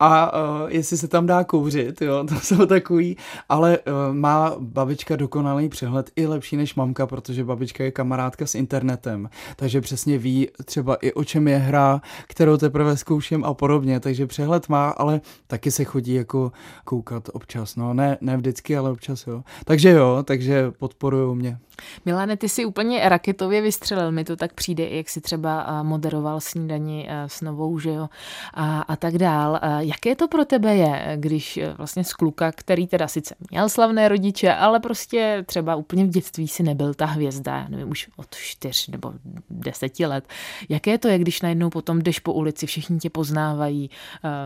a 0.00 0.32
uh, 0.32 0.68
jestli 0.68 0.96
se 0.96 1.08
tam 1.08 1.26
dá 1.26 1.44
kouřit, 1.44 2.02
jo, 2.02 2.24
to 2.28 2.34
jsou 2.34 2.66
takový, 2.66 3.16
ale 3.48 3.78
uh, 3.78 4.14
má 4.14 4.54
babička 4.58 5.16
dokonalý 5.16 5.68
přehled 5.68 6.10
i 6.16 6.26
lepší 6.26 6.56
než 6.56 6.74
mamka, 6.74 7.06
protože 7.06 7.44
babička 7.44 7.84
je 7.84 7.90
kamarádka 7.90 8.46
s 8.46 8.54
internetem, 8.54 9.30
takže 9.56 9.80
přesně 9.80 10.18
ví 10.18 10.48
třeba 10.64 10.94
i 10.94 11.12
o 11.12 11.24
čem 11.24 11.48
je 11.48 11.56
hra, 11.56 12.00
kterou 12.26 12.56
teprve 12.56 12.96
zkouším 12.96 13.44
a 13.44 13.54
podobně, 13.54 14.00
takže 14.00 14.26
přehled 14.26 14.68
má, 14.68 14.88
ale 14.88 15.20
taky 15.46 15.70
se 15.70 15.84
chodí 15.84 16.14
jako 16.14 16.52
koukat 16.84 17.28
občas, 17.32 17.76
no 17.76 17.94
ne, 17.94 18.18
ne 18.20 18.36
vždycky, 18.36 18.76
ale 18.76 18.90
občas 18.90 19.26
jo. 19.26 19.42
Takže 19.64 19.90
jo, 19.90 20.22
takže 20.26 20.70
podporují 20.70 21.36
mě. 21.36 21.58
Milane, 22.04 22.36
ty 22.36 22.48
si 22.48 22.64
úplně 22.64 23.08
raketově 23.08 23.62
vystřelil, 23.62 24.12
mi 24.12 24.24
to 24.24 24.36
tak 24.36 24.52
přijde, 24.52 24.88
jak 24.88 25.08
si 25.08 25.20
třeba 25.20 25.82
moderoval 25.82 26.40
snídani 26.40 27.08
s 27.26 27.40
novou, 27.40 27.78
že 27.78 27.90
jo, 27.90 28.08
a, 28.54 28.80
a 28.80 28.96
tak 28.96 29.18
dál. 29.18 29.60
Jaké 29.78 30.16
to 30.16 30.28
pro 30.28 30.44
tebe 30.44 30.76
je, 30.76 31.16
když 31.16 31.58
vlastně 31.78 32.04
z 32.04 32.12
kluka, 32.12 32.52
který 32.52 32.86
teda 32.86 33.08
sice 33.08 33.34
měl 33.50 33.68
slavné 33.68 34.08
rodiče, 34.08 34.54
ale 34.54 34.80
prostě 34.80 35.44
třeba 35.46 35.74
úplně 35.74 36.04
v 36.04 36.08
dětství 36.08 36.48
si 36.48 36.62
nebyl 36.62 36.94
ta 36.94 37.06
hvězda, 37.06 37.66
nevím, 37.68 37.90
už 37.90 38.08
od 38.16 38.34
čtyř 38.34 38.88
nebo 38.88 39.12
deseti 39.50 40.06
let. 40.06 40.24
Jaké 40.68 40.98
to 40.98 41.08
je, 41.08 41.18
když 41.18 41.42
najednou 41.42 41.70
potom 41.70 41.98
jdeš 41.98 42.18
po 42.18 42.32
ulici, 42.32 42.66
všichni 42.66 42.98
tě 42.98 43.10
poznávají, 43.10 43.90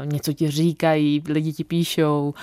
něco 0.04 0.32
ti 0.32 0.50
říkají, 0.50 1.22
lidi 1.28 1.52
ti 1.52 1.64
píšou. 1.64 2.34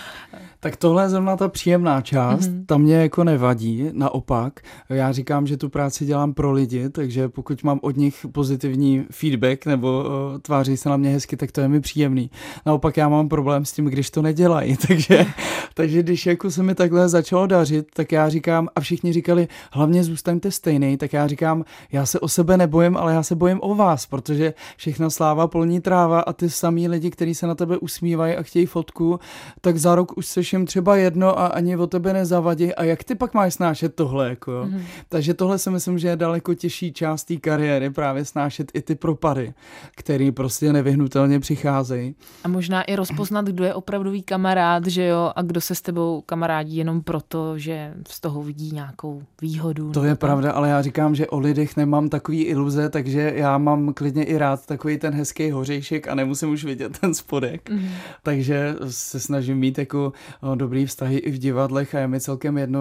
Tak 0.60 0.76
tohle 0.76 1.04
je 1.04 1.10
zrovna 1.10 1.38
ta 1.38 1.48
příjemná 1.48 2.02
část, 2.02 2.50
mm-hmm. 2.50 2.66
ta 2.66 2.78
mě 2.78 2.96
jako 2.96 3.24
nevadí, 3.24 3.90
naopak. 3.92 4.60
Já 4.90 5.12
říkám, 5.12 5.48
že 5.48 5.58
tu 5.58 5.70
práci 5.70 6.06
dělám 6.06 6.34
pro 6.34 6.52
lidi, 6.52 6.90
takže 6.90 7.30
pokud 7.30 7.64
mám 7.64 7.80
od 7.82 7.98
nich 7.98 8.26
pozitivní 8.32 9.06
feedback 9.12 9.66
nebo 9.66 10.04
uh, 10.04 10.40
tváří 10.40 10.78
se 10.78 10.90
na 10.90 10.98
mě 10.98 11.10
hezky, 11.10 11.38
tak 11.38 11.52
to 11.52 11.62
je 11.62 11.68
mi 11.68 11.82
příjemný. 11.82 12.32
Naopak 12.66 12.98
já 12.98 13.10
mám 13.10 13.30
problém 13.30 13.66
s 13.66 13.72
tím, 13.72 13.86
když 13.86 14.10
to 14.10 14.22
nedělají, 14.22 14.78
takže, 14.88 15.26
takže 15.74 16.04
když 16.04 16.26
jako 16.26 16.52
se 16.52 16.64
mi 16.64 16.76
takhle 16.76 17.10
začalo 17.10 17.48
dařit, 17.48 17.88
tak 17.94 18.12
já 18.12 18.30
říkám, 18.30 18.68
a 18.76 18.80
všichni 18.82 19.14
říkali, 19.14 19.48
hlavně 19.72 20.04
zůstaňte 20.04 20.52
stejný, 20.52 20.98
tak 20.98 21.14
já 21.14 21.28
říkám, 21.28 21.66
já 21.92 22.06
se 22.06 22.20
o 22.20 22.28
sebe 22.28 22.58
nebojím, 22.58 22.98
ale 22.98 23.14
já 23.14 23.24
se 23.24 23.36
bojím 23.36 23.60
o 23.62 23.76
vás, 23.76 24.06
protože 24.06 24.54
všechna 24.78 25.10
sláva 25.10 25.48
polní 25.48 25.82
tráva 25.82 26.20
a 26.20 26.34
ty 26.34 26.50
samý 26.50 26.88
lidi, 26.88 27.12
kteří 27.12 27.36
se 27.36 27.48
na 27.48 27.56
tebe 27.56 27.78
usmívají 27.78 28.36
a 28.36 28.44
chtějí 28.44 28.66
fotku, 28.66 29.20
tak 29.62 29.78
za 29.78 29.96
rok 29.96 30.18
už 30.18 30.26
seš 30.26 30.54
jim 30.54 30.66
třeba 30.66 30.96
jedno 30.96 31.40
a 31.40 31.48
ani 31.48 31.78
o 31.78 31.88
tebe 31.88 32.14
nezavadí. 32.14 32.76
A 32.76 32.84
jak 32.84 33.04
ty 33.04 33.16
pak 33.16 33.34
máš 33.34 33.54
snášet 33.54 33.96
tohle? 33.96 34.30
Jako, 34.30 34.52
jo? 34.52 34.68
Mm-hmm. 34.72 34.84
Takže 35.10 35.34
tohle 35.34 35.60
si 35.60 35.70
myslím, 35.70 36.00
že 36.00 36.08
je 36.08 36.16
daleko 36.16 36.54
těžší 36.54 36.94
část 36.94 37.24
té 37.24 37.38
kariéry, 37.38 37.90
právě 37.90 38.26
snášet 38.26 38.72
i 38.74 38.82
ty 38.82 38.96
propady, 38.96 39.54
které 39.96 40.32
prostě 40.32 40.74
nevyhnutelně 40.74 41.40
přicházejí. 41.40 42.16
A 42.44 42.48
možná 42.48 42.82
i 42.82 42.96
rozpoznat, 42.96 43.46
kdo 43.46 43.64
je 43.64 43.74
opravdový 43.74 44.24
kamarád, 44.24 44.88
že 44.88 45.06
jo, 45.06 45.32
a 45.36 45.42
kdo 45.42 45.62
se 45.62 45.76
s 45.76 45.82
tebou 45.82 46.22
kamarádí 46.22 46.76
jenom 46.76 47.02
proto, 47.02 47.58
že 47.58 47.94
z 48.08 48.20
toho 48.20 48.44
vidí 48.44 48.72
nějakou 48.72 49.24
výhodu. 49.42 49.92
To 49.92 50.04
je 50.04 50.16
to... 50.16 50.20
pravda, 50.20 50.52
ale 50.52 50.70
já 50.70 50.82
říkám, 50.82 51.16
že 51.16 51.28
o 51.28 51.40
lidech 51.40 51.78
nemám 51.78 52.10
takový 52.10 52.42
iluze, 52.42 52.90
takže 52.90 53.34
já 53.36 53.58
mám 53.58 53.94
klidně 53.94 54.24
i 54.24 54.38
rád 54.38 54.66
takový 54.66 54.98
ten 54.98 55.14
hezký 55.14 55.52
hořejšek 55.52 56.08
a 56.08 56.16
nemusím 56.16 56.50
už 56.50 56.64
vidět 56.64 57.00
ten 57.00 57.14
spodek. 57.14 57.70
Mm-hmm. 57.70 57.90
Takže 58.24 58.76
se 58.90 59.20
snažím 59.20 59.58
mít 59.58 59.78
jako 59.78 60.14
dobrý 60.56 60.86
vztahy 60.86 61.18
i 61.18 61.32
v 61.32 61.38
divadlech 61.38 61.96
a 61.96 62.00
je 62.00 62.08
mi 62.08 62.20
celkem 62.20 62.58
jedno, 62.58 62.80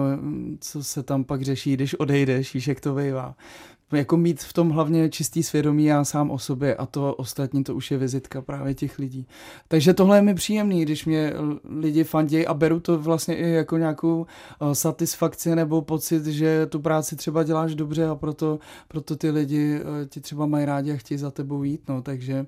co 0.59 0.83
se 0.83 1.03
tam 1.03 1.23
pak 1.23 1.41
řeší, 1.41 1.70
když 1.73 1.99
odejdeš, 1.99 2.53
víš, 2.53 2.67
jak 2.67 2.79
to 2.79 2.95
bývá. 2.95 3.35
Jako 3.93 4.17
mít 4.17 4.43
v 4.43 4.53
tom 4.53 4.69
hlavně 4.69 5.09
čistý 5.09 5.43
svědomí 5.43 5.85
já 5.85 6.03
sám 6.03 6.31
o 6.31 6.39
sobě 6.39 6.75
a 6.75 6.85
to 6.85 7.15
ostatní 7.15 7.63
to 7.63 7.75
už 7.75 7.91
je 7.91 7.97
vizitka 7.97 8.41
právě 8.41 8.73
těch 8.73 8.99
lidí. 8.99 9.27
Takže 9.67 9.93
tohle 9.93 10.17
je 10.17 10.21
mi 10.21 10.35
příjemný, 10.35 10.81
když 10.81 11.05
mě 11.05 11.33
lidi 11.79 12.03
fandějí 12.03 12.47
a 12.47 12.53
beru 12.53 12.79
to 12.79 12.99
vlastně 12.99 13.35
i 13.35 13.49
jako 13.49 13.77
nějakou 13.77 14.25
satisfakci 14.73 15.55
nebo 15.55 15.81
pocit, 15.81 16.25
že 16.25 16.65
tu 16.65 16.79
práci 16.79 17.15
třeba 17.15 17.43
děláš 17.43 17.75
dobře 17.75 18.07
a 18.07 18.15
proto, 18.15 18.59
proto 18.87 19.15
ty 19.15 19.29
lidi 19.29 19.79
ti 20.09 20.21
třeba 20.21 20.45
mají 20.45 20.65
rádi 20.65 20.93
a 20.93 20.97
chtějí 20.97 21.17
za 21.17 21.31
tebou 21.31 21.63
jít, 21.63 21.81
no, 21.87 22.01
takže 22.01 22.45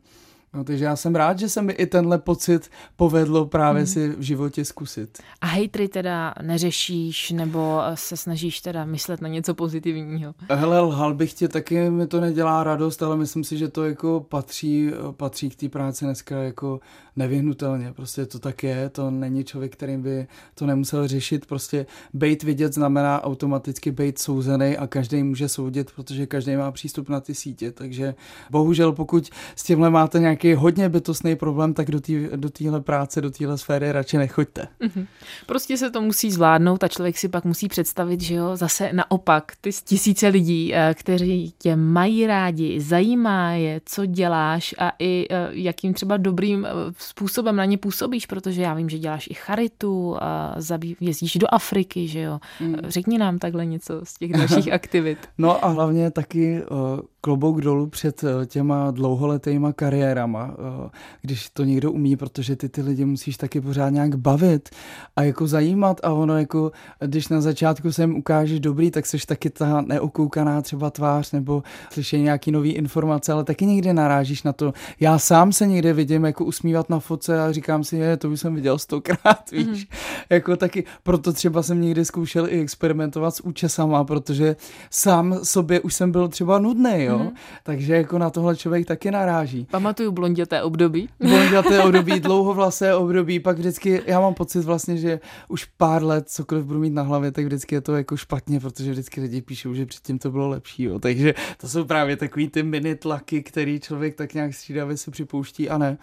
No, 0.53 0.63
takže 0.63 0.85
já 0.85 0.95
jsem 0.95 1.15
rád, 1.15 1.39
že 1.39 1.49
se 1.49 1.61
mi 1.61 1.73
i 1.73 1.85
tenhle 1.85 2.17
pocit 2.17 2.71
povedlo 2.95 3.45
právě 3.45 3.79
hmm. 3.79 3.87
si 3.87 4.09
v 4.09 4.21
životě 4.21 4.65
zkusit. 4.65 5.17
A 5.41 5.47
hejtry 5.47 5.87
teda 5.87 6.33
neřešíš 6.41 7.31
nebo 7.31 7.81
se 7.93 8.17
snažíš 8.17 8.61
teda 8.61 8.85
myslet 8.85 9.21
na 9.21 9.29
něco 9.29 9.53
pozitivního? 9.53 10.33
Hele, 10.49 10.79
lhal 10.79 11.13
bych 11.13 11.33
tě, 11.33 11.47
taky 11.47 11.89
mi 11.89 12.07
to 12.07 12.21
nedělá 12.21 12.63
radost, 12.63 13.03
ale 13.03 13.17
myslím 13.17 13.43
si, 13.43 13.57
že 13.57 13.67
to 13.67 13.83
jako 13.83 14.25
patří, 14.29 14.91
patří 15.11 15.49
k 15.49 15.55
té 15.55 15.69
práci 15.69 16.05
dneska 16.05 16.37
jako 16.37 16.79
nevyhnutelně. 17.15 17.93
Prostě 17.93 18.25
to 18.25 18.39
tak 18.39 18.63
je, 18.63 18.89
to 18.89 19.11
není 19.11 19.43
člověk, 19.43 19.73
který 19.73 19.97
by 19.97 20.27
to 20.55 20.65
nemusel 20.65 21.07
řešit. 21.07 21.45
Prostě 21.45 21.85
bejt 22.13 22.43
vidět 22.43 22.73
znamená 22.73 23.23
automaticky 23.23 23.91
bejt 23.91 24.19
souzený 24.19 24.77
a 24.77 24.87
každý 24.87 25.23
může 25.23 25.49
soudit, 25.49 25.91
protože 25.95 26.25
každý 26.25 26.55
má 26.55 26.71
přístup 26.71 27.09
na 27.09 27.19
ty 27.19 27.35
sítě. 27.35 27.71
Takže 27.71 28.15
bohužel, 28.51 28.91
pokud 28.91 29.29
s 29.55 29.63
tímhle 29.63 29.89
máte 29.89 30.19
nějaký 30.19 30.53
hodně 30.53 30.89
bytostný 30.89 31.35
problém, 31.35 31.73
tak 31.73 31.91
do, 31.91 32.01
tý, 32.01 32.27
do 32.35 32.81
práce, 32.81 33.21
do 33.21 33.31
téhle 33.31 33.57
sféry 33.57 33.91
radši 33.91 34.17
nechoďte. 34.17 34.67
Mm-hmm. 34.81 35.07
Prostě 35.45 35.77
se 35.77 35.91
to 35.91 36.01
musí 36.01 36.31
zvládnout 36.31 36.83
a 36.83 36.87
člověk 36.87 37.17
si 37.17 37.29
pak 37.29 37.45
musí 37.45 37.67
představit, 37.67 38.21
že 38.21 38.35
jo, 38.35 38.55
zase 38.55 38.89
naopak, 38.93 39.51
ty 39.61 39.69
tisíce 39.85 40.27
lidí, 40.27 40.73
eh, 40.73 40.93
kteří 40.93 41.53
tě 41.57 41.75
mají 41.75 42.27
rádi, 42.27 42.81
zajímá 42.81 43.51
je, 43.51 43.81
co 43.85 44.05
děláš 44.05 44.75
a 44.77 44.91
i 44.99 45.27
eh, 45.29 45.49
jakým 45.51 45.93
třeba 45.93 46.17
dobrým 46.17 46.65
eh, 46.65 46.69
způsobem 47.03 47.55
na 47.55 47.65
ně 47.65 47.77
působíš, 47.77 48.25
protože 48.25 48.61
já 48.61 48.73
vím, 48.73 48.89
že 48.89 48.99
děláš 48.99 49.27
i 49.27 49.33
charitu 49.33 50.17
a 50.21 50.55
zabý, 50.57 50.95
jezdíš 50.99 51.33
do 51.33 51.47
Afriky, 51.53 52.07
že 52.07 52.19
jo. 52.19 52.39
Mm. 52.59 52.75
Řekni 52.83 53.17
nám 53.17 53.39
takhle 53.39 53.65
něco 53.65 54.01
z 54.03 54.13
těch 54.13 54.31
dalších 54.37 54.73
aktivit. 54.73 55.17
No 55.37 55.65
a 55.65 55.67
hlavně 55.67 56.11
taky 56.11 56.61
uh, 56.71 56.99
klobouk 57.25 57.61
dolů 57.61 57.87
před 57.87 58.23
uh, 58.23 58.29
těma 58.45 58.91
dlouholetýma 58.91 59.73
kariérama, 59.73 60.45
uh, 60.45 60.89
když 61.21 61.49
to 61.49 61.63
někdo 61.63 61.91
umí, 61.91 62.15
protože 62.15 62.55
ty 62.55 62.69
ty 62.69 62.81
lidi 62.81 63.05
musíš 63.05 63.37
taky 63.37 63.61
pořád 63.61 63.89
nějak 63.89 64.15
bavit 64.15 64.69
a 65.15 65.23
jako 65.23 65.47
zajímat 65.47 65.99
a 66.03 66.13
ono 66.13 66.37
jako, 66.37 66.71
když 66.99 67.27
na 67.27 67.41
začátku 67.41 67.91
se 67.91 68.03
jim 68.03 68.15
ukážeš 68.15 68.59
dobrý, 68.59 68.91
tak 68.91 69.05
seš 69.05 69.25
taky 69.25 69.49
ta 69.49 69.81
neokoukaná 69.81 70.61
třeba 70.61 70.89
tvář 70.89 71.31
nebo 71.31 71.63
slyšej 71.91 72.21
nějaký 72.21 72.51
nový 72.51 72.71
informace, 72.71 73.33
ale 73.33 73.43
taky 73.43 73.65
někdy 73.65 73.93
narážíš 73.93 74.43
na 74.43 74.53
to. 74.53 74.73
Já 74.99 75.19
sám 75.19 75.53
se 75.53 75.67
někde 75.67 75.93
vidím 75.93 76.25
jako 76.25 76.45
usmívat 76.45 76.89
na 76.89 76.99
fotce 76.99 77.41
a 77.41 77.51
říkám 77.51 77.83
si, 77.83 77.97
je, 77.97 78.17
to 78.17 78.29
už 78.29 78.39
jsem 78.39 78.55
viděl 78.55 78.79
stokrát, 78.79 79.51
víš. 79.51 79.67
Mm-hmm. 79.67 80.25
Jako 80.29 80.57
taky, 80.57 80.83
proto 81.03 81.33
třeba 81.33 81.63
jsem 81.63 81.81
někdy 81.81 82.05
zkoušel 82.05 82.47
i 82.47 82.61
experimentovat 82.61 83.35
s 83.35 83.39
účesama, 83.39 84.03
protože 84.03 84.55
sám 84.89 85.39
sobě 85.43 85.81
už 85.81 85.93
jsem 85.93 86.11
byl 86.11 86.27
třeba 86.27 86.59
nudný, 86.59 87.03
jo. 87.03 87.12
Mm-hmm. 87.19 87.33
Takže 87.63 87.95
jako 87.95 88.17
na 88.17 88.29
tohle 88.29 88.55
člověk 88.55 88.87
taky 88.87 89.11
naráží. 89.11 89.67
Pamatuju 89.71 90.11
blonděté 90.11 90.61
období. 90.61 91.09
Blonděté 91.19 91.83
období, 91.83 92.19
dlouhovlasé 92.19 92.95
období, 92.95 93.39
pak 93.39 93.57
vždycky, 93.57 94.01
já 94.05 94.19
mám 94.19 94.33
pocit 94.33 94.65
vlastně, 94.65 94.97
že 94.97 95.19
už 95.47 95.65
pár 95.65 96.03
let 96.03 96.29
cokoliv 96.29 96.65
budu 96.65 96.79
mít 96.79 96.93
na 96.93 97.01
hlavě, 97.01 97.31
tak 97.31 97.45
vždycky 97.45 97.75
je 97.75 97.81
to 97.81 97.95
jako 97.95 98.17
špatně, 98.17 98.59
protože 98.59 98.91
vždycky 98.91 99.21
lidi 99.21 99.41
píšou, 99.41 99.73
že 99.73 99.85
předtím 99.85 100.19
to 100.19 100.31
bylo 100.31 100.47
lepší, 100.47 100.83
jo. 100.83 100.99
Takže 100.99 101.33
to 101.57 101.69
jsou 101.69 101.85
právě 101.85 102.17
takový 102.17 102.47
ty 102.47 102.63
mini 102.63 102.95
tlaky, 102.95 103.43
který 103.43 103.79
člověk 103.79 104.15
tak 104.15 104.33
nějak 104.33 104.53
střídavě 104.53 104.97
se 104.97 105.11
připouští 105.11 105.69
a 105.69 105.77
ne 105.77 105.97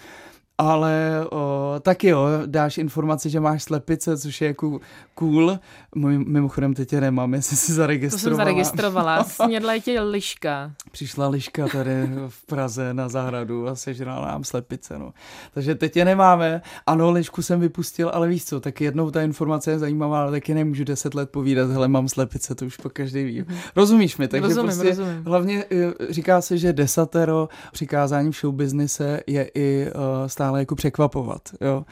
ale 0.61 1.25
o, 1.31 1.75
taky 1.81 2.09
jo, 2.09 2.27
dáš 2.47 2.79
informaci, 2.79 3.31
že 3.31 3.41
máš 3.41 3.63
slepice, 3.63 4.19
což 4.19 4.41
je 4.41 4.49
jako 4.49 4.81
cool. 5.15 5.59
Mimochodem 5.95 6.75
teď 6.75 6.89
tě 6.89 7.01
nemám, 7.01 7.35
jestli 7.35 7.57
jsi 7.57 7.73
zaregistrovala. 7.73 8.37
To 8.37 8.37
jsem 8.37 8.47
zaregistrovala, 8.47 9.25
snědla 9.47 9.79
tě 9.79 10.01
liška. 10.01 10.73
Přišla 10.91 11.29
liška 11.29 11.69
tady 11.69 12.09
v 12.29 12.47
Praze 12.47 12.95
na 12.95 13.09
zahradu 13.09 13.69
a 13.69 13.75
sežrala 13.75 14.27
nám 14.27 14.45
slepice, 14.45 14.99
no. 14.99 15.13
Takže 15.55 15.75
teď 15.75 15.97
je 15.97 16.05
nemáme. 16.05 16.63
Ano, 16.87 17.11
lišku 17.11 17.43
jsem 17.43 17.61
vypustil, 17.61 18.11
ale 18.15 18.29
víš 18.29 18.45
co, 18.45 18.61
tak 18.61 18.81
jednou 18.81 19.11
ta 19.11 19.23
informace 19.23 19.71
je 19.71 19.79
zajímavá, 19.79 20.23
ale 20.23 20.31
taky 20.31 20.55
nemůžu 20.55 20.85
deset 20.85 21.15
let 21.15 21.31
povídat, 21.31 21.71
hele, 21.71 21.89
mám 21.89 22.09
slepice, 22.09 22.55
to 22.55 22.67
už 22.67 22.77
po 22.77 22.91
každý 22.91 23.25
ví. 23.25 23.43
Mm-hmm. 23.43 23.57
Rozumíš 23.77 24.17
mi? 24.17 24.29
Takže 24.29 24.49
rozumím, 24.49 24.67
prostě 24.67 24.89
rozumím. 24.89 25.25
hlavně 25.25 25.65
eh, 25.71 26.13
říká 26.13 26.41
se, 26.41 26.59
že 26.59 26.73
desatero 26.73 27.49
přikázání 27.73 28.33
v 28.33 28.37
showbiznise 28.37 29.21
je 29.27 29.51
i 29.55 29.87
uh, 29.87 30.27
stále 30.27 30.50
stále 30.51 30.61
jako 30.61 30.75
překvapovat, 30.75 31.43
jo. 31.61 31.85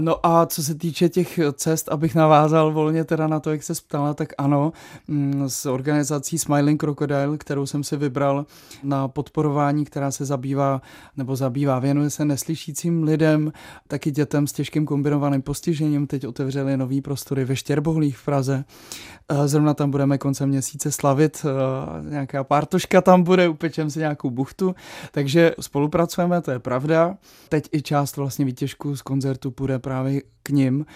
No 0.00 0.26
a 0.26 0.46
co 0.46 0.62
se 0.62 0.74
týče 0.74 1.08
těch 1.08 1.40
cest, 1.52 1.88
abych 1.88 2.14
navázal 2.14 2.72
volně 2.72 3.04
teda 3.04 3.26
na 3.26 3.40
to, 3.40 3.50
jak 3.50 3.62
se 3.62 3.72
ptala, 3.88 4.14
tak 4.14 4.32
ano, 4.38 4.72
mm, 5.08 5.44
s 5.48 5.66
organizací 5.66 6.38
Smiling 6.38 6.80
Crocodile, 6.80 7.38
kterou 7.38 7.66
jsem 7.66 7.84
si 7.84 7.96
vybral 7.96 8.46
na 8.82 9.08
podporování, 9.08 9.84
která 9.84 10.10
se 10.10 10.24
zabývá 10.24 10.82
nebo 11.16 11.36
zabývá, 11.36 11.78
věnuje 11.78 12.10
se 12.10 12.24
neslyšícím 12.24 13.02
lidem, 13.02 13.52
taky 13.88 14.10
dětem 14.10 14.46
s 14.46 14.52
těžkým 14.52 14.86
kombinovaným 14.86 15.42
postižením. 15.42 16.06
Teď 16.06 16.26
otevřeli 16.26 16.76
nový 16.76 17.00
prostory 17.00 17.44
ve 17.44 17.56
Štěrbohlích 17.56 18.18
v 18.18 18.24
Praze. 18.24 18.64
Eh, 19.28 19.48
zrovna 19.48 19.74
tam 19.74 19.90
budeme 19.90 20.18
koncem 20.18 20.48
měsíce 20.48 20.92
slavit, 20.92 21.46
eh, 21.46 22.10
nějaká 22.10 22.44
pártoška 22.44 23.00
tam 23.00 23.22
bude, 23.22 23.48
upečem 23.48 23.90
si 23.90 23.98
nějakou 23.98 24.30
buchtu, 24.30 24.74
takže 25.12 25.52
spolupracujeme, 25.60 26.40
to 26.40 26.50
je 26.50 26.58
pravda. 26.58 27.16
Teď 27.48 27.68
i 27.72 27.82
část 27.82 28.16
vlastně 28.16 28.44
výtěžku 28.44 28.96
z 28.96 29.02
koncertu 29.02 29.50
půjde 29.50 29.78
právě 29.84 30.20
k 30.46 30.50
ním. 30.50 30.86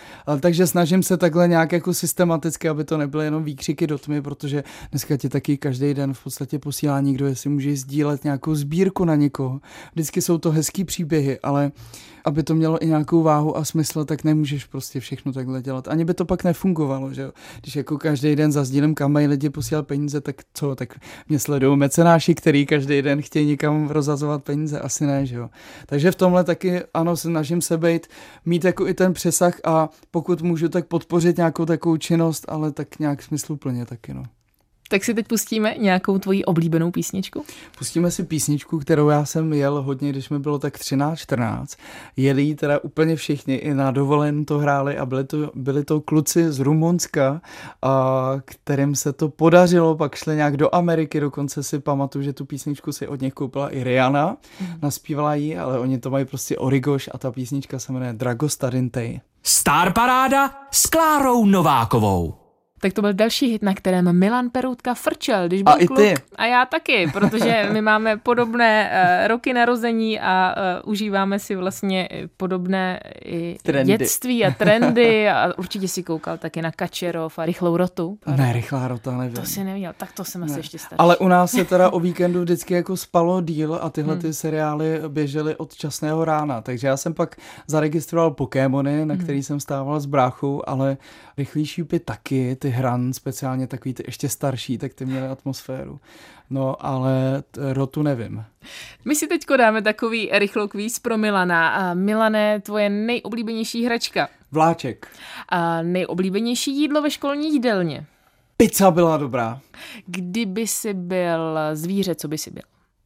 Takže 0.41 0.67
snažím 0.67 1.03
se 1.03 1.17
takhle 1.17 1.49
nějak 1.49 1.73
jako 1.73 1.95
systematicky, 1.95 2.69
aby 2.69 2.85
to 2.85 2.97
nebyly 2.97 3.25
jenom 3.25 3.45
výkřiky 3.45 3.87
do 3.87 3.99
tmy, 3.99 4.23
protože 4.23 4.65
dneska 4.91 5.17
ti 5.17 5.29
taky 5.29 5.57
každý 5.57 5.95
den 5.95 6.15
v 6.15 6.25
podstatě 6.25 6.59
posílá 6.59 7.01
někdo, 7.01 7.27
jestli 7.27 7.51
může 7.51 7.77
sdílet 7.77 8.25
nějakou 8.25 8.55
sbírku 8.55 9.05
na 9.05 9.15
někoho. 9.15 9.61
Vždycky 9.93 10.23
jsou 10.23 10.39
to 10.39 10.51
hezký 10.51 10.85
příběhy, 10.85 11.39
ale 11.43 11.73
aby 12.25 12.43
to 12.43 12.55
mělo 12.55 12.85
i 12.85 12.87
nějakou 12.87 13.23
váhu 13.23 13.57
a 13.57 13.65
smysl, 13.65 14.05
tak 14.05 14.25
nemůžeš 14.25 14.65
prostě 14.65 15.01
všechno 15.01 15.33
takhle 15.33 15.63
dělat. 15.63 15.89
Ani 15.89 16.05
by 16.05 16.15
to 16.15 16.25
pak 16.25 16.45
nefungovalo, 16.45 17.15
že 17.15 17.23
jo. 17.23 17.33
Když 17.61 17.77
jako 17.77 17.99
každý 17.99 18.37
den 18.37 18.53
zazdílem 18.53 18.95
kam 18.95 19.13
mají 19.13 19.27
lidi 19.27 19.51
posílat 19.51 19.87
peníze, 19.87 20.21
tak 20.21 20.37
co, 20.55 20.75
tak 20.75 20.99
mě 21.29 21.39
sledují 21.39 21.79
mecenáši, 21.79 22.35
který 22.35 22.67
každý 22.67 23.03
den 23.03 23.23
chtějí 23.23 23.47
někam 23.47 23.89
rozazovat 23.89 24.45
peníze, 24.45 24.81
asi 24.81 25.07
ne, 25.07 25.27
že 25.27 25.37
jo. 25.37 25.51
Takže 25.87 26.11
v 26.11 26.15
tomhle 26.15 26.45
taky, 26.45 26.83
ano, 26.95 27.17
snažím 27.17 27.63
se 27.63 27.79
být, 27.79 28.07
mít 28.47 28.65
jako 28.65 28.87
i 28.87 28.95
ten 28.95 29.15
přesah 29.39 29.61
a 29.65 29.89
pokud 30.11 30.43
můžu, 30.43 30.69
tak 30.69 30.87
podpořit 30.87 31.37
nějakou 31.37 31.65
takovou 31.65 31.97
činnost, 31.97 32.45
ale 32.49 32.73
tak 32.73 32.99
nějak 32.99 33.23
smysluplně 33.23 33.87
taky, 33.87 34.15
no. 34.15 34.23
Tak 34.89 35.05
si 35.05 35.15
teď 35.15 35.29
pustíme 35.29 35.75
nějakou 35.79 36.19
tvoji 36.19 36.45
oblíbenou 36.45 36.91
písničku? 36.91 37.45
Pustíme 37.79 38.11
si 38.11 38.25
písničku, 38.25 38.79
kterou 38.79 39.09
já 39.09 39.25
jsem 39.25 39.53
jel 39.53 39.83
hodně, 39.83 40.11
když 40.11 40.29
mi 40.29 40.39
bylo 40.39 40.59
tak 40.59 40.79
13-14. 40.79 41.67
Jeli 42.17 42.55
teda 42.55 42.79
úplně 42.79 43.17
všichni, 43.17 43.55
i 43.55 43.75
na 43.75 43.91
dovolen 43.91 44.45
to 44.45 44.59
hráli 44.59 44.99
a 44.99 45.07
byli 45.07 45.25
to, 45.25 45.51
byli 45.55 45.85
to 45.85 46.01
kluci 46.01 46.53
z 46.53 46.59
Rumunska, 46.59 47.41
a 47.83 48.33
kterým 48.45 48.95
se 48.95 49.13
to 49.13 49.29
podařilo, 49.29 49.97
pak 49.97 50.15
šli 50.15 50.37
nějak 50.37 50.57
do 50.57 50.75
Ameriky, 50.75 51.21
dokonce 51.21 51.63
si 51.63 51.79
pamatuju, 51.79 52.25
že 52.25 52.33
tu 52.33 52.45
písničku 52.45 52.93
si 52.93 53.09
od 53.09 53.21
nich 53.21 53.35
koupila 53.35 53.69
i 53.69 53.85
Rihanna, 53.85 54.37
mm. 54.61 54.67
naspívala 54.83 55.35
ji, 55.35 55.59
ale 55.59 55.79
oni 55.79 55.99
to 55.99 56.11
mají 56.11 56.25
prostě 56.25 56.59
Origoš 56.59 57.11
a 57.15 57.19
ta 57.19 57.33
písnička 57.33 57.79
se 57.79 57.93
jmenuje 57.93 58.13
Dragostarintej. 58.13 59.21
Star 59.43 59.93
Paráda 59.93 60.51
s 60.71 60.87
Klárou 60.87 61.45
Novákovou. 61.45 62.48
Tak 62.81 62.93
to 62.93 63.01
byl 63.01 63.13
další 63.13 63.47
hit, 63.47 63.63
na 63.63 63.75
kterém 63.75 64.19
Milan 64.19 64.51
Peroutka 64.51 64.95
frčel, 64.95 65.47
když 65.47 65.63
byl 65.63 65.73
a 65.73 65.77
kluk. 65.77 65.99
I 65.99 66.15
ty. 66.15 66.23
A 66.37 66.47
já 66.47 66.67
taky, 66.67 67.11
protože 67.13 67.69
my 67.73 67.83
máme 67.83 68.17
podobné 68.17 68.91
uh, 68.91 69.29
roky 69.29 69.53
narození 69.53 70.21
a 70.21 70.55
uh, 70.85 70.91
užíváme 70.91 71.39
si 71.39 71.57
vlastně 71.57 72.09
podobné 72.37 73.01
i 73.25 73.59
trendy. 73.63 73.97
dětství 73.97 74.45
a 74.45 74.51
trendy 74.51 75.29
a 75.29 75.53
určitě 75.59 75.89
si 75.89 76.03
koukal 76.03 76.39
taky 76.39 76.63
na 76.63 76.73
Kačerov 76.73 77.39
a 77.39 77.47
Rychlou 77.47 77.77
rotu. 77.77 78.19
Ne, 78.37 78.53
Rychlá 78.53 78.89
rota 78.89 79.17
nevím. 79.17 79.37
To 79.37 79.45
si 79.45 79.65
nevěděl, 79.65 79.93
tak 79.97 80.13
to 80.13 80.25
jsem 80.25 80.41
ne. 80.41 80.47
asi 80.47 80.59
ještě 80.59 80.79
starší. 80.79 80.99
Ale 80.99 81.17
u 81.17 81.29
nás 81.29 81.51
se 81.51 81.65
teda 81.65 81.91
o 81.91 82.01
víkendu 82.01 82.43
vždycky 82.43 82.75
jako 82.75 82.97
spalo 82.97 83.41
díl 83.41 83.79
a 83.83 83.91
tyhle 83.91 84.13
hmm. 84.13 84.23
ty 84.23 84.35
seriály 84.35 85.01
běžely 85.09 85.57
od 85.57 85.75
časného 85.75 86.25
rána, 86.25 86.61
takže 86.61 86.87
já 86.87 86.97
jsem 86.97 87.15
pak 87.15 87.37
zaregistroval 87.67 88.31
Pokémony, 88.31 89.07
na 89.07 89.15
hmm. 89.15 89.25
který 89.25 89.43
jsem 89.43 89.61
stával 89.61 90.01
s 90.01 90.07
bráchou, 90.07 90.63
ale 90.67 90.97
Rychlý 91.39 91.67
šípy 91.67 91.99
taky, 91.99 92.57
ty 92.57 92.68
hran, 92.69 93.13
speciálně 93.13 93.67
takový 93.67 93.95
ty 93.95 94.03
ještě 94.07 94.29
starší, 94.29 94.79
tak 94.79 94.95
ty 94.95 95.05
měly 95.05 95.27
atmosféru. 95.27 96.01
No, 96.51 96.87
ale 96.87 97.43
rotu 97.57 98.03
nevím. 98.03 98.45
My 99.05 99.17
si 99.17 99.27
teď 99.27 99.41
dáme 99.59 99.83
takový 99.83 100.31
rychlokvíz 100.33 100.99
pro 100.99 101.19
Milana. 101.19 101.69
A 101.69 101.95
Milane, 101.95 102.61
tvoje 102.61 102.91
nejoblíbenější 102.91 103.85
hračka? 103.85 104.29
Vláček. 104.53 105.09
A 105.49 105.83
nejoblíbenější 105.83 106.77
jídlo 106.81 107.03
ve 107.03 107.11
školní 107.11 107.53
jídelně? 107.53 108.07
Pizza 108.57 108.91
byla 108.91 109.17
dobrá. 109.17 109.61
Kdyby 110.07 110.67
si 110.67 110.95
byl 110.95 111.59
zvíře, 111.73 112.15
co 112.15 112.29
by 112.29 112.39
si 112.39 112.51
byl? 112.51 112.63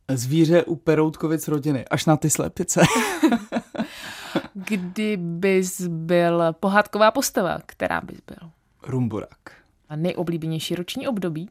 Zvíře 0.08 0.64
u 0.64 0.76
Peroutkovic 0.76 1.48
rodiny, 1.48 1.84
až 1.84 2.06
na 2.06 2.16
ty 2.16 2.30
slepice. 2.30 2.80
Kdybys 4.54 5.80
byl 5.88 6.52
pohádková 6.52 7.10
postava, 7.10 7.58
která 7.66 8.00
bys 8.00 8.18
byl? 8.26 8.50
Rumburak. 8.86 9.52
A 9.88 9.96
nejoblíbenější 9.96 10.74
roční 10.74 11.08
období? 11.08 11.48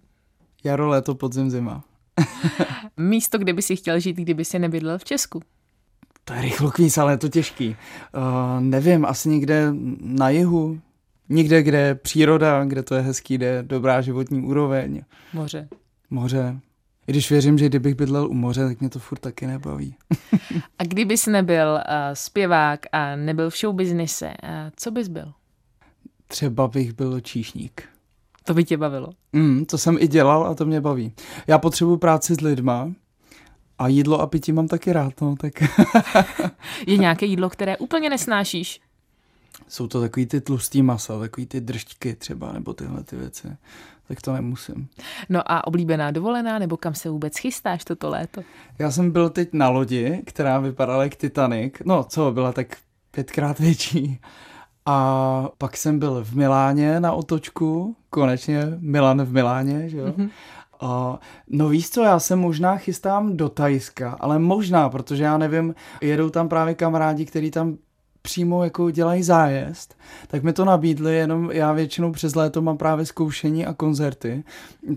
Jaro, 0.64 0.90
léto, 0.90 1.16
podzim, 1.16 1.52
zima. 1.52 1.84
Místo, 2.98 3.38
kde 3.38 3.54
by 3.54 3.62
si 3.62 3.76
chtěl 3.76 4.00
žít, 4.00 4.16
kdyby 4.16 4.46
si 4.46 4.60
nebydlel 4.60 4.98
v 4.98 5.04
Česku? 5.04 5.42
To 6.26 6.34
je 6.34 6.42
rychlo 6.42 6.72
kvíz, 6.72 6.98
ale 6.98 7.14
je 7.14 7.18
to 7.18 7.30
těžký. 7.30 7.70
Uh, 7.70 7.76
nevím, 8.60 9.06
asi 9.06 9.30
někde 9.30 9.74
na 10.02 10.30
jihu, 10.30 10.80
někde, 11.30 11.64
kde 11.64 11.78
je 11.78 11.96
příroda, 11.96 12.66
kde 12.66 12.84
to 12.84 12.96
je 12.96 13.02
hezký, 13.02 13.36
kde 13.36 13.46
je 13.46 13.64
dobrá 13.64 14.02
životní 14.02 14.42
úroveň. 14.42 15.04
Moře. 15.34 15.68
Moře. 16.10 16.60
I 17.08 17.12
když 17.12 17.32
věřím, 17.32 17.58
že 17.58 17.66
kdybych 17.66 17.96
bydlel 17.96 18.28
u 18.28 18.34
moře, 18.34 18.66
tak 18.66 18.80
mě 18.80 18.90
to 18.90 19.00
furt 19.00 19.20
taky 19.20 19.48
nebaví. 19.48 19.96
a 20.80 20.84
kdybys 20.84 21.28
nebyl 21.28 21.68
uh, 21.74 21.80
zpěvák 22.14 22.80
a 22.92 23.16
nebyl 23.16 23.50
v 23.50 23.58
showbiznise, 23.58 24.28
uh, 24.28 24.50
co 24.76 24.92
bys 24.92 25.08
byl? 25.08 25.34
Třeba 26.32 26.68
bych 26.68 26.94
byl 26.94 27.20
číšník. 27.20 27.84
To 28.44 28.54
by 28.54 28.64
tě 28.64 28.78
bavilo? 28.78 29.10
Mm, 29.34 29.66
to 29.66 29.78
jsem 29.78 29.98
i 30.00 30.08
dělal 30.08 30.48
a 30.48 30.56
to 30.56 30.66
mě 30.66 30.82
baví. 30.82 31.14
Já 31.48 31.58
potřebuji 31.58 31.98
práci 31.98 32.36
s 32.36 32.42
lidma 32.42 32.92
a 33.80 33.88
jídlo 33.88 34.22
a 34.22 34.28
pití 34.28 34.52
mám 34.52 34.68
taky 34.68 34.94
rád, 34.94 35.22
no, 35.22 35.36
tak... 35.36 35.54
Je 36.88 36.98
nějaké 36.98 37.26
jídlo, 37.26 37.50
které 37.50 37.78
úplně 37.78 38.10
nesnášíš? 38.10 38.82
Jsou 39.68 39.88
to 39.88 40.02
takový 40.02 40.26
ty 40.26 40.42
tlustý 40.42 40.82
masa, 40.82 41.20
takový 41.20 41.46
ty 41.46 41.62
držďky 41.62 42.16
třeba, 42.16 42.52
nebo 42.52 42.74
tyhle 42.74 43.04
ty 43.04 43.16
věci. 43.16 43.48
Tak 44.08 44.22
to 44.22 44.34
nemusím. 44.34 44.88
No 45.30 45.52
a 45.52 45.68
oblíbená 45.68 46.12
dovolená, 46.12 46.60
nebo 46.60 46.78
kam 46.78 46.96
se 46.96 47.10
vůbec 47.10 47.38
chystáš 47.38 47.86
toto 47.86 48.10
léto? 48.10 48.42
Já 48.80 48.92
jsem 48.92 49.12
byl 49.12 49.30
teď 49.30 49.50
na 49.54 49.70
lodi, 49.70 50.22
která 50.26 50.60
vypadala 50.60 51.04
jak 51.04 51.16
Titanic. 51.16 51.74
No, 51.86 52.04
co, 52.04 52.32
byla 52.32 52.54
tak 52.54 52.78
pětkrát 53.12 53.60
větší. 53.60 54.20
A 54.86 55.50
pak 55.58 55.78
jsem 55.78 56.00
byl 56.00 56.24
v 56.24 56.34
Miláně 56.36 57.00
na 57.00 57.12
otočku, 57.12 57.96
konečně 58.10 58.78
Milan 58.80 59.22
v 59.22 59.34
Miláně, 59.34 59.90
že 59.90 59.98
jo. 59.98 60.06
Mm-hmm. 60.06 60.30
Uh, 60.84 61.16
no 61.48 61.70
víš 61.70 61.90
co, 61.90 62.02
já 62.02 62.20
se 62.20 62.36
možná 62.36 62.78
chystám 62.78 63.38
do 63.38 63.50
Tajska, 63.50 64.18
ale 64.20 64.40
možná, 64.40 64.90
protože 64.90 65.24
já 65.24 65.38
nevím, 65.38 65.76
jedou 66.02 66.30
tam 66.30 66.50
právě 66.50 66.74
kamarádi, 66.74 67.26
kteří 67.26 67.52
tam 67.52 67.78
přímo 68.22 68.64
jako 68.64 68.92
dělají 68.92 69.24
zájezd, 69.24 69.98
tak 70.28 70.44
mi 70.44 70.54
to 70.54 70.66
nabídli, 70.66 71.16
jenom 71.16 71.52
já 71.52 71.74
většinou 71.74 72.12
přes 72.12 72.36
léto 72.36 72.62
mám 72.62 72.78
právě 72.78 73.06
zkoušení 73.06 73.66
a 73.66 73.74
koncerty, 73.74 74.44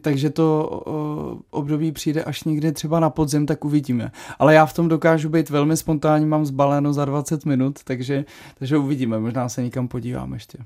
takže 0.01 0.31
to 0.31 0.69
o, 0.87 1.39
období 1.51 1.93
přijde 1.93 2.25
až 2.25 2.45
někdy 2.45 2.73
třeba 2.73 3.01
na 3.01 3.11
podzim, 3.11 3.47
tak 3.47 3.65
uvidíme. 3.65 4.11
Ale 4.39 4.55
já 4.55 4.67
v 4.67 4.73
tom 4.73 4.89
dokážu 4.89 5.29
být 5.29 5.51
velmi 5.51 5.77
spontánní, 5.77 6.27
mám 6.27 6.47
zbaleno 6.47 6.93
za 6.93 7.05
20 7.05 7.45
minut, 7.45 7.79
takže, 7.85 8.25
takže 8.59 8.79
uvidíme, 8.79 9.19
možná 9.19 9.49
se 9.49 9.63
někam 9.63 9.89
podívám 9.89 10.33
ještě. 10.33 10.59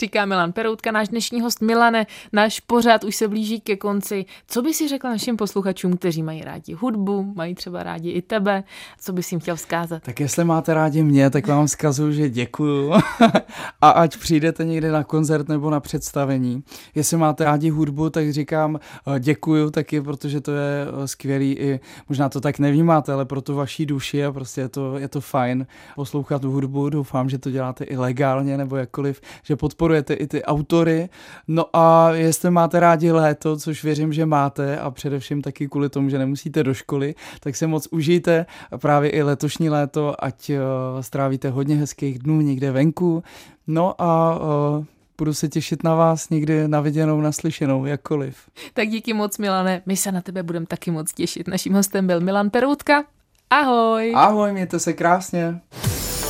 Říká 0.00 0.24
Milan 0.24 0.52
Peroutka, 0.52 0.92
náš 0.92 1.08
dnešní 1.08 1.40
host 1.40 1.60
Milane, 1.60 2.06
náš 2.32 2.60
pořád 2.60 3.04
už 3.04 3.16
se 3.16 3.28
blíží 3.28 3.60
ke 3.60 3.76
konci. 3.76 4.24
Co 4.46 4.62
by 4.62 4.74
si 4.74 4.88
řekl 4.88 5.08
našim 5.08 5.36
posluchačům, 5.36 5.96
kteří 5.96 6.22
mají 6.22 6.42
rádi 6.42 6.72
hudbu, 6.72 7.32
mají 7.36 7.54
třeba 7.54 7.82
rádi 7.82 8.10
i 8.10 8.22
tebe, 8.22 8.64
co 9.00 9.12
bys 9.12 9.32
jim 9.32 9.40
chtěl 9.40 9.56
vzkázat? 9.56 10.02
Tak 10.02 10.20
jestli 10.20 10.44
máte 10.44 10.74
rádi 10.74 11.02
mě, 11.02 11.30
tak 11.30 11.46
vám 11.46 11.66
vzkazuju 11.66 12.03
vzkazu, 12.04 12.12
že 12.12 12.30
děkuju 12.30 12.92
a 13.80 13.90
ať 13.90 14.16
přijdete 14.16 14.64
někde 14.64 14.92
na 14.92 15.04
koncert 15.04 15.48
nebo 15.48 15.70
na 15.70 15.80
představení. 15.80 16.62
Jestli 16.94 17.16
máte 17.16 17.44
rádi 17.44 17.70
hudbu, 17.70 18.10
tak 18.10 18.32
říkám 18.32 18.78
eh, 19.06 19.20
děkuju 19.20 19.70
taky, 19.70 20.00
protože 20.00 20.40
to 20.40 20.52
je 20.52 20.86
eh, 20.86 21.08
skvělý 21.08 21.52
i, 21.52 21.80
možná 22.08 22.28
to 22.28 22.40
tak 22.40 22.58
nevnímáte, 22.58 23.12
ale 23.12 23.24
pro 23.24 23.40
tu 23.40 23.54
vaší 23.54 23.86
duši 23.86 24.24
a 24.24 24.32
prostě 24.32 24.60
je 24.60 24.68
to, 24.68 24.98
je 24.98 25.08
to 25.08 25.20
fajn 25.20 25.66
poslouchat 25.94 26.44
hudbu. 26.44 26.88
Doufám, 26.90 27.28
že 27.28 27.38
to 27.38 27.50
děláte 27.50 27.84
i 27.84 27.96
legálně 27.96 28.56
nebo 28.56 28.76
jakkoliv, 28.76 29.20
že 29.42 29.56
podporujete 29.56 30.14
i 30.14 30.26
ty 30.26 30.44
autory. 30.44 31.08
No 31.48 31.64
a 31.72 32.10
jestli 32.10 32.50
máte 32.50 32.80
rádi 32.80 33.12
léto, 33.12 33.56
což 33.56 33.84
věřím, 33.84 34.12
že 34.12 34.26
máte 34.26 34.78
a 34.78 34.90
především 34.90 35.42
taky 35.42 35.68
kvůli 35.68 35.88
tomu, 35.88 36.08
že 36.08 36.18
nemusíte 36.18 36.62
do 36.62 36.74
školy, 36.74 37.14
tak 37.40 37.56
se 37.56 37.66
moc 37.66 37.88
užijte 37.90 38.46
právě 38.76 39.10
i 39.10 39.22
letošní 39.22 39.70
léto, 39.70 40.14
ať 40.24 40.50
eh, 40.50 40.58
strávíte 41.00 41.50
hodně 41.50 41.76
hezky 41.76 41.93
hezkých 41.94 42.18
dnů 42.18 42.40
někde 42.40 42.72
venku. 42.72 43.22
No 43.66 44.02
a 44.02 44.38
uh, 44.38 44.84
budu 45.18 45.34
se 45.34 45.48
těšit 45.48 45.84
na 45.84 45.94
vás 45.94 46.30
někdy 46.30 46.68
na 46.68 46.80
viděnou, 46.80 47.20
naslyšenou, 47.20 47.86
jakkoliv. 47.86 48.36
Tak 48.74 48.88
díky 48.88 49.12
moc, 49.12 49.38
Milane. 49.38 49.82
My 49.86 49.96
se 49.96 50.12
na 50.12 50.20
tebe 50.20 50.42
budeme 50.42 50.66
taky 50.66 50.90
moc 50.90 51.12
těšit. 51.12 51.48
Naším 51.48 51.74
hostem 51.74 52.06
byl 52.06 52.20
Milan 52.20 52.50
Peroutka. 52.50 53.04
Ahoj. 53.50 54.12
Ahoj, 54.16 54.52
mějte 54.52 54.78
se 54.78 54.92
krásně. 54.92 55.60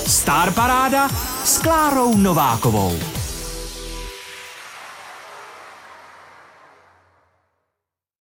Star 0.07 0.53
Paráda 0.53 1.09
s 1.45 1.59
Klárou 1.59 2.17
Novákovou. 2.17 3.14